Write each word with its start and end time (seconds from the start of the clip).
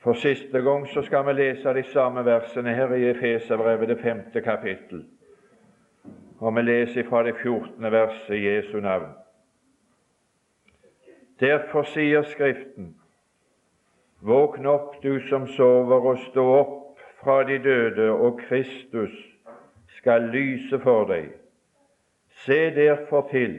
For 0.00 0.12
siste 0.12 0.62
gang 0.62 0.86
så 0.88 1.02
skal 1.02 1.26
vi 1.26 1.32
lese 1.32 1.74
de 1.74 1.82
samme 1.92 2.24
versene 2.24 2.74
her 2.74 2.94
i 2.94 3.10
Efeserbrevet, 3.10 3.88
det 3.88 3.98
femte 4.00 4.40
kapittel. 4.40 5.04
Og 6.38 6.56
vi 6.56 6.62
leser 6.62 7.04
fra 7.08 7.22
det 7.22 7.34
fjortende 7.42 7.92
verset 7.92 8.34
i 8.34 8.46
Jesu 8.48 8.80
navn. 8.80 9.12
Derfor 11.40 11.82
sier 11.82 12.22
Skriften:" 12.22 12.96
Våkn 14.20 14.66
opp, 14.66 15.02
du 15.02 15.20
som 15.28 15.46
sover, 15.46 16.00
og 16.12 16.18
stå 16.18 16.44
opp 16.44 16.98
fra 17.22 17.42
de 17.44 17.58
døde, 17.58 18.10
og 18.10 18.40
Kristus 18.48 19.12
skal 19.96 20.28
lyse 20.32 20.80
for 20.80 21.04
deg. 21.08 21.30
Se 22.44 22.58
derfor 22.76 23.28
til 23.30 23.58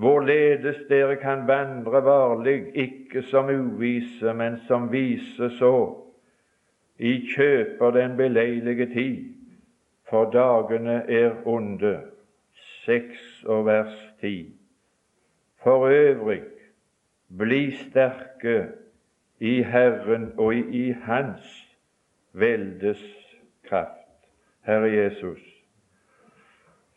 hvorledes 0.00 0.76
dere 0.88 1.16
kan 1.20 1.44
vandre 1.48 2.00
varlig, 2.04 2.70
ikke 2.74 3.22
som 3.22 3.50
uvise, 3.52 4.32
men 4.34 4.56
som 4.68 4.88
vise 4.92 5.50
så, 5.58 5.74
i 6.98 7.18
kjøper 7.34 7.90
den 7.90 8.16
beleilige 8.16 8.86
tid, 8.94 9.18
for 10.08 10.30
dagene 10.32 11.02
er 11.08 11.46
onde. 11.48 11.98
Seks 12.84 13.44
og 13.44 13.66
vers 13.66 13.98
ti. 14.20 14.52
For 15.62 15.88
øvrig, 15.88 16.42
bli 17.38 17.70
sterke 17.76 18.66
i 19.40 19.62
Herren 19.62 20.32
og 20.36 20.54
i, 20.54 20.90
Hans 20.90 21.76
veldes 22.32 23.04
kraft. 23.68 24.26
Herre 24.64 24.90
Jesus, 24.92 25.40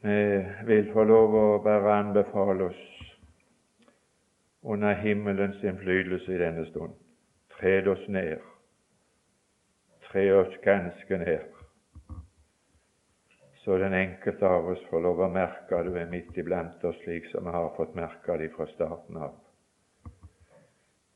vi 0.02 0.44
vil 0.66 0.90
få 0.94 1.04
lov 1.04 1.36
å 1.36 1.46
bare 1.64 2.00
anbefale 2.00 2.72
oss 2.72 2.93
under 4.64 4.94
himmelens 4.94 5.64
innflytelse 5.64 6.34
i 6.34 6.38
denne 6.38 6.66
stund. 6.66 6.94
Tred 7.60 7.88
oss 7.88 8.08
ned. 8.08 8.40
Tre 10.12 10.32
oss 10.32 10.58
ganske 10.64 11.18
ned. 11.18 11.40
Så 13.64 13.78
den 13.78 13.94
enkelte 13.94 14.48
av 14.48 14.68
oss 14.68 14.86
får 14.90 15.02
lov 15.02 15.22
å 15.24 15.30
merke 15.32 15.84
du 15.84 15.94
er 15.96 16.10
midt 16.12 16.38
iblant 16.38 16.84
oss, 16.84 16.98
slik 17.04 17.30
som 17.32 17.48
vi 17.48 17.54
har 17.56 17.70
fått 17.78 17.96
merke 17.96 18.38
det 18.38 18.50
fra 18.56 18.68
starten 18.74 19.18
av. 19.18 19.38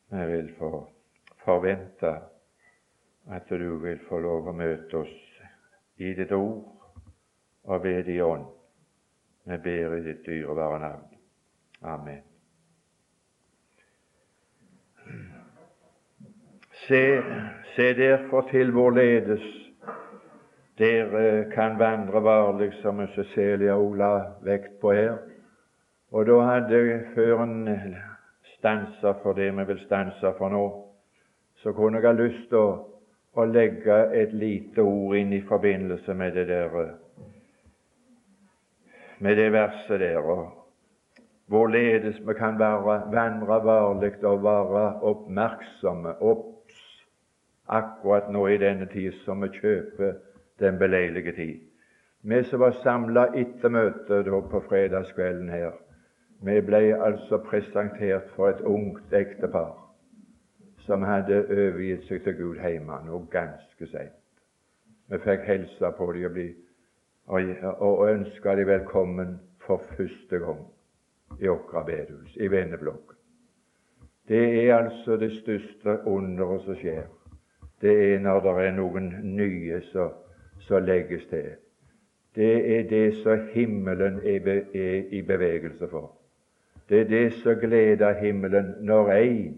Vi 0.09 0.25
vil 0.31 0.53
få 0.55 0.71
forvente 1.43 2.13
at 3.27 3.49
du 3.49 3.67
vil 3.83 3.99
få 4.07 4.21
lov 4.23 4.47
å 4.47 4.55
møte 4.55 5.03
oss 5.03 5.17
i 5.99 6.13
ditt 6.15 6.31
ord 6.31 6.63
og 7.67 7.83
ved 7.83 8.07
din 8.07 8.23
ånd. 8.23 8.47
Vi 9.47 9.59
ber 9.63 9.99
i 9.99 10.03
ditt 10.07 10.25
dyrebare 10.25 10.79
navn. 10.83 11.05
Amen. 11.83 12.26
Se, 16.87 17.23
se 17.75 17.93
derfor 17.93 18.47
til 18.51 18.71
hvorledes 18.71 19.43
dere 20.77 21.51
kan 21.51 21.79
vandre 21.79 22.23
varlig, 22.23 22.73
som 22.81 23.01
Cecilia 23.15 23.75
Ola 23.75 24.21
vekt 24.41 24.79
på 24.81 24.91
her. 24.91 25.17
Og 26.11 26.25
da 26.25 26.39
hadde 26.39 27.01
før 27.15 27.43
en 27.43 27.67
stansa 28.57 29.11
for 29.23 29.33
det 29.33 29.49
vi 29.57 29.65
vil 29.67 29.81
stanse 29.85 30.31
for 30.37 30.49
nå, 30.49 30.65
så 31.55 31.73
kunne 31.73 31.99
jeg 31.99 32.07
ha 32.07 32.13
lyst 32.15 32.47
til 32.49 32.61
å, 32.61 32.69
å 33.35 33.45
legge 33.45 33.97
et 34.15 34.33
lite 34.33 34.81
ord 34.81 35.17
inn 35.17 35.33
i 35.33 35.43
forbindelse 35.43 36.13
med 36.13 36.39
det 36.39 36.47
der 36.47 36.93
med 39.19 39.35
det 39.35 39.51
verset 39.51 39.99
der, 39.99 40.17
og 40.17 40.51
hvorledes 41.47 42.19
vi 42.27 42.33
kan 42.37 42.59
være, 42.59 43.01
vandre 43.11 43.63
varlig 43.65 44.13
og 44.23 44.43
være 44.43 44.83
oppmerksomme, 45.01 46.21
obs, 46.21 46.56
akkurat 47.67 48.29
nå 48.31 48.47
i 48.47 48.57
denne 48.57 48.85
tid 48.91 49.13
som 49.25 49.41
vi 49.41 49.49
kjøper 49.59 50.13
den 50.59 50.77
beleilige 50.79 51.31
tid. 51.31 51.59
Vi 52.21 52.43
som 52.43 52.59
var 52.59 52.71
samla 52.83 53.27
etter 53.35 53.69
møtet 53.69 54.29
på 54.51 54.63
fredagskvelden 54.69 55.49
her, 55.49 55.71
vi 56.41 56.61
ble 56.61 56.95
altså 57.01 57.37
presentert 57.37 58.29
for 58.35 58.49
et 58.49 58.61
ungt 58.61 59.13
ektepar 59.13 59.73
som 60.85 61.03
hadde 61.03 61.43
overgitt 61.49 62.05
seg 62.07 62.23
til 62.23 62.35
Gud 62.37 62.61
hjemme, 62.61 62.99
nå 63.05 63.19
ganske 63.31 63.87
seint. 63.91 64.15
Vi 65.09 65.19
fikk 65.23 65.43
hilse 65.47 65.91
på 65.97 66.11
dem 66.13 66.25
og, 66.27 66.33
bli, 66.35 66.47
og, 67.27 67.81
og 67.81 68.07
ønske 68.11 68.55
dem 68.59 68.67
velkommen 68.67 69.37
for 69.65 69.83
første 69.97 70.39
gang 70.39 70.63
i 71.41 71.47
Åkra 71.47 71.83
bedehus, 71.83 72.35
i 72.35 72.47
Venneblokk. 72.51 73.13
Det 74.27 74.43
er 74.63 74.75
altså 74.77 75.17
det 75.17 75.31
største 75.41 75.99
underet 76.05 76.63
som 76.65 76.75
skjer. 76.75 77.07
Det 77.81 78.13
er 78.13 78.19
når 78.19 78.39
det 78.39 78.53
er 78.65 78.75
noen 78.77 79.09
nye 79.23 79.81
som 79.91 80.83
legges 80.85 81.25
til. 81.29 81.51
Det 82.35 82.79
er 82.79 82.83
det 82.89 83.15
som 83.23 83.47
himmelen 83.53 84.19
er, 84.25 84.49
er 84.73 85.03
i 85.11 85.21
bevegelse 85.21 85.87
for. 85.89 86.11
Det 86.89 87.01
er 87.01 87.09
det 87.09 87.33
som 87.33 87.59
gleder 87.59 88.19
himmelen 88.19 88.75
når 88.81 89.11
én 89.13 89.55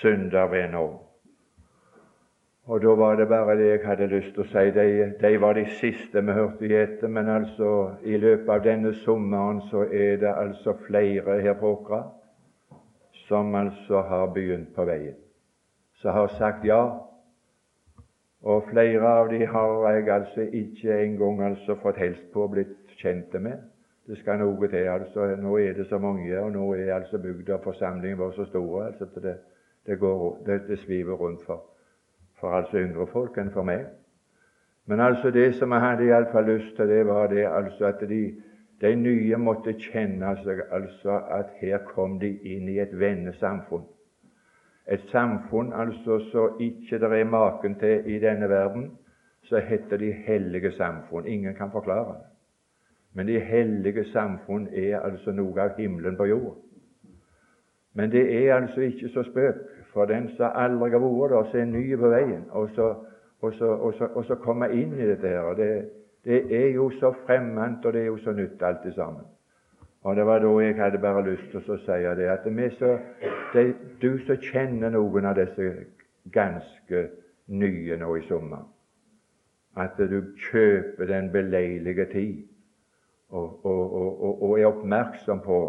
synder 0.00 0.46
ved 0.46 0.68
nå. 0.68 0.86
Og 2.64 2.82
da 2.82 2.88
var 2.88 3.16
det 3.16 3.28
bare 3.28 3.56
det 3.58 3.68
jeg 3.68 3.80
hadde 3.84 4.06
lyst 4.06 4.34
til 4.34 4.44
å 4.44 4.46
si. 4.46 4.70
De, 4.70 4.84
de 5.20 5.30
var 5.40 5.56
de 5.58 5.64
siste 5.80 6.22
vi 6.22 6.34
hørte 6.36 6.68
i 6.68 6.76
etter, 6.78 7.10
men 7.10 7.28
altså 7.28 7.70
i 8.06 8.16
løpet 8.16 8.52
av 8.54 8.62
denne 8.62 8.92
sommeren 9.02 9.60
så 9.70 9.82
er 9.90 10.20
det 10.22 10.30
altså 10.30 10.76
flere 10.86 11.40
her 11.42 11.56
på 11.58 11.72
Åkra 11.74 12.04
som 13.26 13.54
altså 13.54 14.02
har 14.06 14.30
begynt 14.34 14.74
på 14.76 14.84
veien, 14.86 15.16
som 16.02 16.14
har 16.14 16.28
sagt 16.38 16.64
ja. 16.66 16.82
Og 18.42 18.64
flere 18.70 19.06
av 19.06 19.28
de 19.30 19.46
har 19.46 19.90
jeg 19.90 20.08
altså 20.10 20.40
ikke 20.40 20.96
engang 21.04 21.42
altså 21.42 21.76
fått 21.82 22.00
helst 22.02 22.24
på 22.32 22.42
og 22.42 22.56
blitt 22.56 22.96
kjente 22.98 23.38
med. 23.38 23.60
Det 24.06 24.18
skal 24.18 24.40
noe 24.42 24.68
til. 24.68 24.88
altså 24.90 25.28
Nå 25.38 25.56
er 25.62 25.72
det 25.78 25.86
så 25.86 25.98
mange, 25.98 26.40
og 26.40 26.52
nå 26.52 26.72
er 26.74 26.94
altså 26.94 27.18
bygda 27.22 27.54
og 27.54 27.62
forsamlingen 27.64 28.18
vår 28.18 28.32
så 28.34 28.44
store 28.50 28.86
altså 28.86 29.04
at 29.04 29.22
det, 29.22 29.36
det, 29.86 30.00
det, 30.46 30.60
det 30.68 30.78
sviver 30.78 31.14
rundt 31.14 31.46
for, 31.46 31.62
for 32.40 32.58
altså 32.58 32.82
yngre 32.82 33.06
folk 33.06 33.38
enn 33.38 33.54
for 33.54 33.62
meg. 33.62 33.86
Men 34.86 35.00
altså 35.00 35.30
det 35.30 35.54
som 35.54 35.72
jeg 35.72 35.80
hadde 35.80 36.06
iallfall 36.10 36.50
lyst 36.50 36.76
til, 36.76 36.88
det 36.88 37.06
var 37.06 37.26
det 37.30 37.46
altså 37.46 37.84
at 37.84 38.02
de, 38.08 38.22
de 38.80 38.94
nye 38.96 39.38
måtte 39.38 39.78
kjenne 39.78 40.34
seg 40.42 40.66
altså 40.70 41.20
at 41.30 41.54
her 41.60 41.78
kom 41.94 42.18
de 42.18 42.34
inn 42.42 42.68
i 42.68 42.80
et 42.82 42.98
vennesamfunn. 42.98 43.86
Et 44.90 45.00
samfunn 45.10 45.72
altså 45.72 46.18
så 46.32 46.48
ikke 46.60 46.98
det 46.98 47.20
er 47.20 47.24
maken 47.24 47.74
til 47.78 48.02
i 48.06 48.18
denne 48.18 48.48
verden, 48.48 48.90
så 49.42 49.58
heter 49.58 49.96
de 49.96 50.12
hellige 50.12 50.72
samfunn. 50.72 51.26
Ingen 51.26 51.54
kan 51.54 51.70
forklare 51.72 52.14
det. 52.14 52.26
Men 53.14 53.26
de 53.26 53.40
hellige 53.40 54.04
samfunn 54.12 54.68
er 54.72 55.00
altså 55.00 55.32
noe 55.32 55.60
av 55.60 55.76
himmelen 55.78 56.16
på 56.16 56.24
jord. 56.24 56.56
Men 57.94 58.10
det 58.10 58.46
er 58.46 58.54
altså 58.54 58.80
ikke 58.80 59.08
så 59.08 59.22
spøk 59.22 59.54
for 59.92 60.04
den 60.04 60.30
som 60.36 60.54
aldri 60.54 60.90
har 60.90 61.02
vært 61.02 61.30
der, 61.30 61.50
som 61.50 61.60
er 61.60 61.64
ny 61.64 61.96
på 61.96 62.08
veien, 62.08 62.44
og 62.50 62.70
så, 62.74 62.94
og 63.40 63.54
så, 63.54 63.66
og 63.66 63.94
så, 63.98 64.08
og 64.14 64.24
så 64.24 64.34
komme 64.34 64.70
inn 64.72 64.94
i 64.96 65.06
dette 65.06 65.28
her. 65.28 65.52
Det, 65.54 65.68
det 66.24 66.64
er 66.64 66.68
jo 66.74 66.90
så 66.90 67.12
fremmed, 67.26 67.84
og 67.84 67.92
det 67.92 68.00
er 68.00 68.06
jo 68.06 68.16
så 68.24 68.32
nytt 68.32 68.62
alt 68.62 68.94
sammen. 68.94 69.24
Og 70.02 70.16
Det 70.16 70.26
var 70.26 70.38
da 70.38 70.58
jeg 70.58 70.74
hadde 70.76 70.98
bare 70.98 71.22
lyst 71.30 71.50
til 71.50 71.70
å 71.70 71.76
si 71.78 71.98
det, 72.18 72.26
at 72.26 72.46
så, 72.78 72.98
det, 73.54 73.74
du 74.02 74.18
som 74.26 74.36
kjenner 74.36 74.90
noen 74.90 75.24
av 75.30 75.36
disse 75.38 75.68
ganske 76.34 77.02
nye 77.46 77.96
nå 77.96 78.16
i 78.16 78.22
sommer, 78.26 78.64
at 79.76 79.98
du 79.98 80.34
kjøper 80.50 81.06
den 81.06 81.30
beleilige 81.32 82.06
tid 82.12 82.40
og, 83.30 83.64
og, 83.64 84.42
og 84.42 84.58
er 84.58 84.66
oppmerksom 84.66 85.40
på 85.40 85.60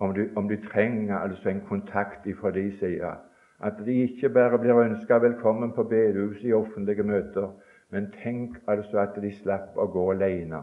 om 0.00 0.14
du, 0.14 0.22
om 0.36 0.48
du 0.48 0.56
trenger 0.70 1.18
altså 1.18 1.48
en 1.50 1.60
kontakt 1.68 2.24
fra 2.40 2.50
de 2.50 2.64
side. 2.78 3.12
At 3.60 3.76
de 3.84 3.92
ikke 3.92 4.28
bare 4.32 4.58
blir 4.58 4.80
ønska 4.80 5.18
velkommen 5.20 5.72
på 5.76 5.84
bedehuset 5.84 6.48
i 6.48 6.56
offentlige 6.56 7.02
møter, 7.02 7.52
men 7.90 8.08
tenk 8.22 8.56
altså 8.66 9.04
at 9.04 9.20
de 9.20 9.34
slapp 9.42 9.76
å 9.76 9.84
gå 9.92 10.06
alene. 10.14 10.62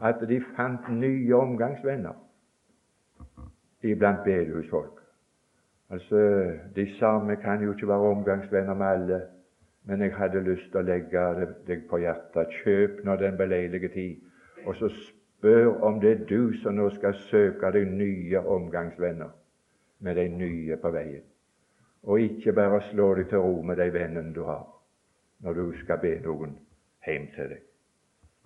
At 0.00 0.24
de 0.28 0.40
fant 0.56 0.88
nye 0.88 1.36
omgangsvenner 1.36 2.16
iblant 3.82 4.24
bedehusfolk. 4.24 5.00
Altså, 5.90 6.16
De 6.76 6.98
samme 6.98 7.36
kan 7.36 7.62
jo 7.62 7.72
ikke 7.72 7.88
være 7.88 7.98
omgangsvenner 7.98 8.74
med 8.74 8.86
alle, 8.86 9.22
men 9.84 10.02
jeg 10.02 10.14
hadde 10.14 10.40
lyst 10.40 10.70
til 10.70 10.80
å 10.80 10.86
legge 10.86 11.22
deg 11.66 11.86
på 11.90 11.98
hjertet. 11.98 12.52
Kjøp 12.62 13.00
nå 13.04 13.16
den 13.16 13.36
beleilige 13.36 13.88
tid, 13.88 14.20
og 14.66 14.76
så 14.76 14.90
spør 15.40 15.80
om 15.82 16.00
det 16.00 16.10
er 16.12 16.24
du 16.28 16.52
som 16.62 16.76
nå 16.76 16.90
skal 16.94 17.14
søke 17.14 17.72
deg 17.72 17.88
nye 17.88 18.38
omgangsvenner 18.38 19.32
med 20.00 20.16
de 20.16 20.28
nye 20.28 20.76
på 20.76 20.90
veien, 20.90 21.24
og 22.02 22.20
ikke 22.20 22.52
bare 22.52 22.82
slå 22.90 23.14
deg 23.14 23.28
til 23.28 23.42
ro 23.42 23.62
med 23.62 23.76
de 23.76 23.88
vennene 23.92 24.34
du 24.34 24.44
har, 24.44 24.66
når 25.40 25.54
du 25.54 25.72
skal 25.80 25.98
be 26.02 26.14
noen 26.24 26.54
hjem 27.06 27.26
til 27.34 27.56
deg. 27.56 27.64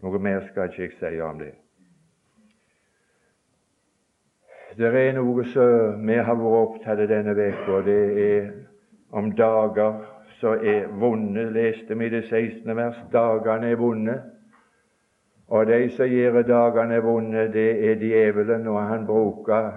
Noe 0.03 0.19
mer 0.19 0.47
skal 0.51 0.71
ikke 0.71 0.83
jeg 0.83 0.97
si 0.99 1.21
om 1.21 1.39
det. 1.39 1.53
Det 4.77 4.89
er 4.91 5.13
noe 5.15 5.45
som 5.47 6.01
vi 6.03 6.15
har 6.19 6.35
vært 6.35 6.61
opptatt 6.61 6.99
av 7.05 7.07
denne 7.07 7.31
uka, 7.39 7.77
det 7.87 7.99
er 8.23 8.47
om 9.15 9.29
dager 9.39 10.01
så 10.41 10.57
er 10.59 10.89
vonde, 10.99 11.45
leste 11.55 11.95
vi 11.95 12.09
i 12.09 12.11
det 12.11 12.25
16. 12.27 12.73
vers, 12.75 12.97
dagene 13.13 13.71
er 13.71 13.79
vonde. 13.79 14.17
Og 15.47 15.69
de 15.71 15.79
som 15.95 16.11
gjør 16.11 16.41
dagene 16.49 16.99
vonde, 17.05 17.45
det 17.55 17.69
er 17.87 18.01
djevelen, 18.03 18.67
og 18.67 18.81
han 18.83 19.07
bruker 19.07 19.71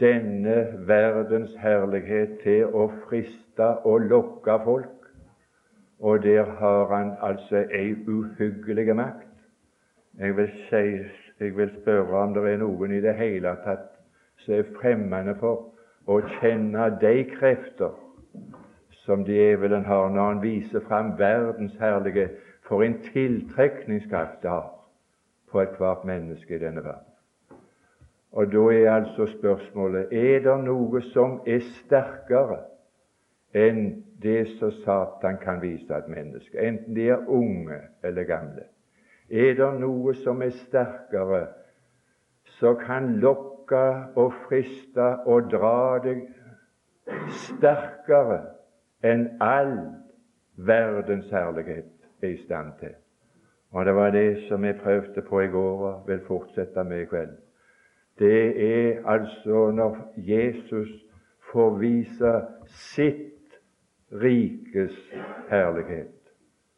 denne 0.00 0.56
verdens 0.88 1.52
herlighet 1.60 2.38
til 2.46 2.72
å 2.72 2.88
friste 3.04 3.68
og 3.84 4.08
lokke 4.08 4.56
folk. 4.64 5.12
Og 6.00 6.24
der 6.24 6.48
har 6.62 6.94
han 6.94 7.12
altså 7.20 7.66
ei 7.68 7.92
uhyggelig 8.08 8.96
makt. 8.96 9.28
Jeg 10.18 10.36
vil, 10.36 10.50
si, 10.70 10.82
jeg 11.44 11.56
vil 11.56 11.76
spørre 11.82 12.24
om 12.24 12.34
det 12.34 12.48
er 12.54 12.60
noen 12.64 12.96
i 12.96 13.04
det 13.04 13.18
hele 13.20 13.52
tatt 13.68 13.97
som 14.38 14.54
er 14.54 14.70
fremmede 14.80 15.34
for 15.40 15.72
å 16.08 16.20
kjenne 16.38 16.90
de 17.00 17.24
krefter 17.30 17.96
som 19.04 19.24
djevelen 19.24 19.84
har 19.84 20.10
når 20.12 20.26
han 20.26 20.42
viser 20.42 20.84
fram 20.88 21.14
verdens 21.18 21.76
herlige 21.80 22.28
for 22.68 22.84
en 22.84 22.98
tiltrekningskraft 23.02 24.42
det 24.42 24.50
har 24.50 24.72
på 25.50 25.62
ethvert 25.62 26.04
menneske 26.04 26.54
i 26.54 26.60
denne 26.60 26.84
verden. 26.84 27.04
Og 28.32 28.52
Da 28.52 28.64
er 28.72 28.90
altså 28.92 29.26
spørsmålet 29.26 30.12
er 30.12 30.42
det 30.44 30.58
noe 30.64 31.00
som 31.12 31.40
er 31.46 31.64
sterkere 31.80 32.60
enn 33.56 34.04
det 34.22 34.48
som 34.58 34.70
Satan 34.84 35.38
kan 35.40 35.62
vise 35.62 35.94
et 35.94 36.08
menneske, 36.08 36.58
enten 36.58 36.94
de 36.94 37.08
er 37.08 37.28
unge 37.28 37.80
eller 38.04 38.24
gamle. 38.28 38.66
Er 39.30 39.54
det 39.54 39.80
noe 39.80 40.14
som 40.14 40.42
er 40.42 40.50
sterkere, 40.50 41.46
som 42.58 42.76
kan 42.76 43.16
lokke 43.22 43.57
og 43.76 44.32
friste 44.46 45.08
og 45.26 45.50
dra 45.50 45.98
deg 46.04 46.24
sterkere 47.44 48.40
enn 49.04 49.26
all 49.40 49.74
verdens 50.56 51.30
herlighet 51.30 51.90
er 52.22 52.28
i 52.28 52.40
stand 52.44 52.72
til? 52.80 52.94
Og 53.72 53.84
Det 53.84 53.94
var 53.94 54.10
det 54.10 54.48
som 54.48 54.64
jeg 54.64 54.80
prøvde 54.82 55.22
på 55.22 55.40
i 55.40 55.46
går 55.46 55.86
og 55.88 56.08
vil 56.08 56.20
fortsette 56.26 56.84
med 56.84 57.00
i 57.00 57.04
kveld. 57.04 57.36
Det 58.18 58.62
er 58.70 59.06
altså 59.06 59.70
når 59.70 59.96
Jesus 60.16 60.88
får 61.52 61.78
vise 61.78 62.32
sitt 62.66 63.38
rikes 64.12 64.96
herlighet, 65.50 66.14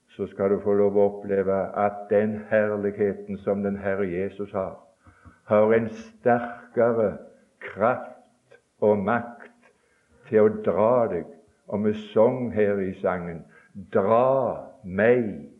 så 0.09 0.27
skal 0.27 0.51
du 0.51 0.61
få 0.61 0.75
lov 0.75 0.97
å 0.97 1.07
oppleve 1.07 1.57
at 1.79 2.07
den 2.11 2.41
herligheten 2.51 3.39
som 3.39 3.63
den 3.63 3.79
Herre 3.79 4.09
Jesus 4.11 4.53
har, 4.53 4.90
har 5.51 5.73
en 5.75 5.89
sterkere 5.91 7.17
kraft 7.61 8.59
og 8.81 8.99
makt 9.03 9.71
til 10.29 10.47
å 10.47 10.53
dra 10.65 11.09
deg. 11.11 11.27
Og 11.71 11.85
vi 11.87 11.95
sang 12.13 12.53
her 12.55 12.79
i 12.83 12.93
sangen 13.03 13.45
'Dra 13.75 14.67
meg 14.85 15.51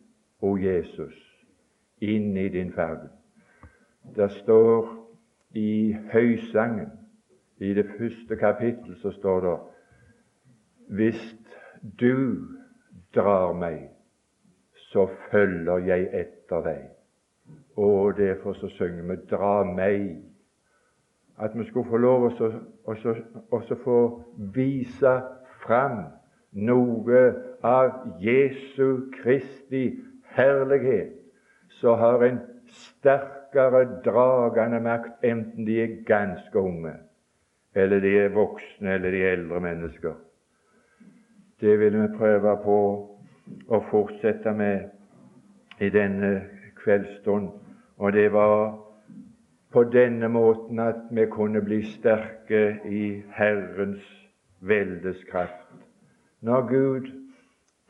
o 0.43 0.57
Jesus, 0.59 1.15
inn 2.01 2.37
i 2.37 2.49
din 2.49 2.73
ferd. 2.73 3.09
Det 4.17 4.31
står 4.31 4.89
i 5.55 5.97
Høysangen, 6.13 6.91
i 7.59 7.75
det 7.75 7.87
første 7.99 8.37
kapittel, 8.37 8.97
så 9.03 9.11
står 9.11 9.41
det 9.41 9.59
Hvis 10.89 11.37
du 12.01 12.47
drar 13.15 13.53
meg, 13.53 13.91
så 14.75 15.07
følger 15.31 15.79
jeg 15.87 16.09
etter 16.13 16.63
deg. 16.63 17.00
Og 17.81 18.17
derfor 18.17 18.53
så 18.53 18.69
synger 18.69 19.03
vi 19.03 19.17
'Dra 19.31 19.65
meg'. 19.65 20.23
At 21.39 21.51
vi 21.59 21.65
skulle 21.65 21.91
få 21.91 21.97
lov 21.97 22.33
å 23.53 23.75
få 23.85 24.23
vise 24.55 25.23
fram 25.63 26.05
noe 26.53 27.35
av 27.63 27.91
Jesu 28.21 29.11
Kristi 29.23 30.01
herlighet, 30.35 31.13
så 31.69 31.95
har 31.95 32.25
en 32.25 32.41
sterkere 32.67 34.03
dragende 34.05 34.81
makt, 34.81 35.25
enten 35.25 35.67
de 35.67 35.83
er 35.83 36.05
ganske 36.07 36.59
unge, 36.59 36.93
eller 37.75 38.01
de 38.01 38.19
er 38.19 38.29
voksne, 38.29 38.95
eller 38.95 39.11
de 39.11 39.23
er 39.23 39.33
eldre 39.33 39.61
mennesker. 39.61 40.15
Det 41.61 41.79
vil 41.79 42.03
vi 42.03 42.17
prøve 42.19 42.57
på 42.65 42.79
å 43.69 43.81
fortsette 43.91 44.53
med 44.53 44.89
i 45.81 45.89
denne 45.89 46.43
kveldsstund. 46.85 47.51
Og 48.01 48.13
det 48.13 48.33
var 48.33 48.79
på 49.73 49.83
denne 49.93 50.29
måten 50.29 50.79
at 50.79 51.03
vi 51.11 51.27
kunne 51.29 51.61
bli 51.61 51.83
sterke 51.85 52.81
i 52.89 53.23
Herrens 53.37 54.07
veldes 54.61 55.21
kraft. 55.29 55.69
Når 56.41 56.67
Gud 56.69 57.11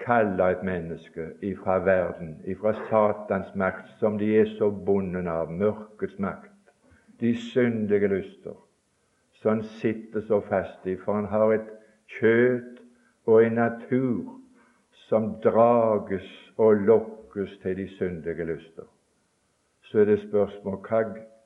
kaller 0.01 0.45
et 0.45 0.63
menneske 0.67 1.29
ifra 1.43 1.79
verden, 1.79 2.43
ifra 2.45 2.75
Satans 2.89 3.55
makt, 3.55 3.87
som 3.99 4.19
de 4.19 4.35
er 4.41 4.51
så 4.59 4.71
bundet 4.71 5.31
av, 5.31 5.53
mørkets 5.53 6.19
makt, 6.19 6.75
de 7.21 7.37
syndige 7.37 8.09
lyster, 8.09 8.59
som 9.43 9.63
sitter 9.63 10.27
så 10.27 10.41
fast 10.41 10.87
i, 10.87 10.97
for 10.97 11.15
han 11.15 11.31
har 11.31 11.53
et 11.55 11.75
kjøtt 12.19 12.83
og 13.27 13.45
en 13.45 13.61
natur 13.63 14.41
som 15.07 15.37
drages 15.45 16.31
og 16.59 16.83
lokkes 16.91 17.61
til 17.63 17.77
de 17.77 17.93
syndige 17.95 18.45
lyster. 18.45 18.91
Så 19.91 19.99
er 19.99 20.05
det 20.05 20.21
spørsmål 20.23 20.77
hva, 20.87 21.01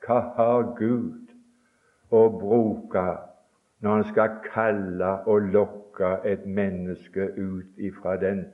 hva 0.05 0.19
har 0.37 0.67
Gud 0.77 1.31
å 2.13 2.27
bruke 2.29 3.05
når 3.81 3.89
han 3.91 4.05
skal 4.11 4.37
kalle 4.45 5.09
og 5.25 5.49
lokke 5.55 6.11
et 6.29 6.45
menneske 6.45 7.25
ut 7.37 7.81
ifra 7.81 8.13
den 8.21 8.45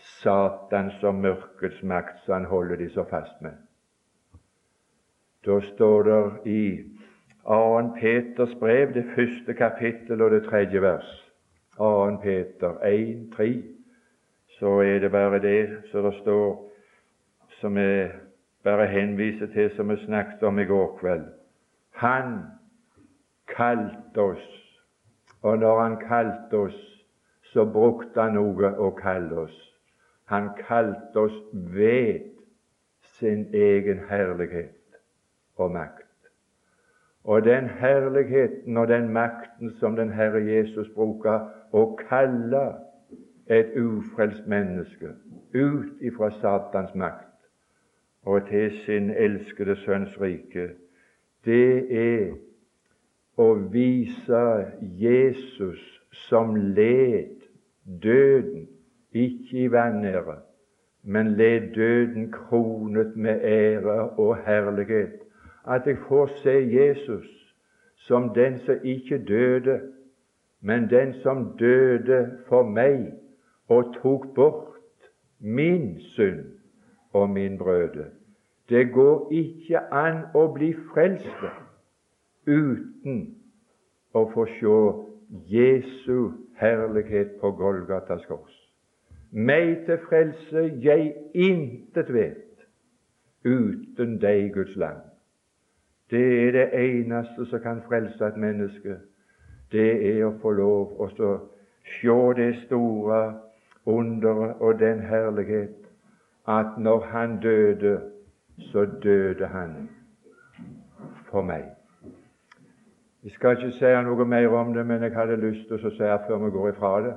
Satans 0.00 1.04
og 1.04 1.20
mørkets 1.20 1.82
makt 1.84 2.24
som 2.24 2.38
han 2.38 2.48
holder 2.48 2.80
de 2.80 2.88
så 2.96 3.04
fast 3.10 3.36
med. 3.44 3.52
Da 5.44 5.60
står 5.60 6.08
det 6.08 6.50
i 6.50 6.64
2. 7.44 7.92
Peters 8.00 8.54
brev, 8.60 8.94
det 8.94 9.04
første 9.14 9.54
kapittel 9.54 10.22
og 10.22 10.30
det 10.30 10.44
tredje 10.48 10.82
vers. 10.82 11.10
2. 11.76 12.16
Peter 12.22 12.80
1, 12.80 13.28
3, 13.36 13.62
så 14.58 14.78
er 14.80 14.98
det 15.04 15.12
bare 15.12 15.38
det 15.38 15.68
som 15.92 16.04
det 16.04 16.14
står, 16.22 16.70
som 17.60 17.76
jeg 17.76 18.10
bare 18.64 18.86
henvise 18.86 19.46
til, 19.52 19.70
som 19.76 19.88
vi 19.90 19.96
snakket 20.04 20.42
om 20.42 20.58
i 20.58 20.64
går 20.64 20.96
kveld. 21.00 21.24
Han 22.00 22.38
kalte 23.46 24.20
oss 24.20 24.64
og 25.44 25.58
når 25.58 25.80
han 25.80 25.96
kalte 25.96 26.54
oss, 26.54 27.04
så 27.42 27.64
brukte 27.72 28.20
han 28.20 28.38
noe 28.38 28.70
å 28.80 28.88
kalle 28.96 29.42
oss. 29.44 29.56
Han 30.32 30.48
kalte 30.56 31.20
oss 31.20 31.34
ved 31.52 32.30
sin 33.18 33.44
egen 33.52 34.00
herlighet 34.08 34.96
og 35.60 35.74
makt. 35.76 36.00
Og 37.24 37.44
den 37.44 37.68
herligheten 37.68 38.76
og 38.80 38.88
den 38.88 39.12
makten 39.12 39.74
som 39.80 39.96
den 40.00 40.12
Herre 40.16 40.40
Jesus 40.40 40.88
bruker 40.96 41.44
å 41.76 41.84
kalle 42.08 42.64
et 43.46 43.76
ufrelst 43.76 44.48
menneske 44.48 45.12
ut 45.52 46.00
ifra 46.00 46.32
Satans 46.40 46.96
makt 46.96 47.33
og 48.24 48.48
til 48.48 48.70
sin 48.84 49.10
elskede 49.10 49.76
Sønns 49.76 50.20
rike, 50.20 50.68
det 51.44 51.92
er 51.92 52.36
å 53.36 53.50
vise 53.72 54.44
Jesus 54.80 55.82
som 56.28 56.54
led 56.56 57.42
døden, 58.02 58.68
ikke 59.12 59.58
i 59.64 59.68
vanære, 59.70 60.38
men 61.02 61.34
led 61.36 61.74
døden 61.74 62.32
kronet 62.32 63.16
med 63.16 63.44
ære 63.44 64.08
og 64.10 64.36
herlighet. 64.46 65.20
At 65.68 65.86
jeg 65.86 65.98
får 66.08 66.26
se 66.42 66.54
Jesus 66.72 67.28
som 67.96 68.34
den 68.34 68.58
som 68.58 68.80
ikke 68.84 69.18
døde, 69.28 69.80
men 70.60 70.90
den 70.90 71.14
som 71.22 71.56
døde 71.58 72.38
for 72.48 72.64
meg 72.68 73.12
og 73.68 73.94
tok 74.02 74.34
bort 74.34 75.10
min 75.40 76.00
synd 76.00 76.63
og 77.14 77.30
min 77.30 77.58
brøde. 77.58 78.10
Det 78.68 78.92
går 78.92 79.28
ikke 79.32 79.80
an 79.92 80.22
å 80.34 80.46
bli 80.54 80.72
frelst 80.92 81.44
uten 82.46 83.18
å 84.14 84.24
få 84.32 84.46
se 84.58 84.78
Jesu 85.50 86.32
herlighet 86.60 87.36
på 87.40 87.50
Golgatas 87.58 88.24
kors. 88.28 88.54
Meg 89.32 89.84
til 89.86 89.98
frelse 90.08 90.68
jeg 90.82 91.12
intet 91.34 92.12
vet 92.14 92.64
uten 93.44 94.18
deg, 94.22 94.52
Guds 94.54 94.76
land. 94.76 95.02
Det 96.10 96.24
er 96.46 96.52
det 96.52 96.68
eneste 96.78 97.46
som 97.50 97.60
kan 97.60 97.82
frelse 97.88 98.26
et 98.26 98.36
menneske. 98.36 98.98
Det 99.72 99.90
er 100.14 100.20
å 100.28 100.36
få 100.40 100.54
lov 100.54 101.00
å 101.02 101.08
se 101.98 102.18
det 102.38 102.52
store 102.64 103.22
underet 103.86 104.60
og 104.60 104.78
den 104.80 105.02
herlighet 105.04 105.83
at 106.48 106.78
når 106.78 107.00
han 107.00 107.40
døde, 107.40 108.00
så 108.58 108.86
døde 109.02 109.46
han 109.46 109.90
for 111.30 111.42
meg. 111.42 111.64
Jeg 113.24 113.32
skal 113.32 113.56
ikke 113.56 113.72
si 113.72 113.92
noe 114.04 114.24
mer 114.28 114.52
om 114.52 114.74
det, 114.74 114.86
men 114.86 115.02
jeg 115.02 115.14
hadde 115.16 115.40
lyst 115.40 115.68
til 115.68 115.80
å 115.80 115.92
si 115.94 116.10
før 116.26 116.42
vi 116.44 116.50
går 116.52 116.68
ifra 116.74 116.90
det, 117.06 117.14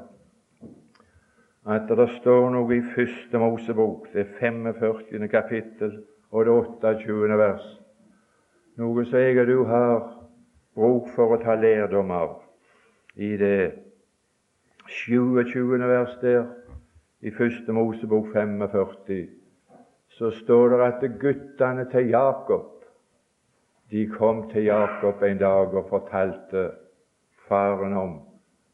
at 1.68 1.90
det 2.00 2.06
står 2.16 2.46
noe 2.56 2.78
i 2.78 2.86
Første 2.96 3.40
Mosebok, 3.44 4.08
det 4.14 4.30
45. 4.40 5.28
kapittel 5.28 5.98
og 6.32 6.46
det 6.46 6.54
28. 6.54 7.38
vers, 7.38 7.66
noe 8.80 9.06
som 9.06 9.20
jeg 9.20 9.42
og 9.42 9.52
du 9.52 9.64
har 9.68 9.92
bruk 10.78 11.12
for 11.16 11.36
å 11.36 11.42
ta 11.44 11.58
lærdom 11.60 12.12
av. 12.16 12.38
I 13.20 13.36
det 13.38 13.74
27. 14.88 15.76
vers 15.84 16.16
der 16.22 16.46
i 17.22 17.32
Første 17.32 17.74
Mosebok 17.74 18.28
45 18.34 19.28
så 20.10 20.32
står 20.32 20.70
det 20.70 20.82
at 20.86 21.06
guttene 21.20 21.86
til 21.92 22.10
Jakob 22.10 22.74
de 23.92 24.08
kom 24.08 24.50
til 24.50 24.64
Jakob 24.64 25.24
en 25.24 25.38
dag 25.38 25.74
og 25.74 25.86
fortalte 25.90 26.72
faren 27.48 27.94
om 27.94 28.20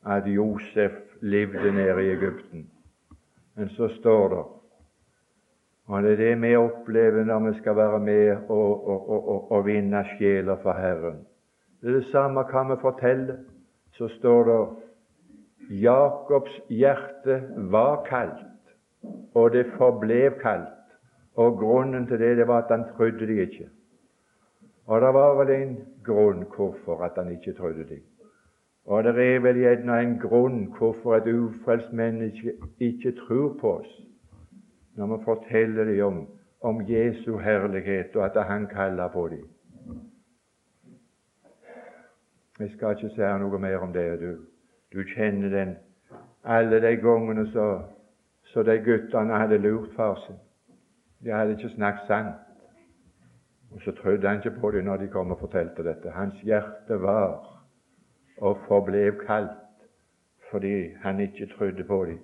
at 0.06 0.28
Josef 0.28 0.92
levde 1.22 1.72
nede 1.72 2.04
i 2.04 2.12
Egypten. 2.12 2.70
Men 3.56 3.70
så 3.70 3.88
står 3.88 4.28
det 4.30 4.44
og 5.86 6.04
Det 6.04 6.12
er 6.12 6.16
det 6.16 6.42
vi 6.42 6.56
opplever 6.56 7.24
når 7.24 7.40
vi 7.40 7.58
skal 7.58 7.76
være 7.76 8.00
med 8.00 8.38
og, 8.50 8.88
og, 8.88 9.10
og, 9.10 9.52
og 9.52 9.66
vinne 9.66 10.06
sjeler 10.18 10.56
for 10.62 10.74
Herren. 10.74 11.28
Det 11.82 11.90
er 11.90 11.94
det 11.94 12.06
samme 12.06 12.44
kan 12.44 12.70
vi 12.70 12.76
fortelle. 12.82 13.38
Så 13.92 14.08
står 14.08 14.44
det 14.44 14.68
Jakobs 15.70 16.62
hjerte 16.70 17.42
var 17.72 18.04
kaldt, 18.10 18.74
og 19.34 19.52
det 19.52 19.66
forblev 19.78 20.40
kaldt. 20.42 20.70
Og 21.36 21.58
grunnen 21.58 22.08
til 22.08 22.20
det, 22.20 22.38
det 22.38 22.48
var 22.48 22.64
at 22.64 22.70
han 22.70 22.86
trodde 22.98 23.28
de 23.28 23.42
ikke. 23.42 23.70
Og 24.86 25.02
det 25.02 25.14
var 25.14 25.38
vel 25.40 25.50
en 25.56 25.78
grunn 26.06 26.44
hvorfor 26.56 27.04
at 27.04 27.12
han 27.18 27.32
ikke 27.32 27.54
trodde 27.54 27.88
de. 27.90 28.00
Og 28.86 29.04
det 29.04 29.16
er 29.16 29.40
vel 29.40 29.58
gjerne 29.58 30.00
en 30.00 30.20
grunn 30.20 30.66
hvorfor 30.78 31.16
et 31.16 31.28
ufrelst 31.34 31.94
menneske 31.94 32.54
ikke 32.80 33.16
tror 33.16 33.58
på 33.62 33.78
oss, 33.80 34.02
når 34.96 35.18
vi 35.18 35.24
forteller 35.24 35.84
dem 35.84 36.06
om, 36.06 36.28
om 36.62 36.82
Jesu 36.90 37.38
herlighet, 37.38 38.16
og 38.16 38.26
at 38.26 38.46
Han 38.46 38.68
kaller 38.68 39.08
på 39.08 39.28
dem. 39.28 39.48
Jeg 42.60 42.70
skal 42.70 42.92
ikke 42.92 43.16
si 43.16 43.22
noe 43.40 43.60
mer 43.60 43.78
om 43.78 43.94
det. 43.94 44.20
Du, 44.22 44.53
du 44.94 45.04
kjenner 45.16 45.50
den 45.50 45.76
alle 46.44 46.82
de 46.82 46.96
gangene 47.02 47.48
så, 47.52 47.82
så 48.44 48.64
de 48.64 48.78
guttene 48.84 49.40
hadde 49.40 49.58
lurt 49.58 49.94
far 49.96 50.20
sin. 50.26 50.40
De 51.24 51.32
hadde 51.32 51.56
ikke 51.56 51.70
snakket 51.76 52.08
sant. 52.08 52.36
Og 53.72 53.82
så 53.82 53.92
trodde 53.92 54.28
han 54.28 54.38
ikke 54.38 54.60
på 54.60 54.72
dem 54.72 54.86
når 54.86 54.98
de 54.98 55.08
kom 55.08 55.32
og 55.32 55.40
fortalte 55.40 55.84
dette. 55.84 56.12
Hans 56.12 56.36
hjerte 56.44 57.02
var 57.02 57.42
og 58.38 58.58
forblev 58.68 59.26
kaldt 59.26 59.60
fordi 60.52 60.94
han 61.02 61.20
ikke 61.20 61.50
trodde 61.58 61.84
på 61.84 62.06
dem. 62.06 62.20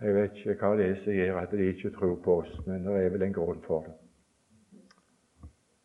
Jeg 0.00 0.14
vet 0.14 0.36
ikke 0.36 0.54
hva 0.58 0.76
det 0.76 0.86
er 0.88 0.96
som 1.04 1.12
gjør 1.12 1.36
at 1.38 1.50
de 1.52 1.66
ikke 1.70 1.90
tror 1.94 2.16
på 2.24 2.36
oss, 2.40 2.66
men 2.66 2.86
det 2.86 2.96
er 3.04 3.10
vel 3.12 3.22
en 3.22 3.32
grunn 3.36 3.60
for 3.66 3.84
det. 3.86 3.94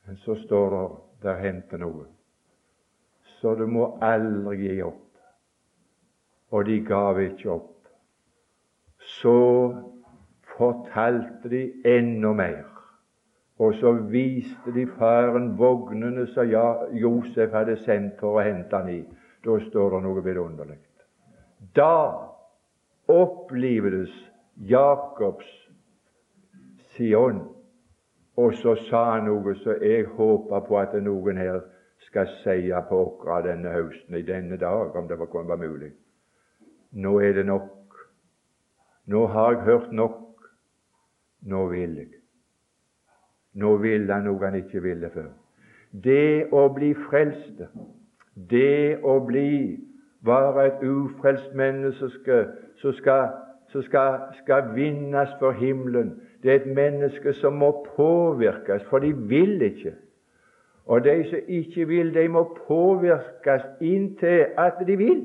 Men 0.07 0.17
så 0.17 0.35
står 0.45 0.69
det 0.75 0.85
der 1.23 1.41
hendte 1.43 1.77
noe. 1.77 2.05
Så 3.41 3.53
du 3.55 3.65
må 3.67 3.97
aldri 4.01 4.55
gi 4.63 4.81
opp. 4.81 5.04
Og 6.51 6.65
de 6.65 6.79
gav 6.85 7.19
ikke 7.21 7.51
opp. 7.51 7.71
Så 8.99 9.37
fortalte 10.57 11.49
de 11.49 11.63
enda 11.85 12.33
mer. 12.33 12.63
Og 13.59 13.73
så 13.79 13.91
viste 13.91 14.73
de 14.75 14.87
faren 14.97 15.53
vognene 15.57 16.27
som 16.27 16.49
Josef 16.91 17.53
hadde 17.55 17.77
sendt 17.85 18.19
for 18.19 18.39
å 18.39 18.43
hente 18.43 18.75
han 18.75 18.91
i. 18.91 19.01
Da 19.45 19.59
står 19.69 19.95
det 19.95 20.01
noe 20.03 20.23
vidunderlig. 20.25 20.79
Da 21.75 21.95
opplivdes 23.07 24.11
Jakobs 24.55 25.47
Sion, 26.95 27.41
og 28.37 28.53
så 28.59 28.75
sa 28.89 29.03
han 29.13 29.29
noe 29.29 29.55
som 29.61 29.83
jeg 29.83 30.07
håper 30.17 30.63
på 30.67 30.79
at 30.79 30.95
noen 31.03 31.39
her 31.39 31.61
skal 32.07 32.27
si 32.41 32.71
på 32.89 33.01
okra 33.05 33.41
denne 33.45 33.71
høsten, 33.71 34.15
i 34.15 34.25
denne 34.27 34.57
dag, 34.59 34.95
om 34.95 35.07
det 35.07 35.19
kunne 35.19 35.47
være 35.47 35.69
mulig. 35.69 35.91
Nå 36.91 37.19
er 37.19 37.33
det 37.33 37.45
nok. 37.45 37.97
Nå 39.05 39.25
har 39.27 39.51
jeg 39.51 39.61
hørt 39.61 39.91
nok. 39.91 40.21
Nå 41.41 41.65
vil 41.67 41.95
jeg. 41.95 42.07
Nå 43.53 43.75
vil 43.77 44.11
han 44.11 44.25
noe 44.27 44.43
han 44.43 44.55
ikke 44.59 44.81
ville 44.83 45.09
før. 45.13 45.29
Det 46.03 46.47
å 46.51 46.67
bli 46.75 46.91
frelst, 47.05 47.61
det 48.35 48.99
å 49.03 49.19
bli 49.23 49.77
være 50.25 50.65
et 50.67 50.81
ufrelst 50.83 51.53
menneske 51.55 52.39
som 52.81 52.93
skal, 52.97 53.29
som 53.71 53.83
skal, 53.85 54.17
skal 54.41 54.73
vinnes 54.75 55.29
for 55.39 55.55
himmelen, 55.55 56.15
det 56.43 56.51
er 56.51 56.59
et 56.63 56.73
menneske 56.75 57.33
som 57.33 57.55
må 57.61 57.71
påvirkes, 57.95 58.83
for 58.89 58.99
de 58.99 59.13
vil 59.15 59.61
ikke. 59.61 59.95
Og 60.85 61.05
de 61.05 61.15
som 61.29 61.39
ikke 61.47 61.87
vil, 61.87 62.13
de 62.13 62.27
må 62.29 62.43
påvirkes 62.67 63.63
inntil 63.81 64.51
at 64.57 64.81
de 64.87 64.97
vil. 64.97 65.23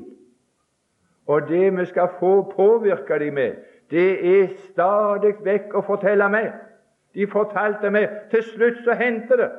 Og 1.27 1.47
det 1.47 1.77
vi 1.77 1.85
skal 1.85 2.09
få 2.19 2.51
påvirke 2.55 3.19
dem 3.19 3.33
med, 3.33 3.55
det 3.91 4.41
er 4.41 4.47
stadig 4.71 5.35
vekk 5.43 5.75
å 5.75 5.83
fortelle 5.85 6.29
meg. 6.29 6.51
De 7.13 7.27
fortalte 7.27 7.89
meg 7.91 8.09
Til 8.31 8.43
slutt 8.43 8.83
så 8.83 8.95
hendte 8.95 9.37
det. 9.37 9.49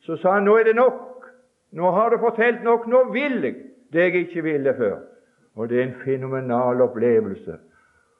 Så 0.00 0.16
sa 0.16 0.32
han 0.38 0.44
nå 0.44 0.56
er 0.56 0.64
det 0.64 0.76
nok. 0.76 1.26
Nå 1.72 1.90
har 1.90 2.10
du 2.10 2.18
fortalt 2.18 2.62
nok. 2.64 2.86
Nå 2.86 3.04
vil 3.12 3.44
jeg 3.44 3.54
det 3.92 4.00
jeg 4.00 4.14
ikke 4.14 4.42
ville 4.42 4.74
før. 4.74 4.96
Og 5.54 5.68
det 5.68 5.78
er 5.80 5.84
en 5.86 6.00
fenomenal 6.04 6.80
opplevelse 6.80 7.58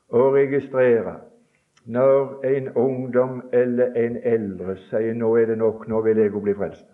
å 0.08 0.28
registrere 0.34 1.16
når 1.86 2.44
en 2.44 2.68
ungdom 2.76 3.42
eller 3.52 3.92
en 3.96 4.16
eldre 4.22 4.76
sier 4.76 5.14
'Nå 5.14 5.36
er 5.36 5.46
det 5.46 5.58
nok. 5.58 5.88
Nå 5.88 6.00
vil 6.00 6.16
jeg 6.16 6.32
bli 6.32 6.54
frelst'. 6.54 6.90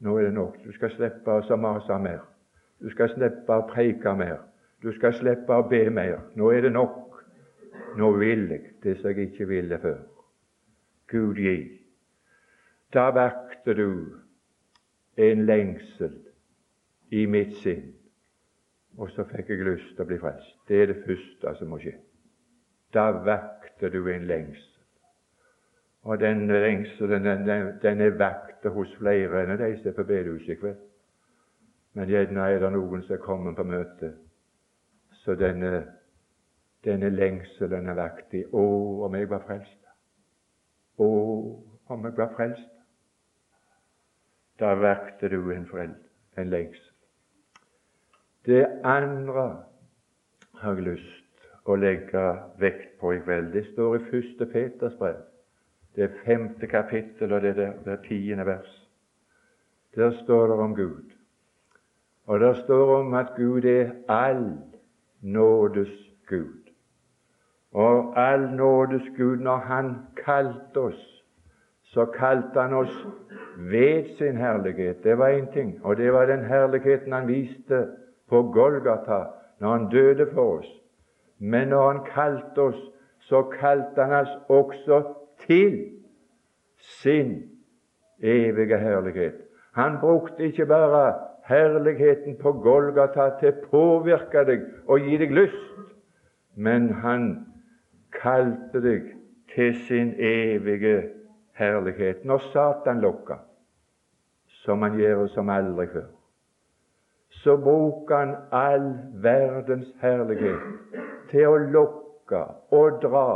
Nå 0.00 0.18
er 0.18 0.22
det 0.22 0.34
nok. 0.34 0.56
Du 0.64 0.72
skal 0.72 0.90
slippe 0.90 1.30
å 1.30 1.56
mase 1.56 1.98
mer. 1.98 2.18
Du 2.82 2.90
skal 2.90 3.08
slippe 3.08 3.52
å 3.52 3.68
preike 3.68 4.16
mer. 4.16 4.38
Du 4.84 4.92
skal 4.92 5.14
slippe 5.16 5.56
å 5.56 5.64
be 5.68 5.86
mer. 5.88 6.18
Nå 6.36 6.50
er 6.52 6.66
det 6.66 6.74
nok. 6.74 7.22
Nå 7.96 8.10
vil 8.18 8.50
jeg 8.52 8.74
det 8.82 8.98
som 8.98 9.14
jeg 9.14 9.30
ikke 9.30 9.46
ville 9.48 9.78
før. 9.80 10.02
Gud 11.08 11.40
gi. 11.40 11.56
Da 12.92 13.08
vakte 13.14 13.74
du 13.74 13.88
en 15.16 15.44
lengsel 15.46 16.18
i 17.14 17.24
mitt 17.30 17.54
sinn, 17.62 17.86
og 18.98 19.10
så 19.14 19.24
fikk 19.30 19.54
jeg 19.54 19.64
lyst 19.66 19.94
til 19.94 20.04
å 20.04 20.08
bli 20.10 20.18
frelst. 20.20 20.56
Det 20.68 20.82
er 20.82 20.92
det 20.92 21.00
første 21.06 21.54
som 21.58 21.72
må 21.72 21.80
skje. 21.82 21.94
Da 22.94 23.08
vakte 23.24 23.90
du 23.90 24.02
en 24.10 24.28
lengsel. 24.28 24.70
Og 26.04 26.20
den 26.20 26.44
lengselen 26.50 27.24
den, 27.24 27.48
den 27.82 28.04
er 28.04 28.18
vakt 28.20 28.66
hos 28.68 28.92
flere 28.98 29.46
enn 29.46 29.56
de 29.56 29.70
som 29.78 29.88
er 29.90 29.96
på 29.96 30.04
bedehuset 30.04 30.52
i 30.52 30.58
kveld. 30.60 30.82
Men 31.94 32.10
gjerne 32.10 32.50
er 32.50 32.60
det 32.60 32.72
noen 32.74 33.02
som 33.06 33.16
er 33.16 33.22
kommet 33.22 33.56
på 33.56 33.64
møte, 33.64 34.10
så 35.24 35.34
denne, 35.34 35.84
denne 36.84 37.08
lengselen 37.08 37.88
er 37.88 37.96
vektig. 37.96 38.44
Å, 38.52 38.64
om 39.06 39.16
jeg 39.16 39.30
var 39.30 39.44
frelst! 39.46 39.80
Å, 41.00 41.06
om 41.88 42.04
jeg 42.04 42.16
var 42.18 42.34
frelst! 42.36 42.70
Da 44.60 44.74
vakte 44.78 45.28
du 45.32 45.40
en, 45.50 45.64
freld, 45.66 45.96
en 46.38 46.50
lengsel. 46.52 46.90
Det 48.44 48.66
andre 48.84 49.46
har 50.60 50.76
jeg 50.76 50.84
lyst 50.90 51.48
å 51.64 51.78
legge 51.80 52.24
vekt 52.60 52.98
på 53.00 53.14
i 53.16 53.22
kveld. 53.24 53.50
Det 53.56 53.64
står 53.72 53.96
i 53.96 54.04
første 54.10 54.46
Peters 54.52 54.94
brev. 55.00 55.22
Det 55.96 56.04
er 56.04 56.20
femte 56.26 56.68
kapittel, 56.68 57.32
og 57.32 57.42
det 57.42 57.54
er 57.56 57.74
det 57.86 58.00
tiende 58.04 58.44
vers. 58.46 58.70
Der 59.96 60.12
står 60.22 60.52
det 60.52 60.60
om 60.60 60.74
Gud. 60.76 61.10
Og 62.26 62.40
der 62.40 62.54
står 62.64 62.96
om 62.98 63.14
at 63.14 63.32
Gud 63.36 63.64
er 63.64 63.94
all 64.08 64.73
nådes 65.24 65.88
Gud. 66.26 66.70
Og 67.72 68.18
all 68.18 68.40
nådes 68.40 69.02
Gud, 69.16 69.36
når 69.36 69.56
Han 69.56 69.96
kalte 70.24 70.78
oss, 70.78 71.24
så 71.82 72.04
kalte 72.04 72.60
Han 72.60 72.74
oss 72.74 73.06
ved 73.58 74.16
sin 74.18 74.36
herlighet. 74.36 75.04
Det 75.04 75.18
var 75.18 75.28
én 75.28 75.52
ting, 75.52 75.84
og 75.84 75.96
det 75.96 76.12
var 76.12 76.26
den 76.26 76.44
herligheten 76.44 77.12
Han 77.12 77.28
viste 77.28 77.88
på 78.28 78.42
Golgata 78.42 79.24
når 79.60 79.68
Han 79.68 79.88
døde 79.90 80.26
for 80.34 80.58
oss. 80.58 80.82
Men 81.38 81.68
når 81.68 81.92
Han 81.92 82.04
kalte 82.14 82.58
oss, 82.58 82.90
så 83.18 83.42
kalte 83.42 84.02
Han 84.02 84.12
oss 84.12 84.38
også 84.48 85.14
til 85.46 85.90
sin 86.78 87.42
evige 88.22 88.78
herlighet. 88.78 89.34
Han 89.72 89.98
brukte 90.00 90.44
ikke 90.44 90.66
bare 90.66 91.14
herligheten 91.48 92.36
på 92.42 92.52
Golgata 92.52 93.28
til 93.40 93.52
å 93.52 93.66
påvirke 93.70 94.44
deg 94.48 94.64
og 94.88 95.04
gi 95.04 95.18
deg 95.20 95.34
lyst, 95.36 95.74
men 96.56 96.88
han 97.02 97.26
kalte 98.14 98.80
deg 98.80 99.10
til 99.54 99.74
sin 99.88 100.14
evige 100.18 101.02
herlighet. 101.58 102.24
Når 102.24 102.38
Satan 102.52 103.02
lokka, 103.04 103.40
som 104.64 104.82
han 104.82 104.98
gjør 104.98 105.26
som 105.34 105.50
aldri 105.52 105.86
før, 105.92 106.08
så 107.44 107.56
bruker 107.60 108.16
han 108.16 108.34
all 108.52 108.88
verdens 109.22 109.90
herlighet 110.00 110.96
til 111.30 111.50
å 111.50 111.58
lokke 111.58 112.44
og 112.72 113.02
dra. 113.02 113.28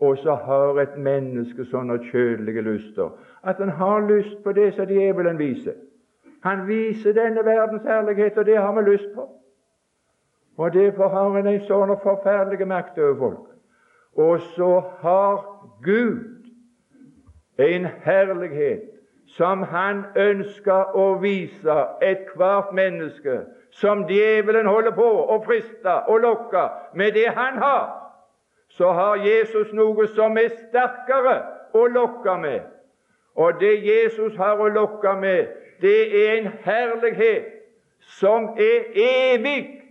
Og 0.00 0.18
så 0.20 0.34
har 0.44 0.76
et 0.82 0.96
menneske 1.00 1.64
sånne 1.70 1.96
kjødelige 2.10 2.64
lyster 2.66 3.14
at 3.48 3.60
han 3.62 3.70
har 3.78 4.02
lyst 4.04 4.42
på 4.44 4.52
det 4.52 4.74
som 4.76 4.90
djevelen 4.90 5.38
viser. 5.38 5.78
Han 6.46 6.66
viser 6.68 7.12
denne 7.12 7.42
verdens 7.44 7.82
herlighet, 7.82 8.38
og 8.38 8.46
det 8.46 8.56
har 8.56 8.72
vi 8.72 8.90
lyst 8.90 9.10
på. 9.14 9.28
Og 10.56 10.72
Derfor 10.74 11.08
har 11.08 11.28
han 11.34 11.46
en 11.46 11.64
sånn 11.66 11.92
forferdelig 12.02 12.68
makt 12.70 12.98
over 12.98 13.16
folk. 13.18 13.48
Og 14.16 14.40
så 14.54 14.70
har 15.02 15.42
Gud 15.84 16.46
en 17.58 17.88
herlighet 18.04 18.86
som 19.26 19.62
han 19.62 20.04
ønsker 20.16 20.94
å 20.96 21.18
vise 21.20 21.76
ethvert 22.00 22.72
menneske 22.72 23.40
som 23.76 24.06
djevelen 24.08 24.70
holder 24.70 24.94
på 24.96 25.08
å 25.34 25.40
friste 25.44 25.98
og 26.08 26.22
lokke 26.24 26.62
med 26.94 27.12
det 27.18 27.26
han 27.36 27.58
har, 27.60 27.90
så 28.72 28.92
har 28.96 29.20
Jesus 29.20 29.72
noe 29.76 30.06
som 30.14 30.38
er 30.40 30.54
sterkere 30.54 31.36
å 31.76 31.86
lokke 31.92 32.38
med. 32.40 32.60
Og 33.36 33.60
det 33.60 33.74
Jesus 33.84 34.36
har 34.36 34.60
å 34.60 34.70
lokke 34.72 35.12
med, 35.20 35.52
det 35.80 36.28
er 36.28 36.32
en 36.38 36.48
herlighet 36.64 37.44
som 38.00 38.44
er 38.44 38.84
evig. 38.94 39.82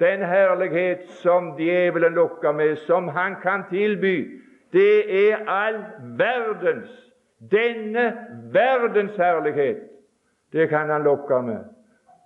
Den 0.00 0.22
herlighet 0.22 1.08
som 1.08 1.56
djevelen 1.58 2.14
lokker 2.14 2.52
med, 2.52 2.76
som 2.76 3.08
han 3.08 3.34
kan 3.42 3.64
tilby, 3.70 4.42
det 4.72 5.28
er 5.30 5.36
all 5.46 5.84
verdens, 6.18 6.90
denne 7.50 8.12
verdens 8.52 9.16
herlighet. 9.16 9.76
Det 10.52 10.68
kan 10.68 10.90
han 10.90 11.02
lokke 11.02 11.42
med. 11.42 11.64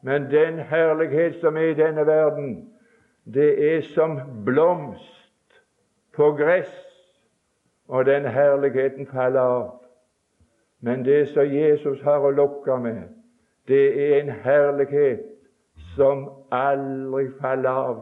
Men 0.02 0.30
den 0.30 0.58
herlighet 0.58 1.40
som 1.40 1.56
er 1.56 1.60
i 1.70 1.74
denne 1.74 2.06
verden, 2.06 2.72
det 3.34 3.74
er 3.74 3.80
som 3.82 4.20
blomst 4.44 5.62
på 6.16 6.32
gress, 6.32 6.72
og 7.88 8.06
den 8.06 8.26
herligheten 8.26 9.06
faller 9.06 9.40
av. 9.40 9.81
Men 10.82 11.04
det 11.04 11.28
som 11.28 11.46
Jesus 11.46 12.00
har 12.02 12.24
å 12.26 12.30
lokke 12.34 12.76
med, 12.82 13.02
det 13.68 13.84
er 14.02 14.16
en 14.20 14.32
herlighet 14.42 15.28
som 15.94 16.24
aldri 16.50 17.28
faller 17.40 17.70
av 17.70 18.00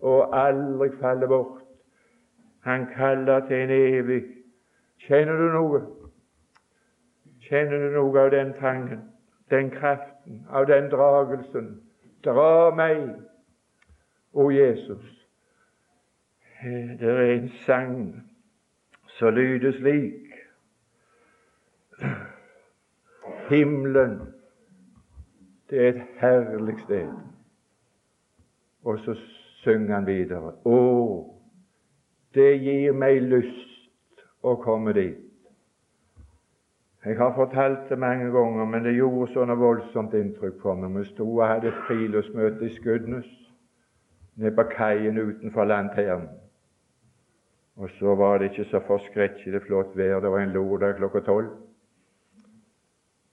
og 0.00 0.34
aldri 0.34 0.90
faller 1.00 1.30
bort. 1.30 1.62
Han 2.66 2.88
kaller 2.96 3.46
til 3.46 3.62
en 3.62 3.70
evig 3.70 4.24
Kjenner 5.06 5.38
du 5.38 5.52
noe? 5.54 5.80
Kjenner 7.46 7.78
du 7.78 7.90
noe 7.94 8.24
av 8.24 8.30
den 8.32 8.54
trangen, 8.58 9.04
den 9.50 9.70
kraften, 9.70 10.40
av 10.50 10.66
den 10.66 10.88
dragelsen? 10.90 11.68
Dra 12.24 12.72
meg, 12.74 13.04
o 14.32 14.48
Jesus. 14.50 15.04
Det 16.62 17.12
er 17.12 17.22
en 17.36 17.50
sang 17.62 17.98
som 19.18 19.36
lyder 19.36 19.76
slik 19.78 20.25
Himmelen, 23.50 24.20
det 25.70 25.84
er 25.84 25.88
et 25.88 26.02
herlig 26.20 26.74
sted. 26.84 27.08
Og 28.84 28.98
så 28.98 29.14
synger 29.62 29.94
han 29.94 30.06
videre. 30.06 30.52
Å, 30.64 30.78
det 32.34 32.50
gir 32.62 32.94
meg 32.94 33.22
lyst 33.22 34.22
å 34.42 34.54
komme 34.62 34.94
dit. 34.94 35.22
Jeg 37.06 37.18
har 37.18 37.34
fortalt 37.36 37.88
det 37.88 37.98
mange 38.02 38.32
ganger, 38.34 38.66
men 38.66 38.82
det 38.82 38.96
gjorde 38.96 39.28
sånn 39.30 39.52
voldsomt 39.58 40.14
inntrykk 40.18 40.56
på 40.62 40.74
meg. 40.74 40.90
Vi 40.98 41.04
sto 41.12 41.26
og 41.36 41.44
hadde 41.46 41.74
friluftsmøte 41.86 42.66
i 42.66 42.72
Skudenes, 42.74 43.28
nede 44.34 44.50
på 44.56 44.64
kaien 44.72 45.18
utenfor 45.18 45.70
lanternen. 45.70 46.26
Og 47.76 47.90
så 47.98 48.14
var 48.18 48.38
det 48.38 48.50
ikke 48.50 48.70
så 48.70 48.80
forskrekkelig 48.88 49.60
flott 49.66 49.94
vær. 49.94 50.18
Det 50.24 50.32
var 50.32 50.42
en 50.42 50.54
lørdag 50.54 50.96
klokka 50.96 51.20
tolv. 51.26 51.52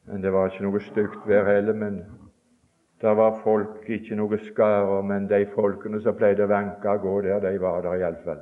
Men 0.08 0.22
det 0.22 0.34
var 0.34 0.52
ikke 0.52 0.66
noe 0.66 0.82
stygt 0.84 1.28
vær 1.28 1.48
heller. 1.48 1.74
Men 1.74 2.02
det 3.02 3.16
var 3.18 3.40
folk, 3.44 3.84
ikke 3.90 4.16
noe 4.16 4.40
skarer, 4.50 5.02
men 5.02 5.28
de 5.28 5.46
folkene 5.56 6.02
som 6.02 6.16
pleide 6.16 6.46
å 6.46 6.52
vanke 6.52 6.90
og 6.90 7.04
gå 7.04 7.16
der, 7.28 7.42
de 7.44 7.60
var 7.62 7.82
der 7.84 8.00
iallfall. 8.00 8.42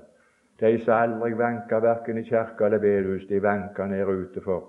De 0.62 0.76
som 0.84 0.94
aldri 0.94 1.34
vanka 1.34 1.80
verken 1.82 2.20
i 2.22 2.28
kirke 2.28 2.66
eller 2.66 2.82
bedehus, 2.82 3.26
de 3.30 3.42
vanka 3.42 3.88
ned 3.90 4.06
ute, 4.06 4.42
for, 4.46 4.68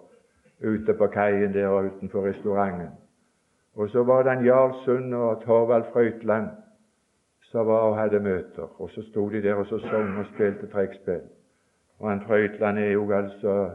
ute 0.65 0.95
på 0.97 1.09
kaien 1.13 1.53
der 1.53 1.69
og 1.69 1.91
utenfor 1.91 2.25
restauranten. 2.31 2.95
Og 3.77 3.89
så 3.93 4.05
var 4.05 4.25
det 4.25 4.33
en 4.33 4.45
Jarl 4.45 4.73
Sund 4.85 5.15
og 5.15 5.43
Torvald 5.45 5.85
Frøytland 5.93 6.49
som 7.53 7.67
var 7.67 7.89
og 7.91 7.99
hadde 7.99 8.21
møter. 8.21 8.69
Og 8.81 8.91
så 8.91 9.03
sto 9.03 9.29
de 9.29 9.43
der 9.43 9.55
og 9.55 9.67
så 9.67 9.79
sang 9.79 10.19
og 10.19 10.27
spilte 10.33 10.69
trekkspill. 10.73 11.25
Og 11.99 12.11
han 12.11 12.21
Frøytland 12.27 12.79
er 12.79 12.93
jo 12.93 13.13
altså 13.13 13.71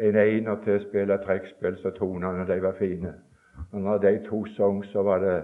en 0.00 0.16
einer 0.16 0.56
til 0.64 0.78
å 0.78 0.84
spille 0.88 1.18
trekkspill, 1.24 1.76
så 1.82 1.92
tonene 1.96 2.46
de 2.48 2.60
var 2.62 2.78
fine. 2.78 3.14
Og 3.72 3.82
når 3.84 3.98
de 4.04 4.12
to 4.28 4.44
sang, 4.56 4.84
så 4.92 5.02
var 5.04 5.20
det 5.24 5.40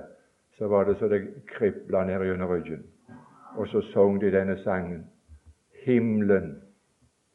så 0.59 0.69
var 0.73 0.85
det 0.85 0.97
så 0.99 1.09
det 1.09 1.21
kribla 1.47 2.05
ned 2.05 2.23
gjennom 2.25 2.49
ryggen. 2.49 2.87
Og 3.57 3.69
så 3.69 3.83
sang 3.93 4.21
de 4.21 4.31
denne 4.33 4.57
sangen. 4.63 5.05
Himmelen 5.85 6.63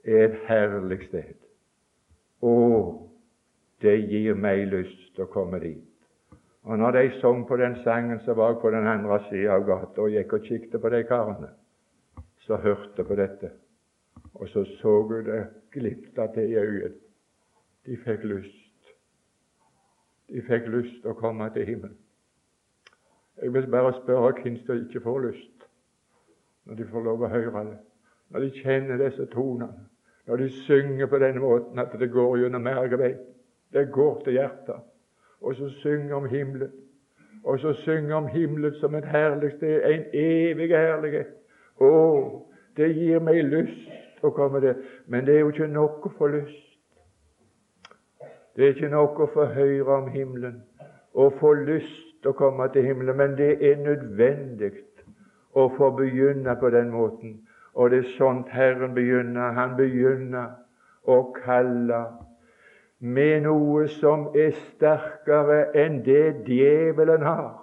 er 0.03 0.23
et 0.25 0.39
herlig 0.47 1.03
sted. 1.07 1.37
Å, 2.41 2.55
det 3.81 3.95
gir 4.09 4.33
meg 4.35 4.65
lyst 4.73 5.13
til 5.15 5.27
å 5.27 5.33
komme 5.33 5.59
dit. 5.61 5.85
Og 6.65 6.77
når 6.77 6.97
de 6.97 7.05
sang 7.21 7.45
på 7.47 7.57
den 7.57 7.77
sangen, 7.83 8.19
så 8.25 8.33
var 8.33 8.53
jeg 8.53 8.61
på 8.61 8.73
den 8.73 8.87
andre 8.87 9.19
sida 9.29 9.53
av 9.53 9.65
gata 9.69 10.01
og 10.01 10.13
gikk 10.13 10.33
og 10.37 10.49
kikket 10.49 10.81
på 10.81 10.93
de 10.93 11.03
karene 11.09 11.53
som 12.45 12.61
hørte 12.61 13.05
på 13.05 13.17
dette. 13.17 13.53
Og 14.33 14.49
så 14.49 14.65
så 14.81 14.97
jeg 15.13 15.25
det 15.25 15.41
glipta 15.73 16.27
til 16.33 16.49
i 16.49 16.57
øyet. 16.57 16.97
De 17.85 17.97
fikk 17.97 18.23
lyst 18.29 18.61
de 20.31 20.41
fikk 20.47 20.67
lyst 20.71 21.05
å 21.07 21.15
komme 21.17 21.49
til 21.55 21.67
himmelen. 21.67 21.97
Jeg 23.41 23.53
vil 23.53 23.67
bare 23.71 23.93
spørre 23.97 24.33
hvem 24.37 24.57
som 24.65 24.83
ikke 24.85 25.03
får 25.03 25.23
lyst 25.25 25.65
når 26.69 26.77
de 26.77 26.85
får 26.91 27.03
lov 27.03 27.23
å 27.25 27.29
høre 27.31 27.63
det, 27.65 27.79
når 28.29 28.43
de 28.45 28.61
kjenner 28.61 29.01
disse 29.01 29.25
tonene, 29.33 29.87
når 30.29 30.43
de 30.43 30.49
synger 30.67 31.09
på 31.09 31.19
denne 31.19 31.41
måten 31.41 31.81
at 31.81 31.95
det 31.99 32.11
går 32.13 32.37
gjennom 32.43 32.63
mergevei. 32.63 33.15
Det 33.73 33.87
går 33.91 34.21
til 34.23 34.37
hjertet. 34.37 34.83
Og 35.41 35.55
så 35.57 35.69
synger 35.81 36.15
om 36.15 36.27
himmelen. 36.29 36.71
Og 37.43 37.59
så 37.59 37.73
synger 37.81 38.15
om 38.19 38.27
himmelen 38.29 38.75
som 38.77 38.95
et 38.95 39.07
herlig 39.09 39.55
sted, 39.55 39.81
en 39.81 40.03
evig 40.13 40.69
herlighet. 40.69 41.33
Å, 41.81 41.91
det 42.77 42.91
gir 42.93 43.23
meg 43.25 43.41
lyst 43.49 44.21
å 44.21 44.29
komme 44.35 44.61
der. 44.61 44.77
Men 45.07 45.25
det 45.25 45.39
er 45.39 45.47
jo 45.47 45.53
ikke 45.55 45.71
nok 45.71 46.05
å 46.05 46.13
få 46.19 46.29
lyst. 46.35 46.70
Det 48.55 48.63
er 48.63 48.73
ikke 48.75 48.89
nok 48.91 49.19
å 49.19 49.29
få 49.33 49.45
høre 49.55 49.95
om 49.95 50.07
himmelen 50.11 50.61
og 51.13 51.37
få 51.39 51.53
lyst 51.53 52.21
til 52.21 52.31
å 52.31 52.37
komme 52.37 52.67
til 52.73 52.85
himmelen, 52.85 53.17
men 53.17 53.37
det 53.37 53.53
er 53.63 53.79
nødvendig 53.79 54.71
å 55.55 55.67
få 55.77 55.91
begynne 55.95 56.55
på 56.59 56.69
den 56.69 56.91
måten. 56.91 57.39
Og 57.73 57.91
det 57.91 58.01
er 58.03 58.11
sånt 58.17 58.51
Herren 58.51 58.95
begynner. 58.95 59.51
Han 59.55 59.75
begynner 59.77 60.51
å 61.07 61.31
kalle 61.35 62.01
med 62.99 63.41
noe 63.47 63.87
som 63.89 64.27
er 64.35 64.51
sterkere 64.57 65.63
enn 65.77 66.01
det 66.05 66.43
djevelen 66.47 67.23
har. 67.25 67.55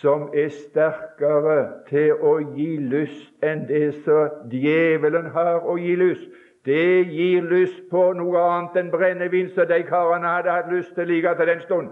Som 0.00 0.30
er 0.34 0.48
sterkere 0.54 1.58
til 1.90 2.14
å 2.22 2.38
gi 2.54 2.70
lyst 2.78 3.44
enn 3.44 3.66
det 3.68 3.90
som 4.06 4.48
djevelen 4.50 5.28
har 5.34 5.66
å 5.66 5.76
gi 5.78 5.96
lyst. 6.00 6.30
Det 6.64 7.04
gir 7.12 7.42
lyst 7.42 7.82
på 7.90 8.12
noe 8.16 8.40
annet 8.40 8.78
enn 8.80 8.90
brennevin, 8.92 9.50
som 9.52 9.68
de 9.68 9.82
karene 9.84 10.30
hadde 10.30 10.52
hatt 10.52 10.70
lyst 10.72 10.94
til 10.96 11.10
like 11.10 11.34
til 11.36 11.50
den 11.50 11.60
stund. 11.66 11.90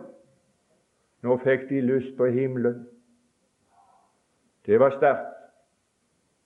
Nå 1.22 1.36
fikk 1.44 1.68
de 1.68 1.80
lyst 1.84 2.16
på 2.16 2.30
himmelen. 2.32 2.86
Det 4.66 4.80
var 4.80 4.96
sterkt. 4.96 5.28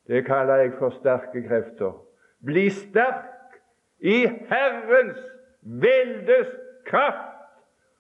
Det 0.07 0.25
kaller 0.27 0.57
jeg 0.65 0.75
for 0.79 0.91
sterke 0.91 1.43
krefter. 1.47 1.95
Bli 2.47 2.69
sterk 2.71 3.61
i 3.99 4.27
Herrens 4.51 5.23
veldes 5.62 6.51
kraft. 6.87 7.33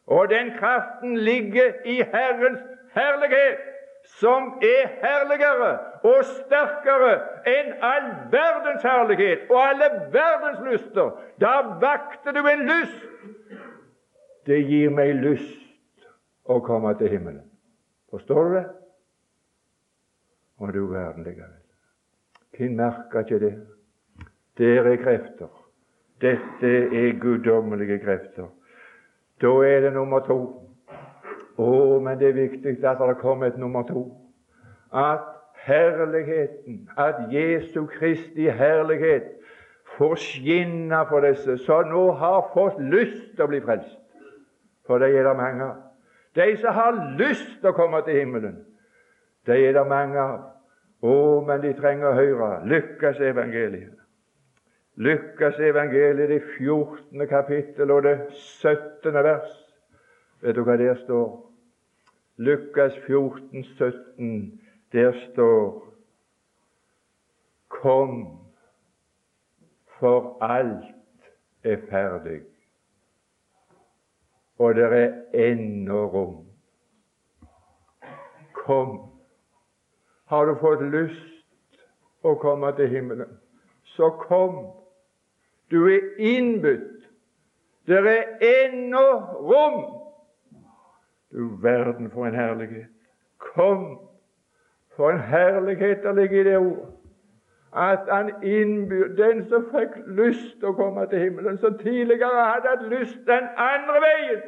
Og 0.06 0.30
den 0.30 0.52
kraften 0.58 1.16
ligger 1.18 1.72
i 1.84 1.96
Herrens 2.02 2.62
herlighet 2.94 3.75
som 4.06 4.52
er 4.62 4.88
herligere 5.02 5.72
og 6.06 6.24
sterkere 6.24 7.12
enn 7.50 7.72
all 7.84 8.08
verdens 8.32 8.86
herlighet 8.86 9.50
og 9.50 9.60
alle 9.60 9.90
verdens 10.14 10.62
lyster. 10.66 11.12
Da 11.40 11.60
vakter 11.82 12.32
du 12.36 12.46
en 12.46 12.66
lyst. 12.68 13.06
Det 14.46 14.62
gir 14.68 14.90
meg 14.94 15.16
lyst 15.18 16.06
å 16.46 16.60
komme 16.62 16.94
til 16.98 17.10
himmelen. 17.10 17.46
Forstår 18.10 18.44
du 18.44 18.54
det? 18.54 18.66
Og 20.62 20.72
du 20.72 20.84
verden 20.86 21.26
likevel. 21.26 21.56
Hvem 22.56 22.76
merker 22.78 23.26
ikke 23.26 23.40
det? 23.42 23.54
Der 24.58 24.86
er 24.88 25.02
krefter. 25.02 25.50
Dette 26.20 26.70
er 26.96 27.18
guddommelige 27.20 27.98
krefter. 28.00 28.48
Da 29.40 29.50
er 29.66 29.80
det 29.80 29.92
nummer 29.92 30.22
to. 30.24 30.65
Å, 31.56 31.98
men 32.04 32.18
det 32.20 32.28
er 32.28 32.38
viktig 32.40 32.76
at 32.84 33.00
det 33.00 33.16
kommer 33.20 33.48
et 33.48 33.58
nummer 33.58 33.86
to. 33.88 34.04
At 34.92 35.24
herligheten, 35.66 36.88
at 36.96 37.26
Jesu 37.32 37.86
Kristi 37.86 38.48
herlighet 38.48 39.32
får 39.96 40.14
skinne 40.20 41.00
for 41.08 41.24
disse 41.24 41.56
som 41.64 41.88
nå 41.88 42.10
har 42.20 42.50
fått 42.54 42.78
lyst 42.82 43.34
til 43.34 43.46
å 43.46 43.50
bli 43.50 43.62
frelst. 43.64 43.98
For 44.86 45.02
det 45.02 45.14
er 45.16 45.26
det 45.26 45.36
mange 45.36 45.64
av. 45.64 45.82
De 46.36 46.52
som 46.60 46.76
har 46.76 46.98
lyst 47.18 47.60
til 47.60 47.72
å 47.72 47.76
komme 47.76 48.02
til 48.04 48.20
himmelen, 48.20 48.58
det 49.48 49.56
er 49.64 49.72
det 49.72 49.86
mange 49.88 50.20
av. 50.20 50.42
Å, 51.06 51.14
men 51.46 51.62
de 51.62 51.72
trenger 51.76 52.10
å 52.10 52.16
høre 52.16 52.50
lykkes 52.68 53.20
evangeliet. 53.24 53.94
Lykkes 54.96 55.58
evangeliet, 55.60 56.28
det 56.30 56.40
14. 56.56 57.26
kapittel 57.28 57.90
og 57.92 58.04
det 58.06 58.16
17. 58.32 59.12
vers. 59.12 59.65
Vet 60.40 60.56
du 60.56 60.62
hva 60.64 60.76
der 60.76 60.94
står? 61.04 61.52
Lukas 62.36 62.92
14, 63.06 63.64
17. 63.64 64.60
Der 64.92 65.12
står 65.32 65.86
Kom, 67.68 68.38
for 69.98 70.38
alt 70.44 70.94
er 71.64 71.76
ferdig, 71.90 72.40
og 74.58 74.74
det 74.74 74.84
er 74.84 75.12
ennå 75.34 76.06
rom. 76.06 76.46
Kom. 78.52 79.10
Har 80.24 80.44
du 80.44 80.54
fått 80.60 80.82
lyst 80.90 81.82
å 82.22 82.34
komme 82.40 82.72
til 82.76 82.88
himmelen, 82.88 83.36
så 83.96 84.10
kom. 84.26 84.56
Du 85.70 85.84
er 85.90 86.16
innbudt. 86.18 87.04
Det 87.86 87.98
er 87.98 88.38
ennå 88.42 89.06
rom. 89.50 89.95
Du 91.32 91.58
verden 91.62 92.10
for 92.10 92.26
en 92.26 92.34
herlighet. 92.34 92.86
Kom. 93.38 93.98
For 94.96 95.10
en 95.10 95.20
herlighet 95.20 96.02
der 96.02 96.12
ligger 96.12 96.40
i 96.40 96.44
det 96.44 96.56
ordet. 96.56 96.92
At 97.76 97.98
han 98.08 98.42
innbyr 98.42 99.08
den 99.16 99.48
som 99.48 99.66
fikk 99.68 99.98
lyst 100.06 100.54
til 100.60 100.70
å 100.70 100.76
komme 100.78 101.04
til 101.10 101.18
himmelen, 101.18 101.58
som 101.60 101.76
tidligere 101.78 102.44
hadde 102.46 102.70
hatt 102.70 102.86
lyst 102.88 103.18
den 103.28 103.48
andre 103.60 104.00
veien, 104.00 104.40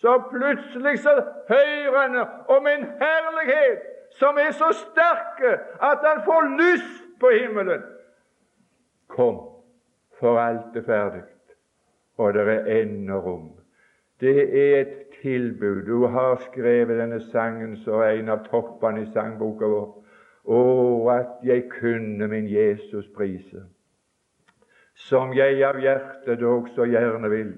så 0.00 0.14
plutselig 0.30 0.98
så 0.98 1.12
hører 1.48 1.98
han 1.98 2.16
om 2.48 2.66
en 2.66 2.86
herlighet 3.02 3.84
som 4.16 4.38
er 4.40 4.50
så 4.56 4.70
sterk 4.72 5.42
at 5.82 5.98
han 6.04 6.22
får 6.24 6.48
lyst 6.56 7.20
på 7.20 7.30
himmelen. 7.30 7.82
Kom, 9.08 9.38
for 10.20 10.40
alt 10.40 10.76
er 10.76 10.86
ferdig, 10.86 11.22
og 12.16 12.34
det 12.34 12.48
er 12.48 12.72
ennå 12.80 13.20
rom. 13.20 13.50
Det 14.20 14.38
er 14.48 14.80
et 14.80 15.05
tilbud. 15.22 15.84
Du 15.86 16.06
har 16.06 16.36
skrevet 16.50 16.98
denne 16.98 17.20
sangen 17.30 17.76
som 17.84 18.02
en 18.02 18.28
av 18.28 18.44
toppene 18.50 19.02
i 19.02 19.12
sangboka 19.12 19.68
vår. 19.70 19.86
Å, 20.46 20.60
at 21.10 21.40
jeg 21.42 21.66
kunne 21.72 22.28
min 22.30 22.46
Jesus 22.46 23.08
prise, 23.16 23.64
som 25.08 25.32
jeg 25.34 25.64
av 25.66 25.80
hjertet 25.82 26.38
dog 26.40 26.68
så 26.76 26.86
gjerne 26.86 27.30
vil. 27.32 27.50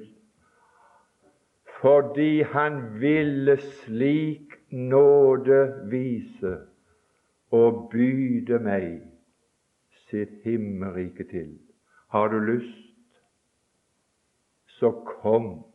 Fordi 1.83 2.43
han 2.55 2.81
ville 3.01 3.59
slik 3.85 4.57
nåde 4.71 5.61
vise 5.93 6.57
og 7.55 7.89
byde 7.93 8.59
meg 8.65 9.05
sitt 10.09 10.41
himmelrike 10.45 11.29
til. 11.29 11.53
Har 12.09 12.33
du 12.33 12.41
lyst, 12.41 12.85
så 14.81 14.91
kom 15.21 15.68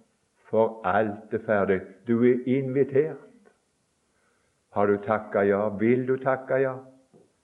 for 0.54 0.82
alt 0.86 1.34
er 1.34 1.40
ferdig. 1.46 1.80
Du 2.08 2.22
er 2.24 2.44
invitert. 2.46 3.50
Har 4.70 4.86
du 4.86 4.98
takka 4.98 5.42
ja? 5.42 5.70
Vil 5.70 6.08
du 6.08 6.18
takke 6.18 6.60
ja? 6.62 6.74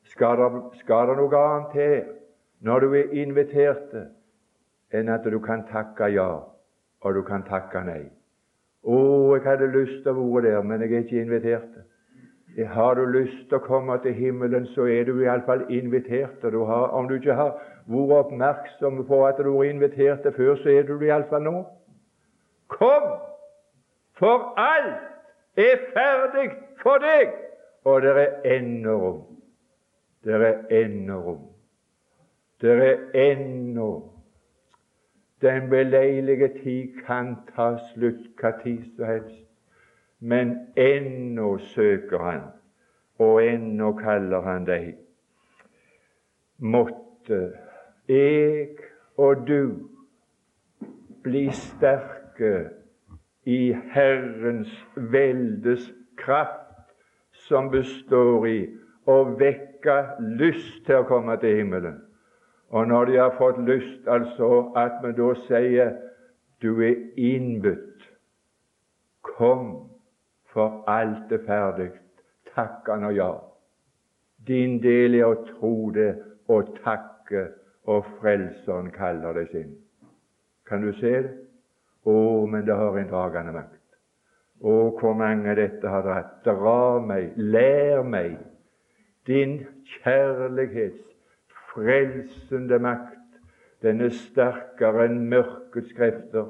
Skal 0.03 0.37
det, 0.37 0.61
skal 0.81 1.09
det 1.09 1.15
noe 1.17 1.39
annet 1.39 1.73
til 1.73 1.95
når 2.61 2.79
du 2.79 2.93
er 2.99 3.13
invitert, 3.23 3.95
enn 4.93 5.09
at 5.09 5.25
du 5.25 5.39
kan 5.39 5.63
takke 5.71 6.09
ja, 6.13 6.27
og 7.01 7.15
du 7.15 7.21
kan 7.25 7.45
takke 7.47 7.81
nei? 7.87 8.01
Å, 8.83 8.97
jeg 9.37 9.45
hadde 9.45 9.71
lyst 9.73 10.03
til 10.03 10.13
å 10.13 10.27
være 10.33 10.51
der, 10.51 10.61
men 10.65 10.85
jeg 10.85 10.93
er 10.93 11.05
ikke 11.05 11.23
invitert. 11.23 11.81
Har 12.75 12.97
du 12.99 13.05
lyst 13.09 13.47
til 13.47 13.57
å 13.57 13.63
komme 13.63 13.97
til 14.03 14.13
himmelen, 14.17 14.67
så 14.75 14.85
er 14.91 15.09
du 15.09 15.15
iallfall 15.23 15.65
invitert. 15.73 16.45
Du 16.45 16.61
har, 16.67 16.89
om 16.93 17.09
du 17.09 17.15
ikke 17.17 17.37
har 17.37 17.55
vært 17.89 18.15
oppmerksom 18.19 19.01
på 19.09 19.23
at 19.25 19.41
du 19.41 19.53
er 19.55 19.69
invitert 19.71 20.29
før, 20.35 20.57
så 20.61 20.73
er 20.77 20.85
du 20.85 20.97
det 20.99 21.09
iallfall 21.09 21.45
nå. 21.47 21.57
Kom, 22.69 23.03
for 24.13 24.53
alt 24.57 25.01
er 25.57 25.77
ferdig 25.93 26.51
for 26.81 27.01
deg, 27.01 27.33
og 27.83 28.01
det 28.05 28.13
er 28.21 28.57
ennå 28.57 28.95
rom. 29.01 29.23
Det 30.23 30.37
er 30.37 30.61
ennå 30.83 31.17
rom. 31.25 31.45
Det 32.61 32.75
er 32.83 32.97
ennå 33.13 33.89
Den 35.41 35.69
beleilige 35.69 36.47
tid 36.63 36.97
kan 37.05 37.37
ta 37.55 37.77
slutt 37.93 38.25
hva 38.41 38.49
tid 38.59 38.81
som 38.95 39.05
helst, 39.07 39.45
men 40.19 40.49
ennå 40.75 41.53
søker 41.63 42.19
han, 42.19 42.41
og 43.23 43.39
ennå 43.45 43.93
kaller 44.01 44.43
han 44.43 44.67
deg. 44.67 44.97
Måtte 46.59 47.39
jeg 48.11 48.75
og 49.15 49.47
du 49.47 49.87
bli 51.23 51.47
sterke 51.55 52.18
virke 52.39 52.69
i 53.45 53.75
Herrens 53.91 54.87
veldes 54.95 55.93
kraft, 56.17 56.91
som 57.31 57.69
består 57.71 58.45
i 58.47 58.67
å 59.07 59.23
vekke 59.39 59.95
lyst 60.37 60.85
til 60.85 61.01
å 61.01 61.07
komme 61.07 61.37
til 61.41 61.55
himmelen. 61.57 62.01
Og 62.69 62.87
når 62.87 63.05
de 63.05 63.17
har 63.17 63.37
fått 63.37 63.57
lyst, 63.65 64.07
altså 64.07 64.71
at 64.77 64.99
vi 65.03 65.13
da 65.17 65.33
sier 65.47 65.95
du 66.61 66.81
er 66.83 66.99
innbudt. 67.17 68.03
Kom, 69.23 69.89
for 70.51 70.83
alt 70.87 71.31
er 71.31 71.45
ferdig. 71.47 71.91
Takk 72.53 72.87
han 72.91 73.07
og 73.07 73.15
ja. 73.15 73.31
Din 74.47 74.79
del 74.83 75.15
er 75.15 75.25
å 75.31 75.43
tro 75.47 75.89
det 75.95 76.11
og 76.49 76.75
takke, 76.83 77.47
og 77.89 78.05
Frelseren 78.19 78.91
kaller 78.93 79.33
det 79.33 79.47
sin. 79.51 79.71
Kan 80.67 80.83
du 80.85 80.91
se 80.99 81.15
det? 81.23 81.48
Å, 82.07 82.45
men 82.47 82.65
det 82.65 82.75
har 82.75 82.97
en 82.97 83.09
dragende 83.09 83.53
makt. 83.55 83.75
Å, 84.59 84.75
hvor 84.99 85.15
mange 85.15 85.55
dette 85.55 85.87
har 85.87 86.03
dratt. 86.03 86.39
Dra 86.45 86.99
meg, 87.03 87.35
lær 87.35 88.03
meg 88.03 88.37
din 89.27 89.59
kjærlighets 89.99 91.05
frelsende 91.69 92.79
makt. 92.79 93.15
Den 93.83 94.01
er 94.03 94.11
sterkere 94.11 95.05
enn 95.07 95.21
mørkets 95.31 95.93
krefter, 95.95 96.49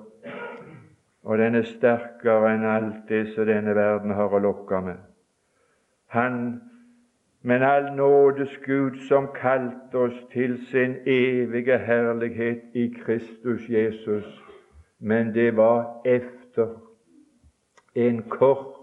og 1.22 1.38
den 1.38 1.60
er 1.60 1.68
sterkere 1.68 2.56
enn 2.56 2.66
alt 2.66 3.04
det 3.12 3.28
som 3.36 3.46
denne 3.46 3.76
verden 3.78 4.16
har 4.18 4.34
å 4.34 4.42
lokke 4.42 4.82
med. 4.82 5.04
Han, 6.16 6.40
men 7.46 7.62
all 7.64 7.92
nådes 7.94 8.56
Gud, 8.66 8.98
som 9.06 9.30
kalte 9.36 10.08
oss 10.08 10.18
til 10.34 10.58
sin 10.72 10.98
evige 11.06 11.78
herlighet 11.78 12.74
i 12.74 12.88
Kristus 12.98 13.70
Jesus, 13.70 14.26
men 15.00 15.34
det 15.34 15.58
var 15.58 16.02
efter 16.06 16.68
en 17.96 18.24
kort 18.30 18.76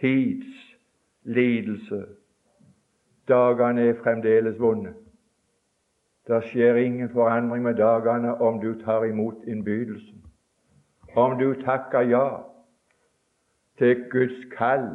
tids 0.00 0.46
lidelse. 1.22 2.04
Dagene 3.28 3.80
er 3.80 3.94
fremdeles 4.02 4.60
vonde. 4.60 4.94
Det 6.26 6.42
skjer 6.44 6.74
ingen 6.74 7.10
forandring 7.10 7.62
med 7.62 7.74
dagene 7.74 8.34
om 8.40 8.60
du 8.60 8.74
tar 8.84 9.04
imot 9.04 9.44
innbydelsen. 9.46 10.24
Om 11.16 11.38
du 11.38 11.54
takker 11.64 12.00
ja 12.00 12.28
til 13.78 14.04
Guds 14.10 14.44
kall 14.56 14.88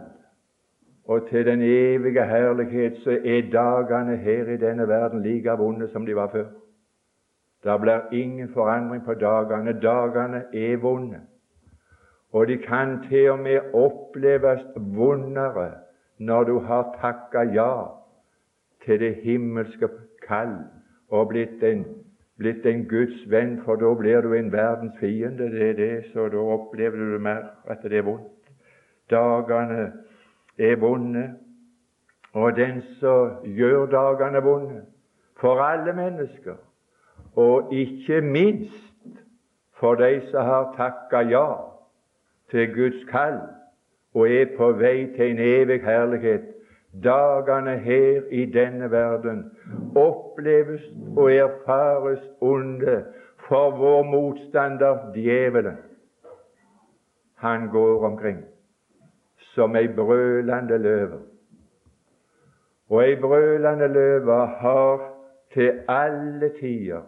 og 1.06 1.30
til 1.30 1.46
den 1.46 1.62
evige 1.62 2.26
herlighet, 2.26 2.98
så 3.04 3.12
er 3.12 3.52
dagene 3.52 4.18
her 4.18 4.48
i 4.54 4.58
denne 4.58 4.88
verden 4.88 5.24
like 5.24 5.50
vonde 5.58 5.90
som 5.92 6.06
de 6.06 6.16
var 6.16 6.32
før. 6.32 6.46
Det 7.68 7.82
blir 7.82 8.08
ingen 8.12 8.54
forandring 8.54 9.04
på 9.06 9.14
dagene. 9.14 9.74
Dagene 9.82 10.44
er 10.54 10.78
vonde. 10.78 11.20
Og 12.32 12.48
de 12.48 12.58
kan 12.58 13.00
til 13.10 13.32
og 13.32 13.40
med 13.40 13.74
oppleves 13.74 14.62
vondere 14.76 15.72
når 16.18 16.44
du 16.44 16.60
har 16.60 16.96
takka 17.02 17.44
ja 17.54 17.74
til 18.86 19.00
det 19.00 19.16
himmelske 19.24 19.90
kall 20.28 20.56
og 21.10 21.28
blitt 21.28 21.64
en, 21.64 21.84
blitt 22.40 22.66
en 22.66 22.86
Guds 22.88 23.20
venn, 23.32 23.60
for 23.66 23.76
da 23.76 23.92
blir 24.00 24.22
du 24.22 24.34
en 24.34 24.52
verdens 24.52 24.96
fiende. 25.00 25.52
Det 25.52 25.70
er 25.70 25.74
det, 25.74 26.06
så 26.14 26.30
da 26.32 26.38
opplever 26.38 26.98
du 26.98 27.20
mer 27.20 27.44
at 27.68 27.84
det 27.84 27.98
er 27.98 28.08
vondt. 28.08 28.32
Dagene 29.12 29.92
er 30.58 30.76
vonde, 30.80 31.26
og 32.34 32.56
den 32.56 32.82
som 33.00 33.44
gjør 33.44 33.86
dagene 33.92 34.44
vonde 34.44 34.82
for 35.40 35.62
alle 35.64 35.94
mennesker, 35.94 36.56
og 37.38 37.74
ikke 37.74 38.22
minst 38.22 38.94
for 39.80 39.96
de 39.96 40.22
som 40.32 40.46
har 40.46 40.74
takka 40.78 41.22
ja 41.30 41.48
til 42.50 42.74
Guds 42.74 43.04
kall 43.12 43.40
og 44.14 44.32
er 44.32 44.46
på 44.58 44.72
vei 44.80 45.06
til 45.16 45.32
en 45.32 45.40
evig 45.40 45.84
herlighet. 45.86 46.46
Dagene 47.04 47.76
her 47.78 48.22
i 48.32 48.46
denne 48.46 48.92
verden 48.92 49.44
oppleves 49.96 50.82
og 51.18 51.34
erfares 51.34 52.24
onde 52.42 53.04
for 53.50 53.70
vår 53.78 54.04
motstander 54.04 55.12
djevelen. 55.14 55.78
Han 57.36 57.68
går 57.70 58.06
omkring 58.06 58.40
som 59.38 59.76
ei 59.76 59.88
brølende 59.88 60.78
løve. 60.78 61.20
Og 62.90 63.04
ei 63.04 63.16
brølende 63.22 63.88
løve 63.94 64.40
har 64.48 65.06
til 65.54 65.80
alle 65.88 66.50
tider 66.60 67.06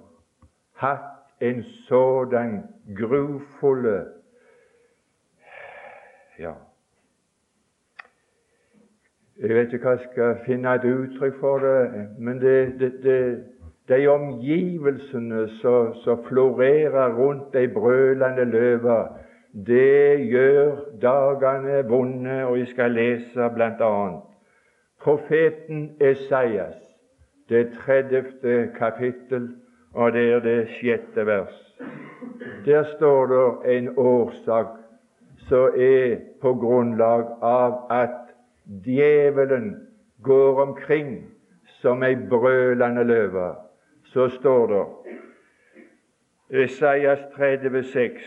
hatt 0.80 1.42
en 1.42 1.63
sådan 1.63 2.63
grufulle 2.98 4.06
Ja, 6.39 6.54
jeg 9.39 9.56
vet 9.56 9.74
ikke 9.74 9.84
hva 9.84 9.96
jeg 9.98 10.06
skal 10.12 10.38
finne 10.46 10.74
et 10.76 10.86
uttrykk 10.88 11.39
for 11.39 11.60
det, 11.60 12.08
men 12.20 12.39
det, 12.42 12.80
det, 12.80 12.94
det, 13.04 13.44
de 13.89 14.08
omgivelsene 14.08 15.48
som 15.60 16.24
florerer 16.28 17.15
rundt 17.18 17.54
de 17.54 17.68
brølende 17.74 18.46
løver. 18.46 19.08
det 19.68 20.28
gjør 20.30 20.76
dagene 21.02 21.88
vonde, 21.89 22.46
og 22.46 22.60
jeg 22.60 22.68
skal 22.68 22.92
lese 22.92 23.50
bl.a. 23.56 24.10
profeten 25.02 25.96
Esaias, 26.02 26.76
det 27.50 27.72
30. 27.86 28.72
kapittel, 28.78 29.56
og 29.93 30.13
det 30.13 30.25
er 30.34 30.39
det 30.39 30.67
sjette 30.78 31.25
vers. 31.25 31.56
Der 32.65 32.84
står 32.95 33.25
det 33.32 33.78
en 33.78 33.89
årsak 33.97 34.67
som 35.47 35.73
er 35.78 36.19
på 36.41 36.54
grunnlag 36.54 37.25
av 37.41 37.88
at 37.91 38.34
djevelen 38.86 39.75
går 40.21 40.62
omkring 40.62 41.32
som 41.82 42.04
ei 42.04 42.15
brølende 42.30 43.04
løve. 43.04 43.56
Så 44.04 44.28
står 44.30 44.67
det 44.67 44.86
Esaias 46.63 47.19
36 47.38 48.19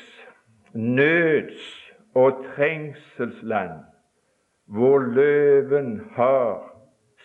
nøds- 0.75 1.79
og 2.15 2.45
trengselsland, 2.55 3.71
hvor 4.67 4.99
løven 4.99 6.01
har 6.13 6.75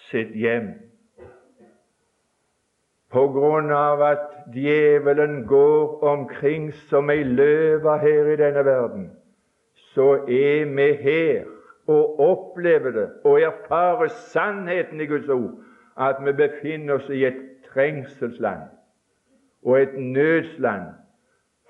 sitt 0.09 0.35
hjem. 0.35 0.86
På 3.11 3.27
grunn 3.31 3.71
av 3.71 4.01
at 4.03 4.31
djevelen 4.51 5.45
går 5.47 6.03
omkring 6.03 6.71
som 6.89 7.09
ei 7.09 7.23
løve 7.23 7.97
her 8.01 8.31
i 8.33 8.39
denne 8.39 8.65
verden, 8.67 9.05
så 9.93 10.25
er 10.27 10.67
vi 10.75 10.87
her 11.03 11.45
og 11.87 12.19
opplever 12.19 12.91
det 12.91 13.07
og 13.23 13.41
erfarer 13.41 14.11
sannheten 14.33 15.01
i 15.01 15.07
Guds 15.07 15.29
ord, 15.29 15.55
at 15.97 16.19
vi 16.25 16.33
befinner 16.35 16.99
oss 16.99 17.07
i 17.09 17.23
et 17.25 17.39
trengselsland 17.71 18.67
og 19.63 19.79
et 19.81 19.95
nødsland 19.95 20.91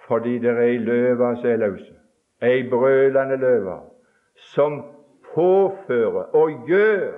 fordi 0.08 0.38
det 0.40 0.50
er 0.50 0.64
ei 0.64 0.78
løve 0.80 1.34
som 1.36 1.50
er 1.52 1.62
løse, 1.62 1.94
ei 2.42 2.64
brølende 2.70 3.36
løve, 3.38 3.76
som 4.54 4.80
påfører 5.34 6.36
og 6.38 6.68
gjør 6.70 7.12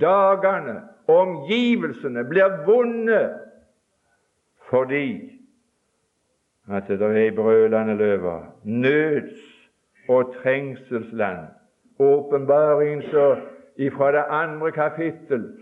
dagene, 0.00 0.76
omgivelsene, 1.10 2.22
blir 2.28 2.60
vonde 2.66 3.18
fordi 4.70 5.30
at 6.70 6.88
det 6.88 7.02
er 7.02 7.16
ei 7.16 7.30
brølende 7.30 7.96
løve, 7.96 8.44
nøds- 8.64 9.70
og 10.08 10.34
trengselsland. 10.42 11.38
Åpenbaringen 11.98 13.02
ifra 13.76 14.12
det 14.12 14.24
andre 14.28 14.72
kapittel 14.72 15.52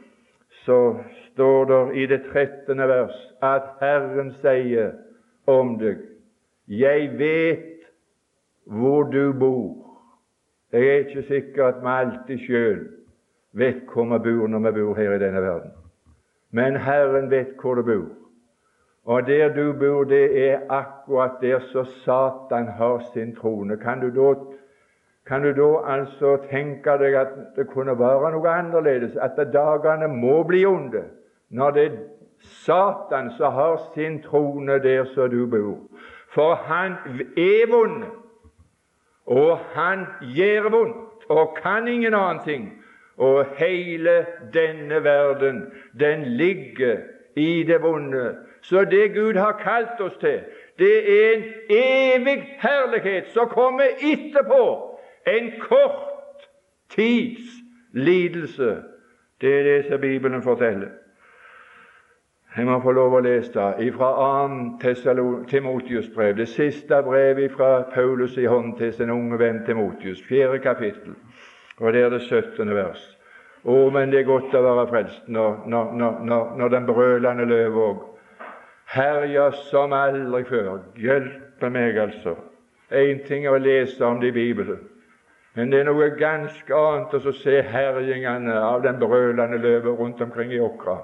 så 0.51 0.97
står 1.33 1.65
det 1.65 1.97
i 1.97 2.07
det 2.07 2.23
trettende 2.33 2.89
vers 2.89 3.17
at 3.43 3.63
Herren 3.81 4.33
sier 4.33 4.93
om 5.47 5.79
deg 5.79 5.99
jeg 6.69 7.19
vet 7.19 7.87
hvor 8.65 9.03
du 9.03 9.33
bor. 9.33 9.85
Jeg 10.73 10.87
er 10.87 10.99
ikke 10.99 11.23
sikker 11.23 11.67
at 11.67 11.81
vi 11.81 11.89
alltid 11.89 12.39
sjøl 12.47 12.81
vet 13.53 13.85
hvor 13.93 14.05
vi 14.05 14.19
bor 14.25 14.47
når 14.47 14.71
vi 14.71 14.81
bor 14.81 14.95
her 14.95 15.13
i 15.13 15.19
denne 15.19 15.43
verden. 15.43 15.71
Men 16.51 16.77
Herren 16.77 17.31
vet 17.31 17.57
hvor 17.61 17.75
du 17.75 17.83
bor. 17.83 18.09
Og 19.09 19.27
der 19.27 19.49
du 19.49 19.73
bor, 19.73 20.05
det 20.05 20.49
er 20.49 20.59
akkurat 20.69 21.41
der 21.41 21.59
så 21.59 21.85
Satan 21.85 22.67
har 22.69 23.03
sin 23.13 23.37
trone. 23.37 23.77
Kan 23.77 24.01
du 24.01 24.11
da, 24.13 24.35
kan 25.27 25.43
du 25.43 25.53
da 25.57 25.93
altså 25.93 26.37
tenke 26.51 26.99
deg 27.01 27.15
at 27.17 27.31
det 27.57 27.71
kunne 27.73 27.95
være 27.99 28.33
noe 28.35 28.51
annerledes, 28.53 29.17
at 29.17 29.41
dagene 29.53 30.11
må 30.13 30.43
bli 30.45 30.61
onde, 30.69 31.07
når 31.49 31.71
det 31.71 31.85
er 31.85 31.97
Satan 32.41 33.31
som 33.39 33.53
har 33.53 33.81
sin 33.95 34.21
trone 34.23 34.77
der 34.83 35.05
så 35.15 35.27
du 35.27 35.47
bor? 35.47 35.79
For 36.35 36.55
han 36.55 36.93
er 37.37 37.65
vond, 37.73 38.05
og 39.27 39.59
han 39.73 40.05
gjør 40.37 40.69
vondt, 40.69 41.25
og 41.29 41.57
kan 41.63 41.89
ingen 41.89 42.15
annen 42.15 42.45
ting. 42.45 42.69
Og 43.17 43.47
hele 43.57 44.27
denne 44.53 45.01
verden, 45.05 45.65
den 46.01 46.23
ligger 46.25 46.97
i 47.37 47.65
det 47.65 47.83
vonde. 47.83 48.37
Så 48.61 48.85
det 48.85 49.15
Gud 49.15 49.35
har 49.35 49.53
kalt 49.63 50.01
oss 50.01 50.17
til, 50.21 50.41
det 50.79 50.97
er 51.11 51.37
en 51.37 51.45
evig 51.71 52.59
herlighet 52.61 53.31
som 53.35 53.49
kommer 53.49 53.85
etterpå. 53.99 54.63
En 55.27 55.53
kort 55.61 56.49
tids 56.91 57.43
lidelse. 57.93 58.77
Det 59.41 59.59
er 59.59 59.63
det 59.63 59.85
som 59.89 60.01
Bibelen 60.01 60.43
forteller. 60.43 60.89
Jeg 62.57 62.67
må 62.67 62.81
få 62.83 62.93
lov 62.93 63.13
å 63.15 63.21
lese 63.23 63.65
fra 63.95 64.09
2. 64.83 65.27
Timotius 65.51 66.09
brev, 66.15 66.37
det 66.37 66.49
siste 66.49 67.03
brevet 67.07 67.53
fra 67.53 67.83
Paulus 67.95 68.37
i 68.37 68.49
hånd 68.49 68.73
til 68.79 68.93
sin 68.93 69.13
unge 69.15 69.39
venn 69.39 69.61
Timotius, 69.67 70.23
fjerde 70.27 70.59
kapittel, 70.59 71.15
og 71.79 71.93
det 71.93 72.03
er 72.03 72.11
det 72.11 72.23
17. 72.23 72.75
vers. 72.75 73.05
Å, 73.63 73.77
men 73.95 74.11
det 74.11 74.23
er 74.23 74.27
godt 74.27 74.55
å 74.55 74.63
være 74.65 74.87
frelst 74.91 75.29
når, 75.29 75.63
når, 75.69 75.93
når, 75.99 76.57
når 76.59 76.73
den 76.73 76.87
brølende 76.89 77.47
løve 77.47 77.85
òg 77.91 78.08
herjer 78.95 79.51
som 79.71 79.93
aldri 79.93 80.45
før. 80.49 80.79
Hjelpe 80.97 81.71
meg, 81.71 81.99
altså. 81.99 82.37
Én 82.95 83.21
ting 83.27 83.45
er 83.45 83.57
å 83.57 83.61
lese 83.61 84.05
om 84.05 84.21
det 84.21 84.33
i 84.33 84.39
Bibelen, 84.39 84.81
men 85.55 85.73
det 85.73 85.83
er 85.83 85.91
noe 85.91 86.09
ganske 86.17 86.73
annet 86.73 87.15
å 87.19 87.33
se 87.37 87.61
herjingene 87.63 88.57
av 88.63 88.81
den 88.87 88.97
brølende 89.01 89.61
løven 89.61 89.99
rundt 89.99 90.23
omkring 90.25 90.55
i 90.57 90.61
åkra 90.63 90.97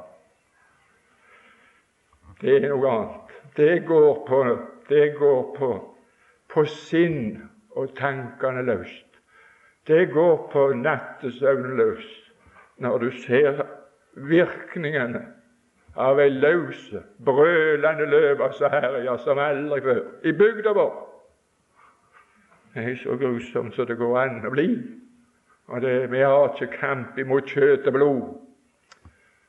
det 2.45 2.57
er 2.57 2.69
noe 2.69 2.91
annet. 2.91 3.35
Det 3.57 3.87
går 3.87 4.15
på, 4.29 4.41
det 4.89 5.15
går 5.19 5.43
på, 5.57 5.71
på 6.53 6.65
sinn 6.69 7.39
og 7.77 7.95
tankene 7.99 8.65
løst. 8.67 9.07
Det 9.87 10.11
går 10.13 10.37
på 10.53 10.67
nattesøvnen 10.81 11.77
løs 11.79 12.05
når 12.83 12.99
du 12.99 13.11
ser 13.23 13.63
virkningene 14.29 15.23
av 15.97 16.19
ei 16.19 16.31
løs, 16.31 16.95
brølende 17.25 18.07
løve 18.11 18.51
som 18.59 18.71
herjer 18.71 19.19
som 19.23 19.39
aldri 19.39 19.81
før 19.85 20.03
i 20.27 20.33
bygda 20.33 20.73
vår. 20.75 20.95
Det 22.75 22.85
er 22.91 22.97
så 22.99 23.17
grusomt 23.17 23.75
som 23.75 23.87
det 23.87 23.99
går 23.99 24.17
an 24.19 24.47
å 24.47 24.51
bli. 24.51 24.69
Og 25.71 25.81
det, 25.81 26.11
Vi 26.11 26.21
har 26.21 26.51
ikke 26.51 26.77
kamp 26.77 27.19
imot 27.19 27.47
kjøtt 27.47 27.87
og 27.87 27.93
blod, 27.93 28.23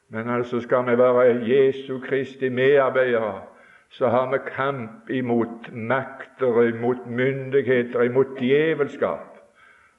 men 0.09 0.29
altså 0.29 0.61
skal 0.61 0.85
vi 0.85 0.97
være 0.97 1.41
Jesu 1.43 1.99
Kristi 1.99 2.49
medarbeidere, 2.49 3.41
så 3.89 4.07
har 4.07 4.31
vi 4.31 4.37
kamp 4.55 5.09
imot 5.09 5.73
makter, 5.73 6.61
imot 6.63 7.07
myndigheter, 7.07 8.01
imot 8.01 8.37
djevelskap, 8.39 9.39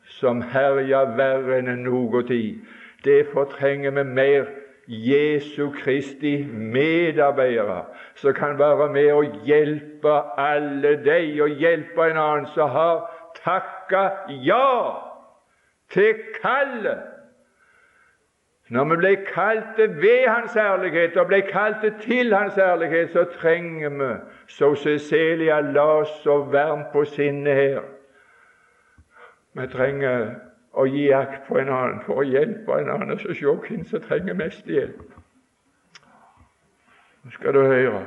som 0.04 0.42
herjer 0.42 1.16
verre 1.16 1.58
enn 1.58 1.82
noe 1.84 2.22
tid. 2.22 2.62
Derfor 3.04 3.44
trenger 3.44 3.90
vi 3.90 4.04
mer 4.04 4.46
Jesu 4.88 5.70
Kristi 5.70 6.44
medarbeidere, 6.46 7.84
som 8.14 8.34
kan 8.34 8.58
være 8.58 8.92
med 8.92 9.12
og 9.12 9.24
hjelpe 9.44 10.14
alle 10.38 10.94
deg, 11.04 11.42
og 11.42 11.48
hjelpe 11.48 12.06
en 12.10 12.20
annen 12.22 12.46
som 12.54 12.70
har 12.70 13.02
takka 13.44 14.08
ja 14.46 14.94
til 15.90 16.14
kallet. 16.42 17.02
Når 18.68 18.84
vi 18.84 18.96
ble 18.98 19.12
kalt 19.28 19.78
ved 19.78 20.26
Hans 20.26 20.56
ærlighet 20.56 21.16
og 21.16 21.28
ble 21.30 21.42
kalt 21.46 21.84
til 22.02 22.34
Hans 22.34 22.58
ærlighet, 22.58 23.12
så 23.12 23.24
trenger 23.38 23.88
vi, 23.94 24.10
så 24.48 24.74
Cecilia 24.74 25.60
la 25.60 26.04
så 26.22 26.40
varmt 26.50 26.90
på 26.92 27.04
sinnet 27.04 27.54
her. 27.54 27.80
Vi 29.54 29.66
trenger 29.66 30.34
å 30.76 30.84
gi 30.90 31.06
akt 31.16 31.46
på 31.48 31.58
en 31.60 31.72
annen 31.72 32.02
for 32.04 32.20
å 32.20 32.26
hjelpe 32.26 32.80
en 32.80 32.90
annen 32.92 33.18
så 33.18 33.34
se 33.34 33.46
hvem 33.48 33.84
som 33.88 34.02
trenger 34.04 34.36
mest 34.36 34.68
hjelp. 34.68 35.14
Nå 37.24 37.32
skal 37.34 37.56
du 37.56 37.62
høre 37.64 38.04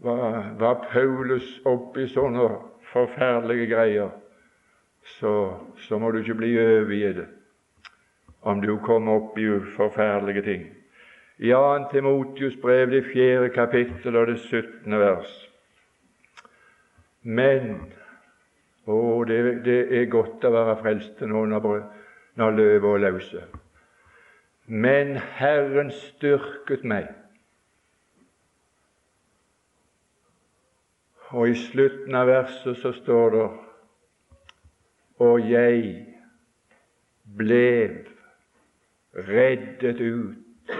hva, 0.00 0.16
hva 0.56 0.72
Paulus 0.88 1.52
oppi 1.68 2.08
sånne 2.08 2.48
forferdelige 2.90 3.68
greier, 3.70 4.10
så, 5.18 5.34
så 5.84 6.00
må 6.00 6.10
du 6.10 6.22
ikke 6.22 6.40
bli 6.40 6.54
overgitt 6.58 7.26
om 8.40 8.60
du 8.64 8.72
kommer 8.84 9.20
opp 9.20 9.38
i 9.38 9.46
forferdelige 9.76 10.42
ting. 10.48 10.66
I 11.40 11.52
2. 11.52 11.88
Timotius 11.92 12.56
brev, 12.60 12.90
det 12.92 13.04
fjerde 13.12 13.48
kapittel 13.52 14.16
og 14.16 14.26
det 14.28 14.38
17. 14.40 14.98
vers. 15.00 15.30
Men 17.22 17.92
å, 18.86 19.24
det, 19.28 19.40
det 19.64 19.80
er 19.98 20.12
godt 20.12 20.44
å 20.44 20.52
være 20.54 20.76
frelst 20.80 21.20
nå 21.26 21.44
når, 21.50 21.82
når 22.40 22.56
løvet 22.56 22.92
er 22.94 23.02
løse. 23.04 23.42
Men 24.70 25.16
Herren 25.16 25.90
styrket 25.90 26.84
meg. 26.86 27.08
Og 31.30 31.50
i 31.50 31.58
slutten 31.58 32.14
av 32.14 32.26
verset 32.30 32.78
så 32.82 32.92
står 32.94 33.34
det 33.34 33.48
Og 35.20 35.50
jeg 35.50 35.82
ble 37.38 37.66
reddet 39.14 40.00
ut 40.00 40.72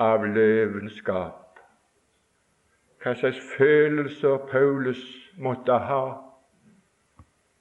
av 0.00 0.24
løvenskap. 0.26 1.60
Hva 3.04 3.14
slags 3.20 3.40
følelser 3.54 4.42
Paulus 4.50 5.04
måtte 5.38 5.76
ha 5.86 6.02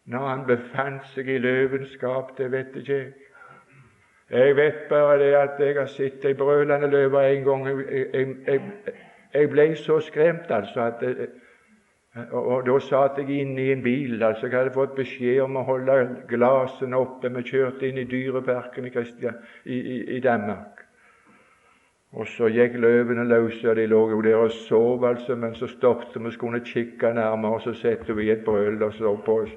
når 0.05 0.27
han 0.27 0.47
befant 0.47 1.05
seg 1.13 1.29
i 1.31 1.37
løvenskap, 1.37 2.33
det 2.37 2.51
vet 2.51 2.75
ikke 2.75 2.97
jeg. 2.97 3.13
Jeg 4.33 4.55
vet 4.55 4.85
bare 4.89 5.19
det 5.19 5.33
at 5.37 5.59
jeg 5.59 5.75
har 5.77 5.87
sett 5.91 6.25
ei 6.25 6.33
brølende 6.33 6.87
løve 6.89 7.21
en 7.29 7.43
gang. 7.43 7.67
Jeg, 7.67 8.07
jeg, 8.13 8.35
jeg, 8.47 8.61
jeg, 9.33 9.49
ble 9.49 9.65
så 9.77 9.99
skremt, 10.01 10.51
altså, 10.51 10.81
at 10.81 11.03
og, 12.31 12.47
og 12.47 12.65
Da 12.65 12.79
satt 12.79 13.17
jeg 13.17 13.41
inne 13.41 13.61
i 13.61 13.71
en 13.71 13.83
bil. 13.83 14.23
altså 14.23 14.47
Jeg 14.47 14.57
hadde 14.57 14.73
fått 14.73 14.95
beskjed 14.95 15.41
om 15.41 15.57
å 15.57 15.65
holde 15.65 15.95
glasene 16.29 16.97
oppe. 16.97 17.29
Vi 17.29 17.43
kjørte 17.49 17.87
inn 17.87 17.97
i 17.97 18.07
Dyreparken 18.09 18.85
i, 18.85 18.91
Christian, 18.93 19.39
i, 19.65 19.77
i, 19.77 19.97
i 20.17 20.19
Danmark. 20.19 20.83
Og 22.13 22.27
så 22.29 22.49
gikk 22.53 22.75
løvene 22.77 23.25
løse, 23.25 23.69
og 23.69 23.75
de 23.75 23.87
lå 23.89 24.01
jo 24.11 24.19
der 24.21 24.35
og 24.37 24.51
sov, 24.53 25.05
altså, 25.05 25.35
men 25.35 25.55
så 25.57 25.67
stoppet 25.67 26.21
vi, 26.21 26.31
skulle 26.31 26.61
kikke 26.65 27.13
nærmere, 27.13 27.57
og 27.57 27.61
så 27.61 27.73
satte 27.73 28.13
vi 28.15 28.29
et 28.29 28.45
brøl 28.45 28.83
og 28.83 28.93
så 28.93 29.15
på 29.25 29.39
oss. 29.45 29.55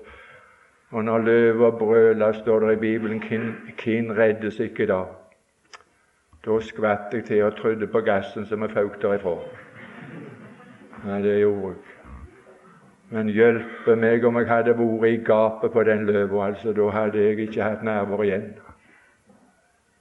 Og 0.90 1.04
når 1.04 1.18
løva 1.18 1.70
brøla, 1.70 2.32
står 2.32 2.60
det 2.60 2.72
i 2.72 2.80
Bibelen, 2.80 3.22
hvem 3.84 4.10
reddes 4.10 4.60
ikke 4.60 4.86
da? 4.86 5.02
Da 6.46 6.58
skvatt 6.62 7.14
jeg 7.14 7.24
til 7.24 7.42
og 7.44 7.56
trodde 7.56 7.86
på 7.86 8.00
gassen 8.06 8.46
som 8.46 8.62
vi 8.62 8.68
føk 8.70 9.00
derifra. 9.02 9.34
Nei, 11.04 11.22
det 11.22 11.40
gjorde 11.40 11.72
jeg. 11.74 11.96
Men 13.10 13.28
hjelpe 13.30 13.94
meg 13.98 14.24
om 14.26 14.38
jeg 14.38 14.48
hadde 14.50 14.74
vært 14.78 15.10
i 15.10 15.18
gapet 15.26 15.72
på 15.72 15.82
den 15.86 16.06
løva, 16.06 16.46
altså, 16.46 16.72
da 16.74 16.88
hadde 16.90 17.22
jeg 17.22 17.38
ikke 17.38 17.62
hatt 17.62 17.82
nerver 17.86 18.22
igjen. 18.22 18.48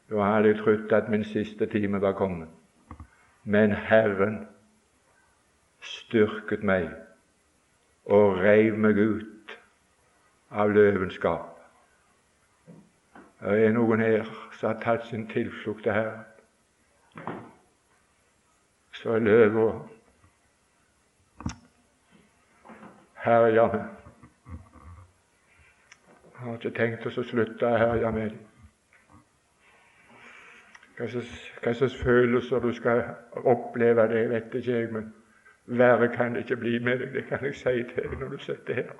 Da 0.09 0.21
hadde 0.21 0.53
jeg 0.53 0.61
trodd 0.61 0.93
at 0.93 1.09
min 1.09 1.23
siste 1.23 1.65
time 1.65 2.01
var 2.01 2.13
kommet. 2.17 2.49
Men 3.43 3.71
Herren 3.71 4.39
styrket 5.81 6.63
meg 6.63 6.89
og 8.05 8.37
reiv 8.41 8.77
meg 8.77 8.97
ut 8.97 9.34
av 10.55 10.71
løvenskap. 10.71 11.51
Det 13.41 13.65
er 13.65 13.73
noen 13.75 14.01
her 14.01 14.23
som 14.55 14.71
har 14.71 14.79
tatt 14.81 15.07
sin 15.09 15.27
tilflukt 15.29 15.83
til 15.83 15.93
Herren. 15.93 16.23
Så 18.95 19.11
er 19.13 19.19
løva 19.19 19.67
herja 23.25 23.67
med. 23.67 23.83
Jeg 26.35 26.41
har 26.47 26.57
ikke 26.57 26.71
tenkt 26.77 27.05
oss 27.09 27.17
å 27.17 27.23
slutte 27.25 27.67
å 27.67 27.77
herje 27.77 28.11
med 28.11 28.29
dem. 28.29 28.41
Hva 30.95 31.73
slags 31.73 31.95
følelser 31.99 32.63
du 32.63 32.69
skal 32.73 33.01
oppleve, 33.43 34.07
det 34.07 34.29
vet 34.31 34.53
ikke 34.55 34.77
jeg, 34.77 34.91
men 34.93 35.09
verre 35.65 36.07
kan 36.13 36.35
det 36.35 36.45
ikke 36.45 36.61
bli 36.61 36.79
med 36.79 37.01
deg. 37.01 37.13
Det 37.17 37.25
kan 37.27 37.43
jeg 37.43 37.57
si 37.59 37.75
til 37.91 38.09
deg 38.09 38.17
når 38.21 38.37
du 38.37 38.37
sitter 38.45 38.81
her. 38.81 38.93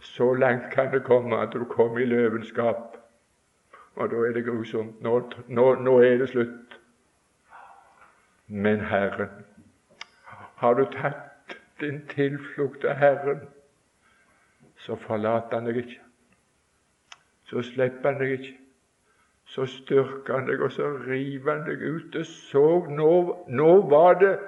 Så 0.00 0.34
langt 0.34 0.72
kan 0.72 0.92
det 0.92 1.04
komme 1.04 1.38
at 1.38 1.52
du 1.52 1.64
kommer 1.64 1.98
i 1.98 2.04
løvenskap, 2.04 2.96
og 3.94 4.10
da 4.10 4.16
er 4.16 4.32
det 4.32 4.44
grusomt. 4.44 5.02
Nå, 5.02 5.30
nå, 5.48 5.74
nå 5.74 5.98
er 6.00 6.18
det 6.18 6.28
slutt. 6.28 6.80
Men 8.46 8.80
Herren, 8.80 9.28
har 10.56 10.74
du 10.74 10.84
tatt 10.92 11.56
din 11.80 12.06
tilflukt 12.08 12.80
til 12.80 12.90
Herren, 12.90 13.40
så 14.76 14.96
forlater 14.96 15.58
Han 15.58 15.66
deg 15.66 15.76
ikke. 15.76 16.00
Så 17.44 17.62
slipper 17.62 18.12
Han 18.12 18.20
deg 18.20 18.36
ikke. 18.38 18.56
Så 19.44 19.66
styrker 19.66 20.34
Han 20.34 20.48
deg, 20.48 20.62
og 20.62 20.72
så 20.72 20.92
river 21.06 21.52
Han 21.52 21.66
deg 21.66 21.82
ut. 21.82 22.12
Det 22.12 22.26
så 22.26 22.84
nå, 22.88 23.44
nå 23.48 23.72
var 23.90 24.20
det 24.20 24.38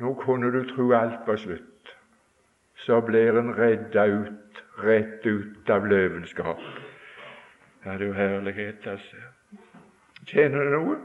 Nå 0.00 0.14
kunne 0.14 0.48
du 0.52 0.62
tro 0.64 0.92
alt 0.96 1.26
var 1.26 1.36
slutt. 1.36 1.69
Så 2.80 3.00
blir 3.00 3.38
en 3.38 3.52
redda 3.58 4.04
ut, 4.06 4.62
rett 4.82 5.26
ut 5.26 5.70
av 5.70 5.86
løvenskap. 5.86 6.60
Ja, 7.84 7.92
det 7.92 8.00
er 8.00 8.06
jo 8.06 8.12
herlighet, 8.12 8.86
altså. 8.86 9.16
Kjenner 10.26 10.64
du 10.64 10.70
noe 10.74 10.96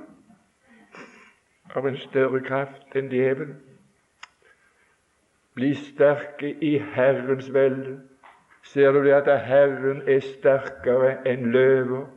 av 1.75 1.87
en 1.87 1.97
større 1.99 2.41
kraft 2.43 2.95
enn 2.95 3.11
djevelen? 3.11 3.57
Bli 5.55 5.71
sterke 5.79 6.51
i 6.63 6.75
Herrens 6.95 7.47
velde. 7.53 7.97
Ser 8.63 8.91
du 8.91 9.03
det 9.05 9.13
at 9.15 9.29
Herren 9.47 10.01
er 10.07 10.23
sterkere 10.23 11.17
enn 11.27 11.51
løver? 11.55 12.07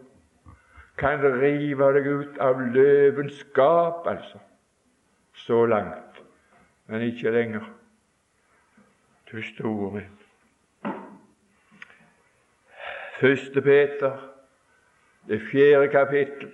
Kan 0.99 1.23
rive 1.23 1.93
deg 1.95 2.07
ut 2.11 2.39
av 2.43 2.63
løvens 2.75 3.45
gap, 3.55 4.07
altså. 4.11 4.43
Så 5.39 5.67
langt, 5.71 6.23
men 6.87 7.07
ikke 7.07 7.31
lenger. 7.31 7.67
Du 9.33 9.43
store. 9.43 10.03
Første 13.21 13.63
Peter, 13.63 14.35
det 15.29 15.41
fjerde 15.51 15.89
kapittel 15.89 16.49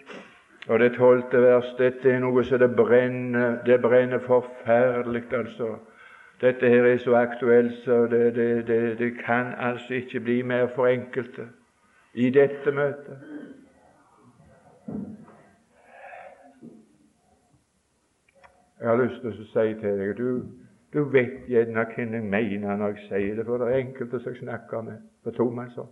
og 0.69 0.79
det 0.79 0.93
tolvte 0.97 1.43
vers. 1.43 1.67
Dette 1.79 2.11
er 2.11 2.19
noe 2.19 2.45
som 2.45 2.59
det 2.59 2.71
brenner, 2.77 3.61
det 3.67 3.81
brenner 3.83 4.19
forferdelig, 4.19 5.23
altså 5.33 5.77
dette 6.41 6.69
her 6.69 6.85
er 6.85 6.99
så 6.99 7.15
aktuelt, 7.15 7.77
så 7.85 8.07
det, 8.11 8.35
det, 8.35 8.67
det, 8.67 8.99
det 8.99 9.13
kan 9.25 9.55
altså 9.59 9.95
ikke 9.95 10.21
bli 10.21 10.43
mer 10.43 10.67
for 10.75 10.87
enkelte 10.87 11.47
i 12.15 12.31
dette 12.31 12.73
møtet. 12.73 13.19
Jeg 18.81 18.89
har 18.89 18.97
lyst 19.05 19.21
til 19.21 19.31
å 19.31 19.49
si 19.53 19.75
til 19.81 20.01
deg 20.03 20.17
du, 20.19 20.64
du 20.95 21.03
vet 21.11 21.49
gjerne 21.51 21.83
hva 21.83 21.99
jeg 21.99 22.23
mener 22.23 22.77
når 22.79 22.95
jeg 22.95 23.07
sier 23.09 23.37
det, 23.39 23.45
for 23.49 23.59
det 23.59 23.69
er 23.69 23.81
enkelte 23.83 24.21
som 24.23 24.31
jeg 24.31 24.45
snakker 24.45 24.87
med 24.87 25.03
på 25.25 25.33
tomannshånd. 25.35 25.91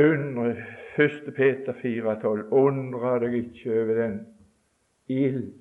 Undre 0.00 0.50
1. 0.98 1.34
Peter 1.36 1.72
4,12. 1.72 2.42
Undre 2.50 3.14
deg 3.22 3.38
ikke 3.44 3.78
over 3.82 3.94
den 4.02 4.18
ild 5.10 5.52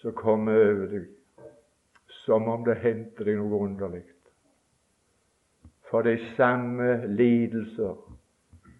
som 0.00 0.14
kommer 0.18 0.58
over 0.58 0.86
deg, 0.90 1.08
som 2.24 2.48
om 2.50 2.66
det 2.66 2.80
hendte 2.82 3.26
deg 3.26 3.38
noe 3.38 3.62
underlig. 3.68 4.02
For 5.90 6.02
de 6.02 6.16
samme 6.34 7.02
lidelser 7.14 7.94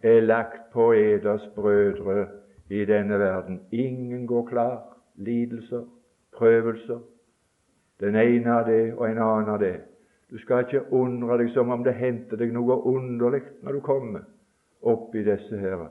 er 0.02 0.24
lagt 0.26 0.72
på 0.72 0.90
eders 0.96 1.44
brødre 1.54 2.41
i 2.72 2.84
denne 2.88 3.18
verden. 3.20 3.60
Ingen 3.70 4.26
går 4.26 4.46
klar. 4.48 4.76
Lidelser, 5.16 5.84
prøvelser. 6.36 7.00
Den 8.00 8.16
ene 8.16 8.54
av 8.58 8.66
det 8.66 8.94
og 8.94 9.06
en 9.10 9.20
annen 9.20 9.50
av 9.52 9.58
det. 9.60 9.74
Du 10.32 10.38
skal 10.40 10.64
ikke 10.64 10.86
undre 10.96 11.36
deg 11.42 11.52
som 11.52 11.70
om 11.70 11.84
det 11.84 11.92
hendte 11.98 12.38
deg 12.40 12.54
noe 12.56 12.80
underlig 12.88 13.42
når 13.62 13.76
du 13.76 13.80
kommer 13.84 14.24
opp 14.82 15.12
i 15.14 15.26
disse 15.26 15.58
her 15.60 15.90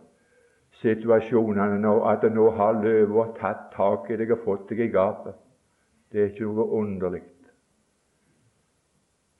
situasjonene 0.80 1.80
nå, 1.82 1.94
at 2.10 2.24
nå 2.34 2.50
har 2.58 2.80
løva 2.82 3.28
tatt 3.40 3.70
tak 3.76 4.10
i 4.12 4.18
deg 4.20 4.34
og 4.36 4.46
fått 4.46 4.70
deg 4.72 4.86
i 4.88 4.92
gapet. 4.94 5.38
Det 6.12 6.22
er 6.22 6.32
ikke 6.32 6.50
noe 6.50 6.68
underlig. 6.82 7.24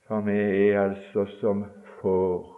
For 0.06 0.24
vi 0.26 0.38
er 0.68 0.78
altså 0.82 1.26
som 1.40 1.64
får 2.00 2.50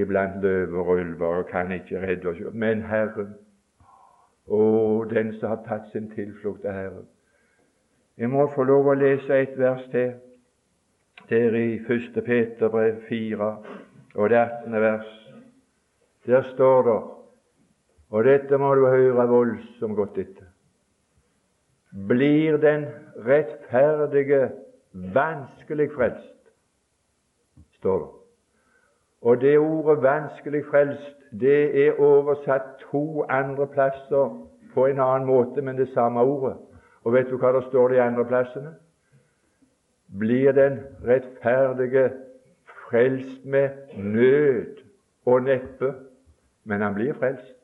iblant 0.00 0.42
løver 0.42 0.80
og 0.80 0.98
ulver 1.02 1.40
og 1.42 1.48
kan 1.50 1.72
ikke 1.74 2.02
redde 2.02 2.30
oss. 2.30 2.42
Men 2.52 2.84
Herren, 2.86 3.34
å, 4.50 5.04
den 5.10 5.32
som 5.38 5.54
har 5.54 5.62
tatt 5.68 5.88
sin 5.92 6.10
tilflukt 6.14 6.64
til 6.64 6.74
Herren. 6.74 7.06
Jeg 8.18 8.30
må 8.30 8.48
få 8.54 8.66
lov 8.68 8.90
å 8.90 8.98
lese 8.98 9.38
et 9.38 9.56
vers 9.58 9.86
til. 9.94 10.12
Der 11.30 11.54
i 11.54 11.78
1. 11.78 12.18
Peterbrev 12.26 13.04
4 13.08 13.48
og 14.14 14.30
det 14.30 14.38
18. 14.38 14.80
vers. 14.82 15.16
Der 16.26 16.42
står 16.54 16.82
det 16.88 17.00
og 18.10 18.24
dette 18.26 18.58
må 18.58 18.72
du 18.74 18.86
høre 18.90 19.26
voldsomt 19.30 19.96
godt 19.96 20.18
etter. 20.18 20.46
blir 22.08 22.56
den 22.62 22.86
rettferdige 23.26 24.50
vanskelig 24.92 25.88
frelst, 25.94 26.50
står 27.78 27.98
det. 27.98 28.10
Og 29.22 29.40
det 29.40 29.58
ordet 29.58 30.02
'vanskelig 30.02 30.64
frelst' 30.64 31.19
det 31.30 31.86
er 31.86 32.00
oversatt 32.00 32.80
to 32.90 33.22
andre 33.28 33.66
plasser 33.66 34.46
på 34.74 34.86
en 34.86 34.98
annen 35.00 35.26
måte, 35.26 35.62
men 35.62 35.78
det 35.78 35.88
samme 35.94 36.20
ordet. 36.20 36.56
Og 37.04 37.12
vet 37.12 37.30
du 37.30 37.36
hva 37.36 37.52
det 37.56 37.64
står 37.68 37.88
de 37.88 38.00
andre 38.02 38.24
plassene? 38.24 38.74
Blir 40.18 40.52
den 40.52 40.80
rettferdige 41.06 42.10
frelst 42.88 43.44
med 43.44 43.68
nød 43.96 44.82
og 45.26 45.42
neppe, 45.42 45.94
men 46.64 46.80
han 46.80 46.94
blir 46.94 47.14
frelst. 47.14 47.56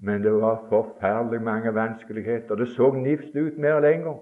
Men 0.00 0.22
det 0.24 0.32
var 0.32 0.64
forferdelig 0.68 1.42
mange 1.42 1.74
vanskeligheter. 1.74 2.54
Det 2.54 2.68
så 2.68 2.92
nifst 2.92 3.36
ut 3.36 3.58
mer 3.58 3.80
lenger. 3.80 4.16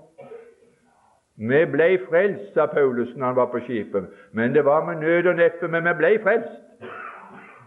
Vi 1.37 1.64
ble 1.71 1.99
frelst, 2.09 2.55
sa 2.55 2.66
Paulus 2.66 3.14
når 3.16 3.27
han 3.27 3.37
var 3.37 3.51
på 3.53 3.61
skipet. 3.62 4.09
Men 4.33 4.55
det 4.55 4.64
var 4.64 4.85
med 4.85 5.01
nød 5.01 5.27
og 5.27 5.37
neppe, 5.37 5.69
men 5.69 5.85
vi 5.85 5.95
ble 5.99 6.19
frelst. 6.23 6.68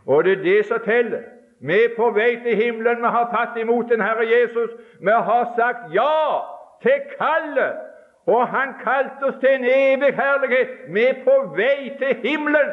Og 0.05 0.23
det 0.23 0.31
er 0.31 0.43
det 0.43 0.65
som 0.65 0.79
teller. 0.85 1.21
Vi 1.61 1.73
er 1.73 1.95
på 1.97 2.09
vei 2.09 2.39
til 2.43 2.55
himmelen. 2.55 2.97
Vi 2.97 3.11
har 3.15 3.29
tatt 3.35 3.61
imot 3.61 3.89
den 3.89 4.01
Herre 4.01 4.25
Jesus. 4.25 4.69
Vi 4.99 5.09
har 5.11 5.53
sagt 5.57 5.93
ja 5.93 6.41
til 6.81 7.01
kallet. 7.17 7.73
Og 8.25 8.47
Han 8.47 8.73
kalte 8.83 9.23
oss 9.23 9.35
til 9.39 9.49
en 9.49 9.65
evig 9.65 10.13
herlighet. 10.15 10.69
Vi 10.93 11.03
er 11.05 11.23
på 11.23 11.35
vei 11.55 11.91
til 11.99 12.29
himmelen. 12.29 12.69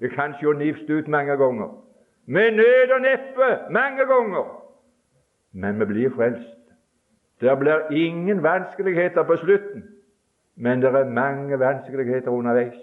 Det 0.00 0.12
kan 0.12 0.34
se 0.40 0.52
nifst 0.58 0.90
ut 0.90 1.08
mange 1.08 1.36
ganger. 1.36 1.84
Med 2.26 2.50
nød 2.50 2.90
og 2.94 3.00
neppe 3.00 3.48
mange 3.70 4.06
ganger. 4.06 4.64
Men 5.52 5.80
vi 5.80 5.84
blir 5.84 6.10
frelst. 6.16 6.58
Det 7.40 7.58
blir 7.58 7.90
ingen 7.90 8.42
vanskeligheter 8.42 9.22
på 9.22 9.36
slutten. 9.36 9.84
Men 10.56 10.82
det 10.82 10.94
er 10.94 11.04
mange 11.04 11.58
vanskeligheter 11.58 12.30
underveis. 12.30 12.74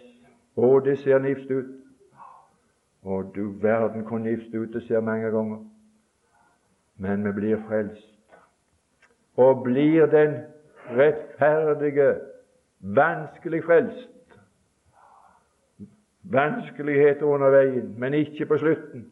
Og 0.56 0.86
det 0.86 1.00
ser 1.00 1.20
nifst 1.20 1.52
ut. 1.52 1.85
Og 3.06 3.32
du 3.36 3.52
verden 3.62 4.02
hvor 4.02 4.18
ut 4.62 4.74
det 4.74 4.84
ser 4.88 5.00
mange 5.00 5.30
ganger. 5.32 5.58
Men 6.98 7.26
vi 7.26 7.32
blir 7.32 7.58
frelst. 7.68 8.12
Og 9.38 9.64
blir 9.64 10.06
den 10.06 10.36
rettferdige 10.90 12.16
vanskelig 12.80 13.64
frelst. 13.64 14.10
Vanskeligheter 16.24 17.26
under 17.26 17.50
veien, 17.50 17.94
men 18.00 18.14
ikke 18.14 18.46
på 18.46 18.58
slutten. 18.58 19.12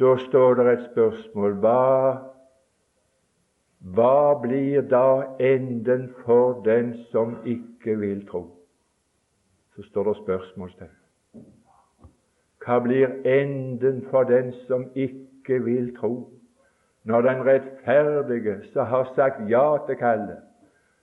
Da 0.00 0.16
står 0.16 0.54
det 0.54 0.72
et 0.72 0.90
spørsmål 0.92 1.58
hva 1.60 1.84
hva 3.78 4.34
blir 4.42 4.82
da 4.90 5.36
enden 5.38 6.08
for 6.24 6.62
den 6.64 6.94
som 7.12 7.36
ikke 7.46 7.94
vil 8.00 8.26
tro? 8.26 8.42
Så 9.76 9.82
står 9.82 10.04
det 10.04 10.16
spørsmålstegn. 10.16 10.97
Hva 12.64 12.80
blir 12.82 13.08
enden 13.24 14.02
for 14.10 14.22
den 14.22 14.52
som 14.66 14.88
ikke 14.94 15.62
vil 15.64 15.96
tro? 15.96 16.28
Når 17.04 17.20
den 17.20 17.46
rettferdige, 17.46 18.56
som 18.72 18.86
har 18.86 19.12
sagt 19.14 19.50
ja 19.50 19.76
til 19.86 19.96
kallet, 19.96 20.38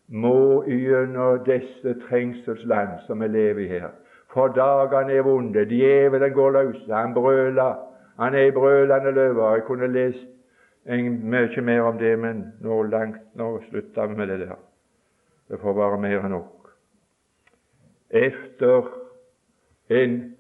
må 0.08 0.64
gjennom 0.68 1.40
disse 1.46 1.96
trengselsland 2.08 3.00
som 3.08 3.22
vi 3.22 3.28
lever 3.28 3.60
i 3.60 3.68
her. 3.68 3.90
For 4.34 4.48
dagene 4.48 5.14
er 5.14 5.24
vonde, 5.24 5.66
djevelen 5.66 6.34
går 6.34 6.52
løs, 6.52 6.82
han 6.92 7.14
brøler, 7.14 7.76
han 8.20 8.36
er 8.36 8.46
i 8.46 8.52
brølende 8.52 9.12
løver. 9.12 9.56
Jeg 9.56 9.64
kunne 9.64 9.88
lest 9.88 10.28
mye 10.86 11.62
mer 11.62 11.82
om 11.82 11.98
det, 11.98 12.20
men 12.20 12.54
nå 12.62 12.84
langt, 12.84 13.22
nå 13.36 13.62
slutter 13.70 14.08
vi 14.08 14.16
med 14.16 14.28
det 14.28 14.40
der. 14.40 14.60
Det 15.50 15.60
får 15.60 15.74
være 15.74 16.02
mer 16.02 16.26
enn 16.26 16.32
nok. 16.36 16.70
Efter 18.10 18.92
en 19.90 20.35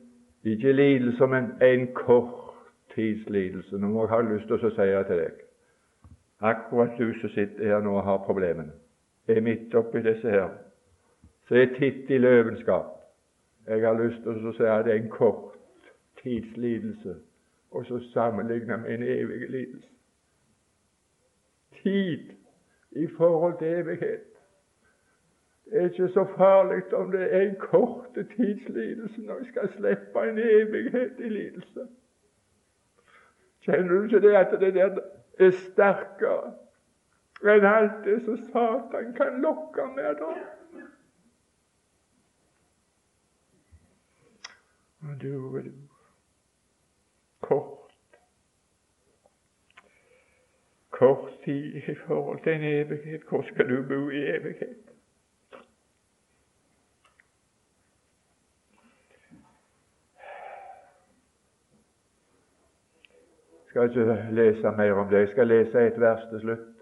ikke 0.46 0.74
lidelse, 0.74 1.28
men 1.28 1.52
en 1.62 1.88
kort 1.94 2.54
tids. 2.96 3.72
Nå 3.72 3.88
må 3.88 4.04
jeg 4.04 4.10
ha 4.10 4.22
lyst 4.22 4.48
til 4.48 4.56
å 4.56 4.70
si 4.70 4.90
til 5.08 5.22
deg. 5.22 5.42
Akkurat 6.42 6.98
du 7.00 7.14
som 7.22 7.30
sitter 7.30 7.66
her 7.66 7.82
nå 7.82 7.96
og 7.98 8.04
har 8.04 8.22
problemene, 8.28 8.72
er 9.28 9.42
midt 9.42 9.74
oppi 9.76 10.04
disse 10.04 10.30
her, 10.30 10.50
så 11.48 11.56
er 11.56 11.74
titt 11.80 12.10
i 12.10 12.18
løvenskap. 12.18 12.92
Jeg 13.68 13.82
har 13.82 13.98
lyst 13.98 14.22
til 14.24 14.48
å 14.48 14.54
si 14.54 14.70
at 14.70 14.86
det 14.86 14.94
er 14.94 15.02
en 15.02 15.10
kort 15.10 15.58
tids 16.22 17.08
og 17.72 17.86
så 17.86 18.00
sammenligne 18.14 18.78
med 18.78 18.94
en 18.94 19.04
evig 19.04 19.50
lidelse 19.50 19.96
tid 21.86 22.20
i 22.92 23.08
forhold 23.18 23.58
til 23.58 23.68
evighet. 23.68 24.35
Det 25.66 25.82
er 25.82 25.90
ikke 25.90 26.08
så 26.14 26.26
farlig 26.38 26.94
om 26.94 27.12
det 27.12 27.36
er 27.36 27.42
en 27.42 27.56
kort 27.60 28.14
tids 28.36 28.70
lidelse 28.70 29.22
når 29.22 29.40
vi 29.40 29.46
skal 29.46 29.70
slippe 29.70 30.30
en 30.30 30.38
evighet 30.38 31.20
i 31.20 31.30
lidelse. 31.30 31.88
Kjenner 33.62 33.94
du 33.94 34.04
ikke 34.04 34.22
det 34.22 34.36
at 34.36 34.60
det 34.60 34.74
der 34.74 35.00
er 35.40 35.52
sterkere 35.52 36.54
enn 37.44 37.66
alt 37.66 38.06
det 38.06 38.20
som 38.26 38.38
Satan 38.38 39.14
kan 39.18 39.42
lokke 39.42 39.88
med? 39.96 40.16
da? 40.22 40.30
Og 45.02 45.22
du 45.22 45.58
og 45.58 45.64
du 45.64 45.72
Kort 47.42 47.86
kort 50.96 51.32
tid 51.46 51.76
i 51.76 51.96
forhold 52.08 52.44
til 52.44 52.54
en 52.54 52.64
evighet. 52.64 53.22
Hvor 53.30 53.42
skal 53.42 53.70
du 53.70 53.88
bo 53.88 54.10
i 54.10 54.18
evighet? 54.18 54.78
Jeg 63.65 63.65
skal 63.76 63.90
ikke 63.90 64.28
lese 64.32 64.72
mer 64.78 64.94
om 64.94 65.08
det. 65.10 65.20
Jeg 65.20 65.28
skal 65.28 65.48
lese 65.48 65.88
et 65.88 66.00
vers 66.00 66.22
til 66.30 66.40
slutt. 66.40 66.76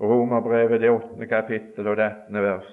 Romerbrevet, 0.00 0.80
det 0.80 0.90
åttende 0.90 1.26
kapittel 1.26 1.88
og 1.88 1.96
det 1.96 2.02
attende 2.02 2.42
vers. 2.42 2.68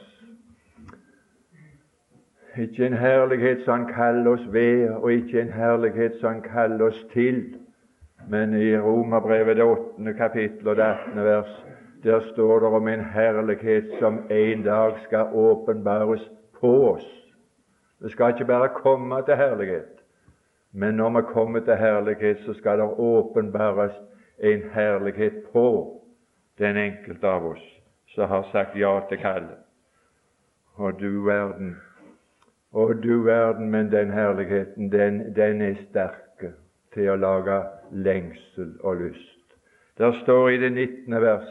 Ikke 2.57 2.85
en 2.85 2.93
herlighet 2.93 3.63
som 3.65 3.79
han 3.79 3.93
kaller 3.93 4.31
oss 4.31 4.45
ved, 4.53 4.89
og 4.89 5.13
ikke 5.13 5.41
en 5.41 5.53
herlighet 5.53 6.19
som 6.19 6.33
han 6.33 6.41
kaller 6.41 6.85
oss 6.85 7.05
til. 7.13 7.55
Men 8.29 8.53
i 8.53 8.77
Romerbrevet, 8.77 9.57
det 9.57 9.65
åttende 9.65 10.13
kapittel 10.13 10.67
og 10.67 10.75
det 10.75 10.83
attende 10.83 11.23
vers, 11.23 11.65
der 12.03 12.19
står 12.33 12.59
det 12.59 12.67
om 12.67 12.87
en 12.87 13.05
herlighet 13.05 13.89
som 13.99 14.19
en 14.29 14.63
dag 14.63 14.99
skal 15.07 15.33
åpenbares 15.33 16.29
på 16.59 16.91
oss. 16.93 17.09
Det 18.01 18.11
skal 18.11 18.33
ikke 18.33 18.45
bare 18.45 18.69
komme 18.69 19.23
til 19.25 19.35
herlighet, 19.35 20.00
men 20.71 20.95
når 20.95 21.09
vi 21.09 21.21
kommer 21.33 21.59
til 21.59 21.75
herlighet, 21.75 22.37
så 22.45 22.53
skal 22.53 22.79
det 22.79 22.87
åpenbares 22.97 23.91
en 24.39 24.61
herlighet 24.73 25.43
på 25.53 26.01
den 26.59 26.77
enkelte 26.77 27.27
av 27.27 27.45
oss 27.45 27.67
som 28.15 28.27
har 28.27 28.47
sagt 28.51 28.75
ja 28.75 28.99
til 29.09 29.17
kallet. 29.17 29.59
Og 30.75 30.99
du 30.99 31.23
verden, 31.25 31.75
og 32.71 33.03
du 33.03 33.23
verden, 33.23 33.69
men 33.71 33.91
den 33.91 34.11
herligheten, 34.11 34.91
den, 34.91 35.35
den 35.35 35.61
er 35.61 35.75
sterke 35.89 36.53
til 36.93 37.11
å 37.11 37.19
lage 37.19 37.61
lengsel 37.91 38.73
og 38.83 39.03
lyst. 39.03 39.55
Der 39.97 40.15
står 40.23 40.49
i 40.49 40.57
det 40.57 40.71
19. 40.71 41.21
vers 41.21 41.49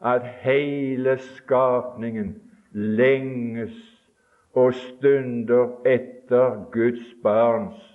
at 0.00 0.24
hele 0.44 1.18
skapningen 1.18 2.34
lenges 2.72 3.76
og 4.54 4.74
stunder 4.74 5.72
etter 5.86 6.64
Guds 6.72 7.04
barns 7.22 7.89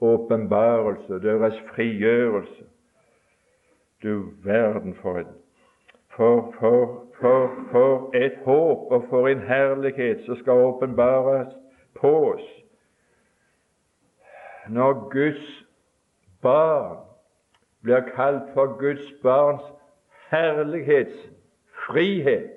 åpenbarelse, 0.00 1.22
deres 1.22 1.54
frigjørelse. 1.74 2.64
Du 4.02 4.24
verden 4.44 4.94
for 4.94 5.18
en 5.18 5.26
for, 6.16 6.54
for, 6.58 7.06
for, 7.20 7.50
for 7.72 8.16
et 8.16 8.32
håp 8.44 8.92
og 8.92 9.04
for 9.10 9.28
en 9.28 9.40
herlighet 9.40 10.24
som 10.26 10.36
skal 10.36 10.52
åpenbares 10.52 11.54
på 12.00 12.32
oss. 12.32 12.42
Når 14.68 15.08
Guds 15.10 15.64
barn 16.42 16.96
blir 17.82 18.00
kalt 18.14 18.42
for 18.54 18.78
Guds 18.78 19.12
barns 19.22 19.62
herlighetsfrihet. 20.30 22.50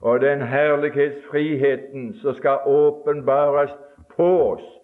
Og 0.00 0.20
den 0.20 0.42
herlighetsfriheten 0.42 2.14
som 2.22 2.34
skal 2.34 2.58
åpenbares 2.66 3.70
på 4.16 4.52
oss, 4.52 4.77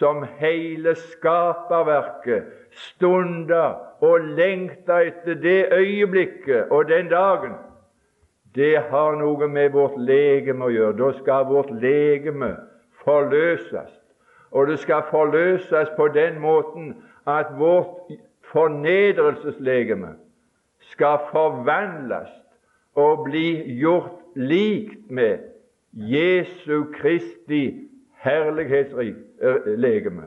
som 0.00 0.24
hele 0.40 0.94
skaperverket 0.96 2.48
stunder 2.72 3.74
og 4.00 4.20
lengter 4.36 5.10
etter 5.10 5.36
det 5.42 5.58
øyeblikket 5.76 6.72
og 6.72 6.88
den 6.88 7.10
dagen, 7.12 7.58
det 8.54 8.78
har 8.90 9.18
noe 9.20 9.46
med 9.48 9.70
vårt 9.76 9.98
legeme 10.00 10.66
å 10.66 10.72
gjøre. 10.72 10.96
Da 10.98 11.10
skal 11.20 11.46
vårt 11.46 11.70
legeme 11.82 12.54
forløses. 13.04 13.92
Og 14.50 14.66
det 14.66 14.80
skal 14.82 15.04
forløses 15.10 15.92
på 15.96 16.08
den 16.16 16.40
måten 16.42 16.94
at 17.28 17.52
vårt 17.58 18.10
fornedrelseslegeme 18.50 20.16
skal 20.90 21.20
forvandles 21.30 22.32
og 22.98 23.28
bli 23.28 23.76
gjort 23.78 24.18
likt 24.34 25.10
med 25.10 25.44
Jesu 25.92 26.88
Kristi 26.96 27.62
herlighetslegeme. 29.40 30.22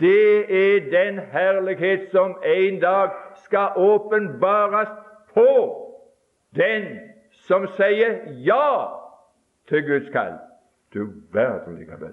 Det 0.00 0.38
er 0.38 0.90
den 0.90 1.18
herlighet 1.18 2.10
som 2.10 2.36
en 2.44 2.80
dag 2.80 3.10
skal 3.44 3.68
åpenbares 3.76 4.88
på 5.34 5.76
den 6.56 6.98
som 7.32 7.66
sier 7.76 8.18
ja 8.44 8.86
til 9.68 9.86
Guds 9.86 10.10
kall. 10.12 10.36
Du 10.94 11.06
verden 11.32 11.78
likevel, 11.78 12.12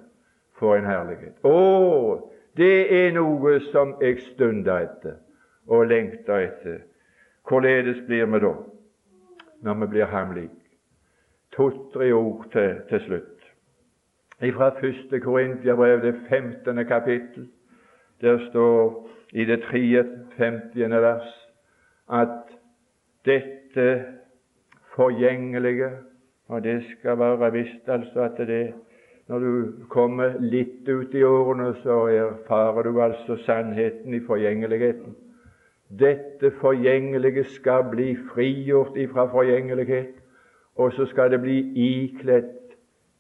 for 0.60 0.76
en 0.76 0.86
herlighet! 0.86 1.34
Å, 1.44 2.32
det 2.58 2.88
er 2.94 3.12
noe 3.18 3.58
som 3.72 3.96
jeg 4.02 4.22
stunder 4.32 4.86
etter 4.86 5.18
og 5.68 5.90
lengter 5.90 6.46
etter. 6.48 6.80
Hvorledes 7.48 8.00
blir 8.08 8.26
vi 8.26 8.40
da 8.44 8.54
når 9.66 9.82
vi 9.82 9.88
blir 9.96 10.06
ham 10.14 10.36
lik? 10.38 10.54
To-tre 11.58 12.12
ord 12.14 12.46
til, 12.54 12.80
til 12.90 13.02
slutt. 13.08 13.37
Fra 14.40 14.68
1. 14.84 15.22
Korintiabrev, 15.22 16.02
det 16.02 16.16
15. 16.30 16.86
kapittel, 16.86 17.48
der 18.22 18.50
står 18.50 19.10
i 19.34 19.46
det 19.46 19.62
53. 19.62 20.90
vers 20.90 21.50
at 22.10 22.44
dette 23.26 24.06
forgjengelige 24.96 25.90
Og 26.48 26.64
det 26.64 26.84
skal 26.84 27.20
være 27.20 27.52
visst 27.52 27.90
altså 27.90 28.22
at 28.22 28.38
det 28.38 28.74
når 29.28 29.40
du 29.40 29.72
kommer 29.90 30.38
litt 30.40 30.88
ut 30.88 31.16
i 31.16 31.24
årene, 31.24 31.74
så 31.84 32.06
erfarer 32.08 32.84
du 32.84 33.02
altså 33.02 33.36
sannheten 33.44 34.14
i 34.14 34.22
forgjengeligheten. 34.24 35.16
Dette 36.00 36.52
forgjengelige 36.62 37.44
skal 37.44 37.84
bli 37.92 38.16
frigjort 38.34 38.96
ifra 38.98 39.26
forgjengelighet, 39.32 40.14
og 40.76 40.94
så 40.94 41.06
skal 41.06 41.32
det 41.32 41.42
bli 41.42 41.58
ikledt 41.76 42.67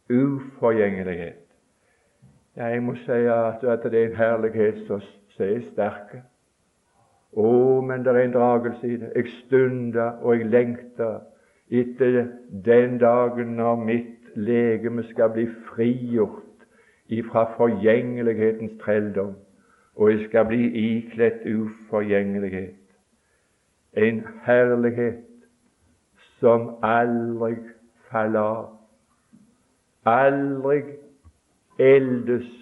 uforgjengelighet. 0.10 1.44
Ja, 2.58 2.66
jeg 2.66 2.84
må 2.84 2.96
si 2.96 3.12
at, 3.12 3.62
det 3.84 3.94
er 3.94 4.08
en 4.08 4.16
herlighet 4.16 4.84
som 4.88 5.02
er 5.40 5.62
sterk. 5.72 6.16
Å, 7.38 7.50
men 7.86 8.06
det 8.06 8.14
er 8.16 8.24
en 8.24 8.34
dragelse 8.34 8.88
i 8.88 8.98
det. 8.98 9.12
Jeg 9.16 9.34
stunder 9.44 10.18
og 10.24 10.40
jeg 10.40 10.50
lengter 10.50 11.20
etter 11.70 12.24
den 12.66 12.98
dagen 12.98 13.58
når 13.60 13.76
mitt 13.76 14.32
legeme 14.36 15.04
skal 15.12 15.30
bli 15.36 15.46
frigjort 15.68 16.66
ifra 17.10 17.44
forgjengelighetens 17.58 18.72
trelldom, 18.82 19.36
og 19.96 20.12
jeg 20.12 20.26
skal 20.28 20.46
bli 20.46 20.66
ikledt 20.82 21.46
uforgjengelighet. 21.46 22.76
En 23.98 24.24
herlighet 24.44 25.24
som 26.40 26.76
aldri 26.84 27.56
faller 28.12 28.40
av, 28.40 28.66
aldri 30.08 30.82
eldest. 31.80 32.54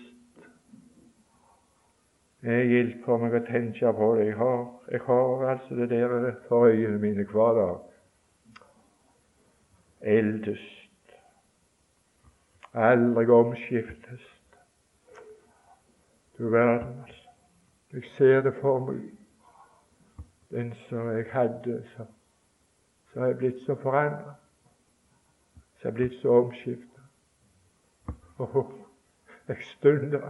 Det 2.41 2.56
er 2.62 2.91
for 3.06 3.22
meg 3.22 3.34
å 3.39 3.41
tenke 3.48 3.91
på 3.98 4.12
det. 4.18 4.28
Jeg 4.30 4.38
har, 4.38 4.64
jeg 4.93 5.02
har 5.08 5.46
altså 5.50 5.78
det 5.80 5.89
der 5.89 6.36
for 6.48 6.68
øynene 6.70 7.02
mine 7.02 7.26
hver 7.32 7.58
dag. 7.58 8.64
Eldest. 10.16 11.16
Aldri 12.74 13.26
omskiftes. 13.34 14.32
Du 16.38 16.50
verden, 16.50 17.00
altså. 17.02 17.22
Jeg 17.93 18.04
ser 18.18 18.41
det 18.43 18.54
for 18.62 18.84
meg. 18.86 19.02
Den 20.52 20.74
som 20.89 21.10
jeg 21.10 21.26
hadde, 21.32 21.80
så 21.96 22.06
så 23.16 23.22
er 23.22 23.26
jeg 23.26 23.38
blitt 23.38 23.62
så 23.66 23.76
forandra. 23.76 24.34
Så 25.80 25.88
er 25.88 25.91
jeg 25.91 25.93
blitt 25.93 26.16
så 26.22 26.30
omskifta. 26.30 26.95
Og 28.38 28.74
jeg 29.48 29.58
stunder 29.62 30.30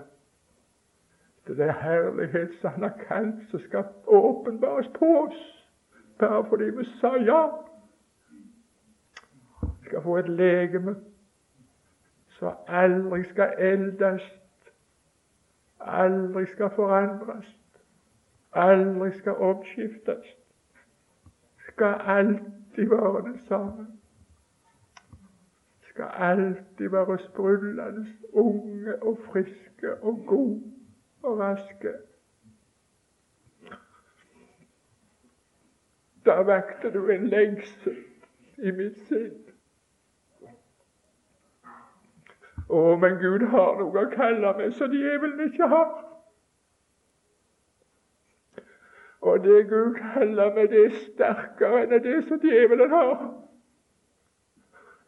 Det 1.48 1.58
det 1.58 1.74
herlighet 1.74 2.50
som 2.62 2.70
Han 2.70 2.84
har 2.84 2.98
kalt, 3.08 3.50
som 3.50 3.60
skal 3.60 3.86
åpenbares 4.08 4.88
på 4.88 5.06
oss, 5.06 5.66
bare 6.20 6.46
fordi 6.46 6.64
vi 6.64 6.86
sa 6.86 7.16
ja. 7.16 7.48
Vi 9.62 9.86
skal 9.86 10.02
få 10.02 10.18
et 10.18 10.30
legeme 10.30 10.96
som 12.28 12.54
aldri 12.68 13.24
skal 13.24 13.54
eldes, 13.58 14.24
aldri 15.80 16.46
skal 16.46 16.70
forandres, 16.76 17.58
aldri 18.54 19.12
skal 19.12 19.36
omskiftes. 19.36 20.26
Skal 21.68 22.02
alltid 22.06 22.90
være 22.90 23.32
det 23.32 23.40
samme. 23.48 23.88
Skal 25.96 26.12
alltid 26.14 26.90
være 26.90 27.20
sprudlende, 27.20 28.06
unge 28.34 29.04
og 29.04 29.20
friske 29.32 30.04
og 30.04 30.24
gode 30.28 30.64
og 31.24 31.40
raske. 31.40 31.94
Da 36.26 36.32
vakte 36.32 36.94
du 36.94 37.08
en 37.10 37.28
lengsel 37.28 37.96
i 38.58 38.72
mitt 38.72 38.98
sinn. 39.08 39.38
Å, 42.68 42.82
men 43.00 43.16
Gud 43.24 43.48
har 43.56 43.80
noe 43.80 44.04
å 44.04 44.12
kalle 44.18 44.52
meg 44.60 44.76
som 44.76 44.92
djevelen 44.92 45.48
ikke 45.48 45.72
har. 45.78 45.96
Og 49.24 49.40
det 49.48 49.64
Gud 49.72 49.96
kaller 50.02 50.52
meg, 50.60 50.70
det 50.76 50.84
er 50.90 51.00
sterkere 51.08 51.86
enn 51.86 51.98
det 52.04 52.20
som 52.28 52.44
djevelen 52.44 52.92
har. 53.00 53.26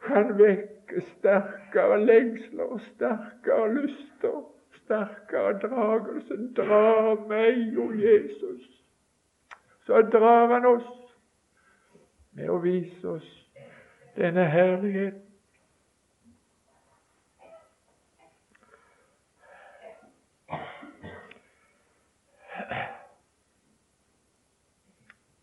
Han 0.08 0.36
vekker 0.40 0.77
sterkere 1.18 2.06
lengsler, 2.06 2.78
sterkere 2.96 3.74
lyster, 3.76 4.42
sterkere 4.84 5.60
dragelse. 5.60 6.38
Dra 6.56 7.16
meg, 7.28 7.78
og 7.78 7.96
Jesus. 8.02 8.84
Så 9.86 10.02
drar 10.02 10.54
han 10.54 10.66
oss 10.66 10.90
med 12.32 12.50
å 12.50 12.60
vise 12.62 13.08
oss 13.18 13.30
denne 14.18 14.46
herligheten. 14.46 15.28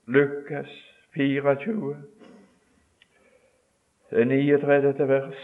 Lukas 0.07 0.69
24, 1.15 1.95
det 1.95 2.14
39. 4.11 5.09
vers. 5.09 5.35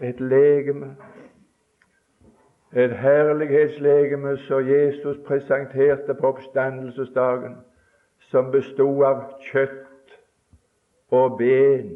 Et 0.00 0.20
legeme, 0.20 0.96
et 2.72 2.90
herlighetslegeme 2.90 4.36
som 4.38 4.68
Jesus 4.68 5.16
presenterte 5.26 6.14
på 6.14 6.26
oppstandelsesdagen, 6.26 7.54
som 8.18 8.50
bestod 8.50 9.04
av 9.04 9.22
kjøtt 9.52 10.16
og 11.10 11.38
ben. 11.38 11.94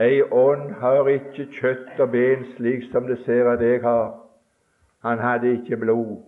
Ei 0.00 0.20
ånd 0.22 0.76
har 0.82 1.08
ikke 1.08 1.48
kjøtt 1.56 1.98
og 1.98 2.12
ben 2.12 2.44
slik 2.56 2.84
som 2.92 3.08
det 3.08 3.18
ser 3.24 3.48
at 3.50 3.64
jeg 3.64 3.80
har. 3.82 4.12
Han 5.02 5.18
hadde 5.18 5.52
ikke 5.56 5.76
blod, 5.76 6.22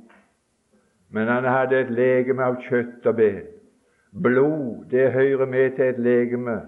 men 1.10 1.28
han 1.28 1.44
hadde 1.44 1.84
et 1.84 1.90
legeme 1.90 2.42
av 2.42 2.56
kjøtt 2.64 3.06
og 3.06 3.16
ben. 3.20 3.46
Blod, 4.10 4.88
det 4.90 5.12
hører 5.12 5.46
med 5.46 5.76
til 5.76 5.92
et 5.92 5.98
legeme 6.00 6.60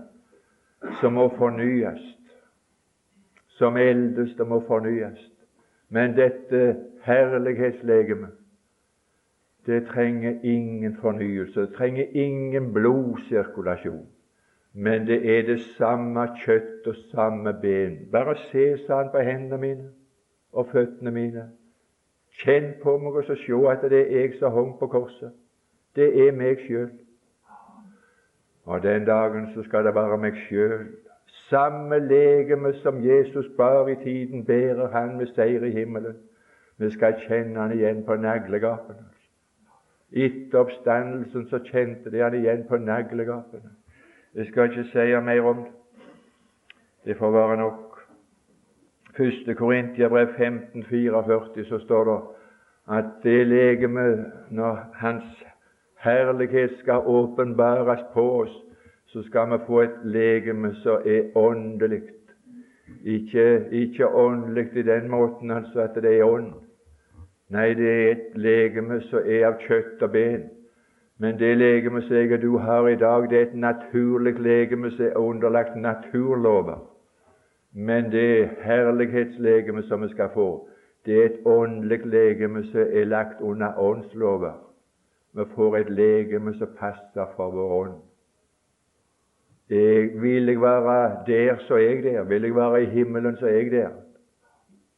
som 1.01 1.13
må 1.13 1.29
fornyes, 1.39 2.03
som 3.59 3.77
eldes 3.77 4.39
og 4.41 4.49
må 4.49 4.61
fornyes. 4.67 5.21
Men 5.89 6.17
dette 6.17 6.77
herlighetslegeme, 7.05 8.29
det 9.67 9.87
trenger 9.87 10.41
ingen 10.43 10.97
fornyelse, 10.97 11.61
det 11.61 11.75
trenger 11.77 12.07
ingen 12.13 12.73
blodsirkulasjon. 12.73 14.07
Men 14.73 15.07
det 15.07 15.39
er 15.39 15.43
det 15.47 15.61
samme 15.61 16.27
kjøtt 16.45 16.87
og 16.87 16.95
samme 17.11 17.53
ben. 17.63 17.99
Bare 18.13 18.37
se, 18.49 18.79
sa 18.87 19.03
på 19.13 19.21
hendene 19.21 19.59
mine 19.61 19.91
og 20.53 20.69
føttene 20.73 21.11
mine. 21.11 21.45
Kjenn 22.41 22.73
på 22.83 22.97
meg 22.99 23.19
og 23.21 23.29
se 23.29 23.59
at 23.69 23.85
det 23.91 24.01
er 24.01 24.21
jeg 24.21 24.39
som 24.39 24.53
hang 24.53 24.73
på 24.79 24.89
korset. 24.89 25.33
Det 25.97 26.09
er 26.27 26.33
meg 26.33 26.65
sjøl. 26.67 26.89
Og 28.67 28.83
den 28.83 29.05
dagen 29.05 29.49
så 29.55 29.63
skal 29.63 29.85
det 29.85 29.95
være 29.95 30.19
meg 30.19 30.37
sjøl. 30.49 30.87
Samme 31.51 31.99
legeme 31.99 32.73
som 32.83 33.01
Jesus 33.05 33.47
bar 33.57 33.89
i 33.89 33.97
tiden, 34.05 34.45
bærer 34.45 34.89
han 34.93 35.17
med 35.17 35.27
seier 35.35 35.65
i 35.65 35.71
himmelen. 35.71 36.17
Vi 36.79 36.91
skal 36.91 37.19
kjenne 37.27 37.61
han 37.61 37.73
igjen 37.73 38.05
på 38.07 38.17
naglegapene. 38.17 39.05
Etter 40.13 40.59
oppstandelsen 40.59 41.47
så 41.49 41.59
kjente 41.65 42.11
de 42.11 42.23
han 42.23 42.35
igjen 42.35 42.65
på 42.69 42.77
naglegapene. 42.77 43.71
Jeg 44.35 44.47
skal 44.47 44.71
ikke 44.71 44.85
si 44.93 45.21
mer 45.25 45.43
om 45.43 45.57
det. 45.57 45.73
Det 47.05 47.17
får 47.17 47.31
være 47.31 47.57
nok. 47.57 47.99
1. 49.19 49.57
Korintiabrev 49.57 50.27
15,44 50.27 51.69
så 51.69 51.79
står 51.79 52.05
det 52.05 52.21
at 52.97 53.05
det 53.23 53.47
legeme, 53.47 54.25
når 54.51 54.79
Hans 54.95 55.45
herlighet 56.03 56.71
skal 56.79 57.07
åpenbares 57.07 58.01
på 58.15 58.25
oss, 58.41 58.63
så 59.07 59.23
skal 59.23 59.51
vi 59.51 59.59
få 59.67 59.81
et 59.81 59.99
legeme 60.05 60.75
som 60.83 61.03
er 61.07 61.37
åndelig. 61.37 62.03
Ikke, 63.05 63.65
ikke 63.71 64.09
åndelig 64.09 64.69
i 64.77 64.83
den 64.83 65.09
måten 65.11 65.51
altså 65.51 65.81
at 65.81 65.95
det 66.03 66.19
er 66.19 66.25
ånd. 66.25 66.53
Nei, 67.51 67.75
det 67.75 67.89
er 67.91 68.11
et 68.11 68.37
legeme 68.37 69.01
som 69.11 69.27
er 69.27 69.47
av 69.51 69.61
kjøtt 69.61 70.03
og 70.03 70.11
ben. 70.15 70.49
Men 71.21 71.39
det 71.39 71.53
legeme 71.59 72.01
som 72.03 72.17
jeg 72.17 72.33
og 72.33 72.43
du 72.43 72.57
har 72.59 72.89
i 72.89 72.97
dag, 72.97 73.29
det 73.31 73.39
er 73.39 73.47
et 73.47 73.55
naturlig 73.55 74.39
legeme 74.41 74.91
som 74.91 75.05
er 75.05 75.19
underlagt 75.21 75.77
naturlover. 75.77 76.81
Men 77.73 78.11
det 78.13 78.51
herlighetslegeme 78.65 79.83
som 79.83 80.03
vi 80.03 80.09
skal 80.09 80.33
få, 80.35 80.69
det 81.07 81.19
er 81.19 81.25
et 81.25 81.47
åndelig 81.47 82.01
legeme 82.07 82.65
som 82.73 82.81
er 82.81 83.05
lagt 83.05 83.41
under 83.41 83.79
åndslover. 83.79 84.72
Vi 85.35 85.45
får 85.55 85.77
et 85.77 85.91
legeme 85.91 86.55
som 86.59 86.69
passer 86.79 87.29
for 87.37 87.51
vår 87.51 87.77
ånd. 87.81 88.01
Jeg, 89.71 90.23
vil 90.23 90.47
jeg 90.47 90.61
være 90.61 91.25
der, 91.27 91.57
så 91.59 91.75
er 91.75 91.79
jeg 91.79 92.03
der. 92.03 92.23
Vil 92.23 92.43
jeg 92.43 92.57
være 92.57 92.83
i 92.83 92.87
himmelen, 92.87 93.37
så 93.37 93.47
er 93.47 93.51
jeg 93.51 93.71
der. 93.71 93.89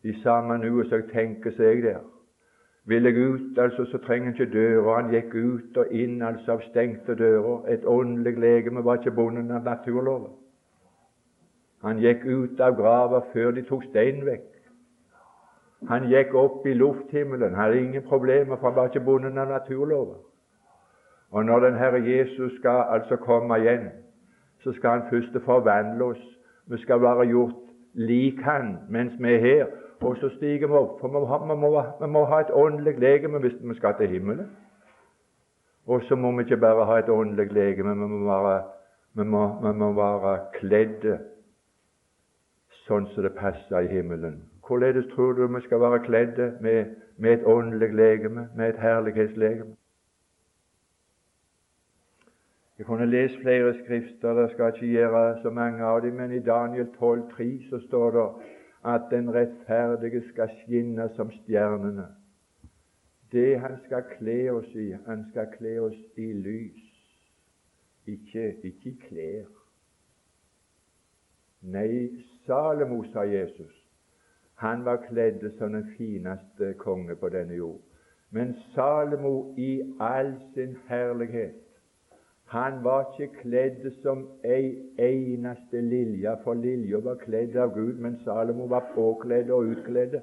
I 0.03 0.13
samme 0.23 0.59
nu 0.59 0.83
som 0.83 0.99
jeg 0.99 1.11
tenker, 1.13 1.51
så 1.51 1.63
er 1.63 1.69
jeg 1.69 1.83
der. 1.83 2.01
Vil 2.85 3.03
jeg 3.03 3.17
ut, 3.17 3.59
altså, 3.59 3.85
så 3.85 3.99
trenger 3.99 4.33
han 4.33 4.35
ikke 4.41 4.53
dører. 4.53 5.03
Han 5.03 5.11
gikk 5.11 5.35
ut 5.35 5.77
og 5.77 5.87
inn 5.91 6.23
altså 6.23 6.53
av 6.53 6.65
stengte 6.67 7.15
dører. 7.15 7.69
Et 7.73 7.85
åndelig 7.87 8.39
legeme 8.39 8.85
var 8.85 8.99
ikke 8.99 9.15
bundet 9.17 9.55
av 9.55 9.65
naturloven. 9.65 10.35
Han 11.85 12.01
gikk 12.01 12.27
ut 12.27 12.61
av 12.61 12.77
grava 12.77 13.23
før 13.33 13.51
de 13.57 13.63
tok 13.63 13.87
steinen 13.89 14.27
vekk. 14.27 14.54
Han 15.89 16.09
gikk 16.09 16.35
opp 16.35 16.67
i 16.67 16.75
lufthimmelen. 16.75 17.55
Han 17.55 17.61
Hadde 17.61 17.81
ingen 17.81 18.03
problemer, 18.03 18.57
for 18.57 18.69
han 18.69 18.77
var 18.77 18.89
ikke 18.89 19.05
bundet 19.05 19.39
av 19.39 19.49
naturloven. 19.49 20.21
Og 21.31 21.45
når 21.45 21.61
den 21.61 21.75
Herre 21.75 22.01
Jesus 22.05 22.53
skal 22.59 22.85
altså 22.95 23.17
komme 23.17 23.59
igjen, 23.59 23.89
så 24.63 24.73
skal 24.73 24.91
han 24.91 25.09
først 25.11 25.45
forvandle 25.45 26.05
oss. 26.05 26.23
Vi 26.67 26.79
skal 26.83 27.03
være 27.03 27.27
gjort 27.27 27.55
lik 27.95 28.41
Han 28.43 28.77
mens 28.89 29.13
vi 29.19 29.35
er 29.35 29.41
her. 29.41 29.67
Og 30.01 30.17
så 30.17 30.29
stiger 30.37 30.67
vi 30.67 30.73
opp. 30.73 31.01
For 31.01 31.09
vi 31.09 31.13
må, 31.13 31.55
vi 31.55 31.61
må, 31.61 31.83
vi 32.01 32.07
må 32.13 32.25
ha 32.25 32.41
et 32.41 32.53
åndelig 32.53 32.99
legeme 32.99 33.39
hvis 33.39 33.57
vi 33.61 33.75
skal 33.75 33.95
til 33.99 34.09
himmelen. 34.09 34.47
Og 35.87 36.03
så 36.09 36.17
må 36.17 36.33
vi 36.33 36.43
ikke 36.43 36.57
bare 36.57 36.85
ha 36.85 36.99
et 36.99 37.09
åndelig 37.09 37.53
legeme, 37.53 37.95
vi 37.95 38.09
må 38.09 38.25
være, 38.27 38.63
være 39.97 40.39
kledde 40.59 41.19
sånn 42.87 43.07
som 43.13 43.25
det 43.25 43.35
passer 43.37 43.85
i 43.85 43.93
himmelen. 43.93 44.43
Hvorledes 44.67 45.07
tror 45.15 45.33
du 45.33 45.47
vi 45.47 45.61
skal 45.61 45.81
være 45.81 46.05
kledde 46.05 46.59
med, 46.61 46.85
med 47.17 47.33
et 47.33 47.45
åndelig 47.47 47.95
legeme, 47.95 48.49
med 48.57 48.69
et 48.69 48.81
herlighetslegeme? 48.81 49.77
Jeg 52.79 52.87
kunne 52.87 53.07
lese 53.07 53.41
flere 53.43 53.75
skrifter, 53.85 54.35
det 54.35 54.51
skal 54.51 54.73
ikke 54.75 54.87
gjøre 54.87 55.43
så 55.43 55.51
mange 55.51 55.85
av 55.85 56.01
dem, 56.03 56.15
men 56.15 56.33
i 56.33 56.39
Daniel 56.43 56.87
12,3 56.87 57.71
så 57.71 57.81
står 57.87 58.11
det 58.11 58.29
at 58.85 59.03
den 59.11 59.35
rettferdige 59.35 60.23
skal 60.29 60.51
skinne 60.63 61.09
som 61.17 61.31
stjernene. 61.31 62.07
Det 63.33 63.61
han 63.61 63.79
skal 63.85 64.03
kle 64.19 64.53
oss 64.53 64.75
i, 64.75 64.91
han 65.07 65.25
skal 65.31 65.47
kle 65.59 65.81
oss 65.81 66.01
i 66.17 66.33
lys, 66.33 66.91
ikke, 68.07 68.57
ikke 68.65 68.91
i 68.91 68.99
klær. 69.09 69.49
Nei, 71.63 72.11
Salomo, 72.47 73.05
sa 73.13 73.21
Jesus, 73.21 73.84
han 74.55 74.85
var 74.85 75.03
kledd 75.09 75.43
som 75.59 75.73
den 75.73 75.89
fineste 75.97 76.75
konge 76.79 77.17
på 77.17 77.29
denne 77.29 77.55
jord. 77.55 77.81
Men 78.31 78.55
Salomo 78.75 79.55
i 79.59 79.83
all 80.01 80.35
sin 80.55 80.77
herlighet 80.89 81.61
han 82.55 82.85
var 82.85 83.07
ikke 83.21 83.41
kledd 83.41 83.87
som 84.03 84.27
ei 84.45 84.77
eneste 85.01 85.81
lilje, 85.81 86.37
for 86.45 86.55
lilja 86.55 87.01
var 87.03 87.17
kledd 87.23 87.57
av 87.57 87.73
Gud, 87.75 87.99
men 87.99 88.19
Salomo 88.25 88.67
var 88.71 88.93
påkledd 88.95 89.51
og 89.51 89.73
utkledd. 89.73 90.21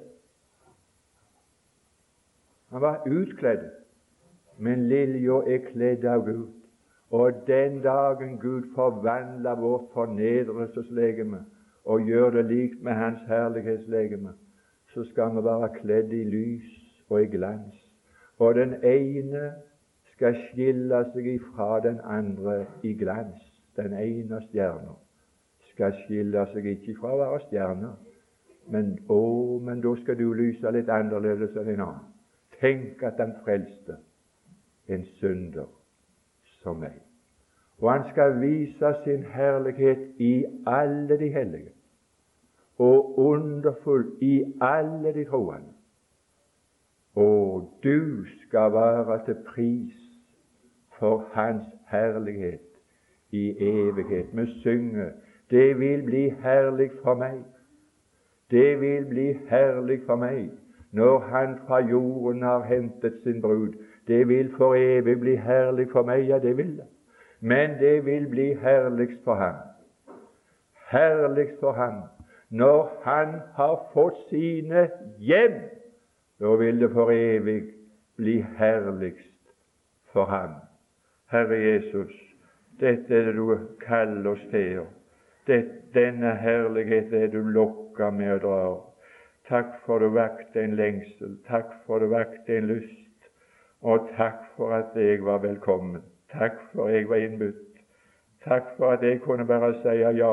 Han 2.70 2.80
var 2.80 3.02
utkledd, 3.06 3.66
men 4.56 4.88
lilja 4.88 5.42
er 5.46 5.66
kledd 5.66 6.06
av 6.08 6.24
Gud. 6.26 6.46
Og 7.10 7.42
den 7.46 7.82
dagen 7.84 8.38
Gud 8.40 8.70
forvandla 8.74 9.52
vårt 9.60 9.90
fornedrelseslegeme 9.92 11.42
og 11.84 12.06
gjør 12.06 12.30
det 12.30 12.44
likt 12.44 12.82
med 12.82 12.92
Hans 12.92 13.20
herlighetslegeme, 13.28 14.32
så 14.94 15.04
skal 15.04 15.36
vi 15.36 15.44
være 15.44 15.68
kledd 15.80 16.12
i 16.12 16.24
lys 16.24 16.70
og 17.08 17.22
i 17.22 17.26
glans. 17.26 17.74
Og 18.38 18.54
den 18.54 18.74
ene 18.84 19.52
skal 20.12 20.36
skille 20.48 21.04
seg 21.12 21.26
ifra 21.34 21.80
den 21.84 22.00
andre 22.04 22.64
i 22.82 22.94
glans. 22.98 23.40
Den 23.76 23.94
ene 23.96 24.40
stjerna 24.48 24.96
skal 25.72 25.94
skille 26.04 26.46
seg 26.52 26.66
ikke 26.74 26.92
ifra 26.92 27.14
å 27.14 27.20
være 27.22 27.44
stjerne, 27.46 27.92
men 28.70 28.92
å, 29.10 29.58
men 29.64 29.80
da 29.82 29.94
skal 30.02 30.18
du 30.20 30.28
lyse 30.36 30.70
litt 30.74 30.90
annerledes 30.92 31.56
enn 31.56 31.72
en 31.74 31.86
annen. 31.86 32.10
Tenk 32.60 33.02
at 33.02 33.18
han 33.18 33.34
frelste 33.42 33.96
en 34.92 35.06
synder 35.18 35.66
som 36.60 36.78
meg. 36.78 37.00
Og 37.80 37.92
han 37.92 38.10
skal 38.10 38.40
vise 38.40 38.94
sin 39.04 39.24
herlighet 39.24 39.98
i 40.18 40.44
alle 40.66 41.18
de 41.18 41.28
hellige, 41.28 41.72
og 42.78 43.18
underfull 43.18 44.04
i 44.20 44.44
alle 44.60 45.14
de 45.14 45.24
troende. 45.24 45.72
Og 47.14 47.78
du 47.84 48.24
skal 48.24 48.72
være 48.72 49.24
til 49.24 49.36
pris 49.46 49.94
for 50.98 51.24
Hans 51.32 51.66
herlighet 51.90 52.60
i 53.30 53.56
evighet. 53.58 54.26
Vi 54.32 54.46
synger 54.46 55.10
'Det 55.50 55.78
vil 55.78 56.02
bli 56.02 56.28
herlig 56.28 56.90
for 57.02 57.14
meg'. 57.14 57.44
Det 58.50 58.80
vil 58.80 59.04
bli 59.04 59.32
herlig 59.32 60.00
for 60.06 60.16
meg 60.16 60.50
når 60.92 61.18
Han 61.18 61.58
fra 61.66 61.80
jorden 61.80 62.42
har 62.42 62.62
hentet 62.62 63.14
sin 63.22 63.42
brud. 63.42 63.72
Det 64.06 64.28
vil 64.28 64.50
for 64.56 64.74
evig 64.74 65.20
bli 65.20 65.36
herlig 65.36 65.88
for 65.92 66.02
meg, 66.02 66.28
ja, 66.28 66.38
det 66.38 66.56
vil 66.56 66.76
det. 66.76 66.86
Men 67.42 67.78
det 67.80 68.04
vil 68.06 68.28
bli 68.30 68.52
herligst 68.54 69.24
for 69.24 69.34
ham. 69.34 69.56
Herligst 70.92 71.60
for 71.60 71.72
ham 71.72 72.02
når 72.52 73.00
han 73.02 73.40
har 73.54 73.78
fått 73.92 74.18
sine 74.28 74.88
hjem. 75.18 75.54
Da 76.40 76.56
vil 76.60 76.80
det 76.80 76.90
for 76.92 77.10
evig 77.10 77.62
bli 78.20 78.42
herligst 78.58 79.54
for 80.12 80.28
ham. 80.28 80.58
Herre 81.32 81.56
Jesus, 81.56 82.12
dette 82.80 83.14
er 83.14 83.30
det 83.30 83.36
du 83.38 83.56
kaller 83.80 84.34
oss 84.34 84.44
til. 84.50 84.84
Denne 85.96 86.34
herlighet 86.36 87.14
er 87.16 87.32
du 87.32 87.40
lokka 87.56 88.10
med 88.12 88.36
å 88.36 88.40
dra. 88.44 88.62
Takk 89.48 89.78
for 89.86 90.04
du 90.04 90.12
vakte 90.12 90.60
en 90.60 90.76
lengsel. 90.76 91.38
Takk 91.48 91.72
for 91.86 92.04
du 92.04 92.12
vakte 92.12 92.58
en 92.58 92.68
lyst. 92.68 93.30
Og 93.80 94.12
takk 94.18 94.44
for 94.56 94.76
at 94.76 94.92
jeg 94.94 95.24
var 95.24 95.40
velkommen. 95.42 96.04
Takk 96.32 96.58
for 96.72 96.88
jeg 96.88 97.08
var 97.08 97.16
innbudt. 97.16 97.60
Takk 98.44 98.76
for 98.76 98.96
at 98.96 99.02
jeg 99.02 99.20
kunne 99.20 99.46
bare 99.46 99.74
si 99.82 99.98
ja, 100.18 100.32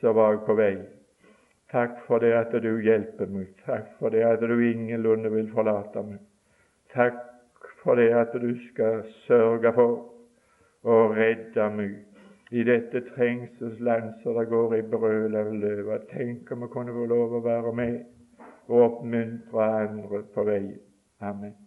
så 0.00 0.12
var 0.12 0.30
jeg 0.30 0.44
på 0.46 0.54
vei. 0.54 0.76
Takk 1.72 2.02
for 2.06 2.18
det 2.18 2.32
at 2.36 2.52
du 2.62 2.78
hjelper 2.84 3.26
meg. 3.26 3.48
Takk 3.66 3.94
for 3.98 4.12
det 4.12 4.22
at 4.28 4.40
du 4.40 4.58
ingenlunde 4.60 5.32
vil 5.32 5.50
forlate 5.54 6.02
meg. 6.04 6.20
Takk 6.94 7.20
for 7.82 7.96
det 7.96 8.10
at 8.12 8.32
du 8.32 8.52
skal 8.68 9.02
sørge 9.26 9.72
for 9.72 10.12
å 10.84 10.98
redde 11.16 11.68
meg 11.72 12.52
i 12.52 12.64
dette 12.68 13.00
trengselsland 13.14 14.20
som 14.22 14.36
det 14.36 14.48
går 14.52 14.76
i 14.76 14.82
brøl 14.92 15.40
av 15.40 15.52
løva. 15.56 16.02
Tenk 16.12 16.52
om 16.52 16.66
vi 16.66 16.72
kunne 16.76 16.92
få 16.92 17.08
lov 17.08 17.38
å 17.38 17.44
være 17.48 17.74
med 17.80 17.98
og 18.68 18.78
oppmuntre 18.90 19.72
andre 19.82 20.24
på 20.34 20.48
veien. 20.48 20.80
Amen. 21.24 21.61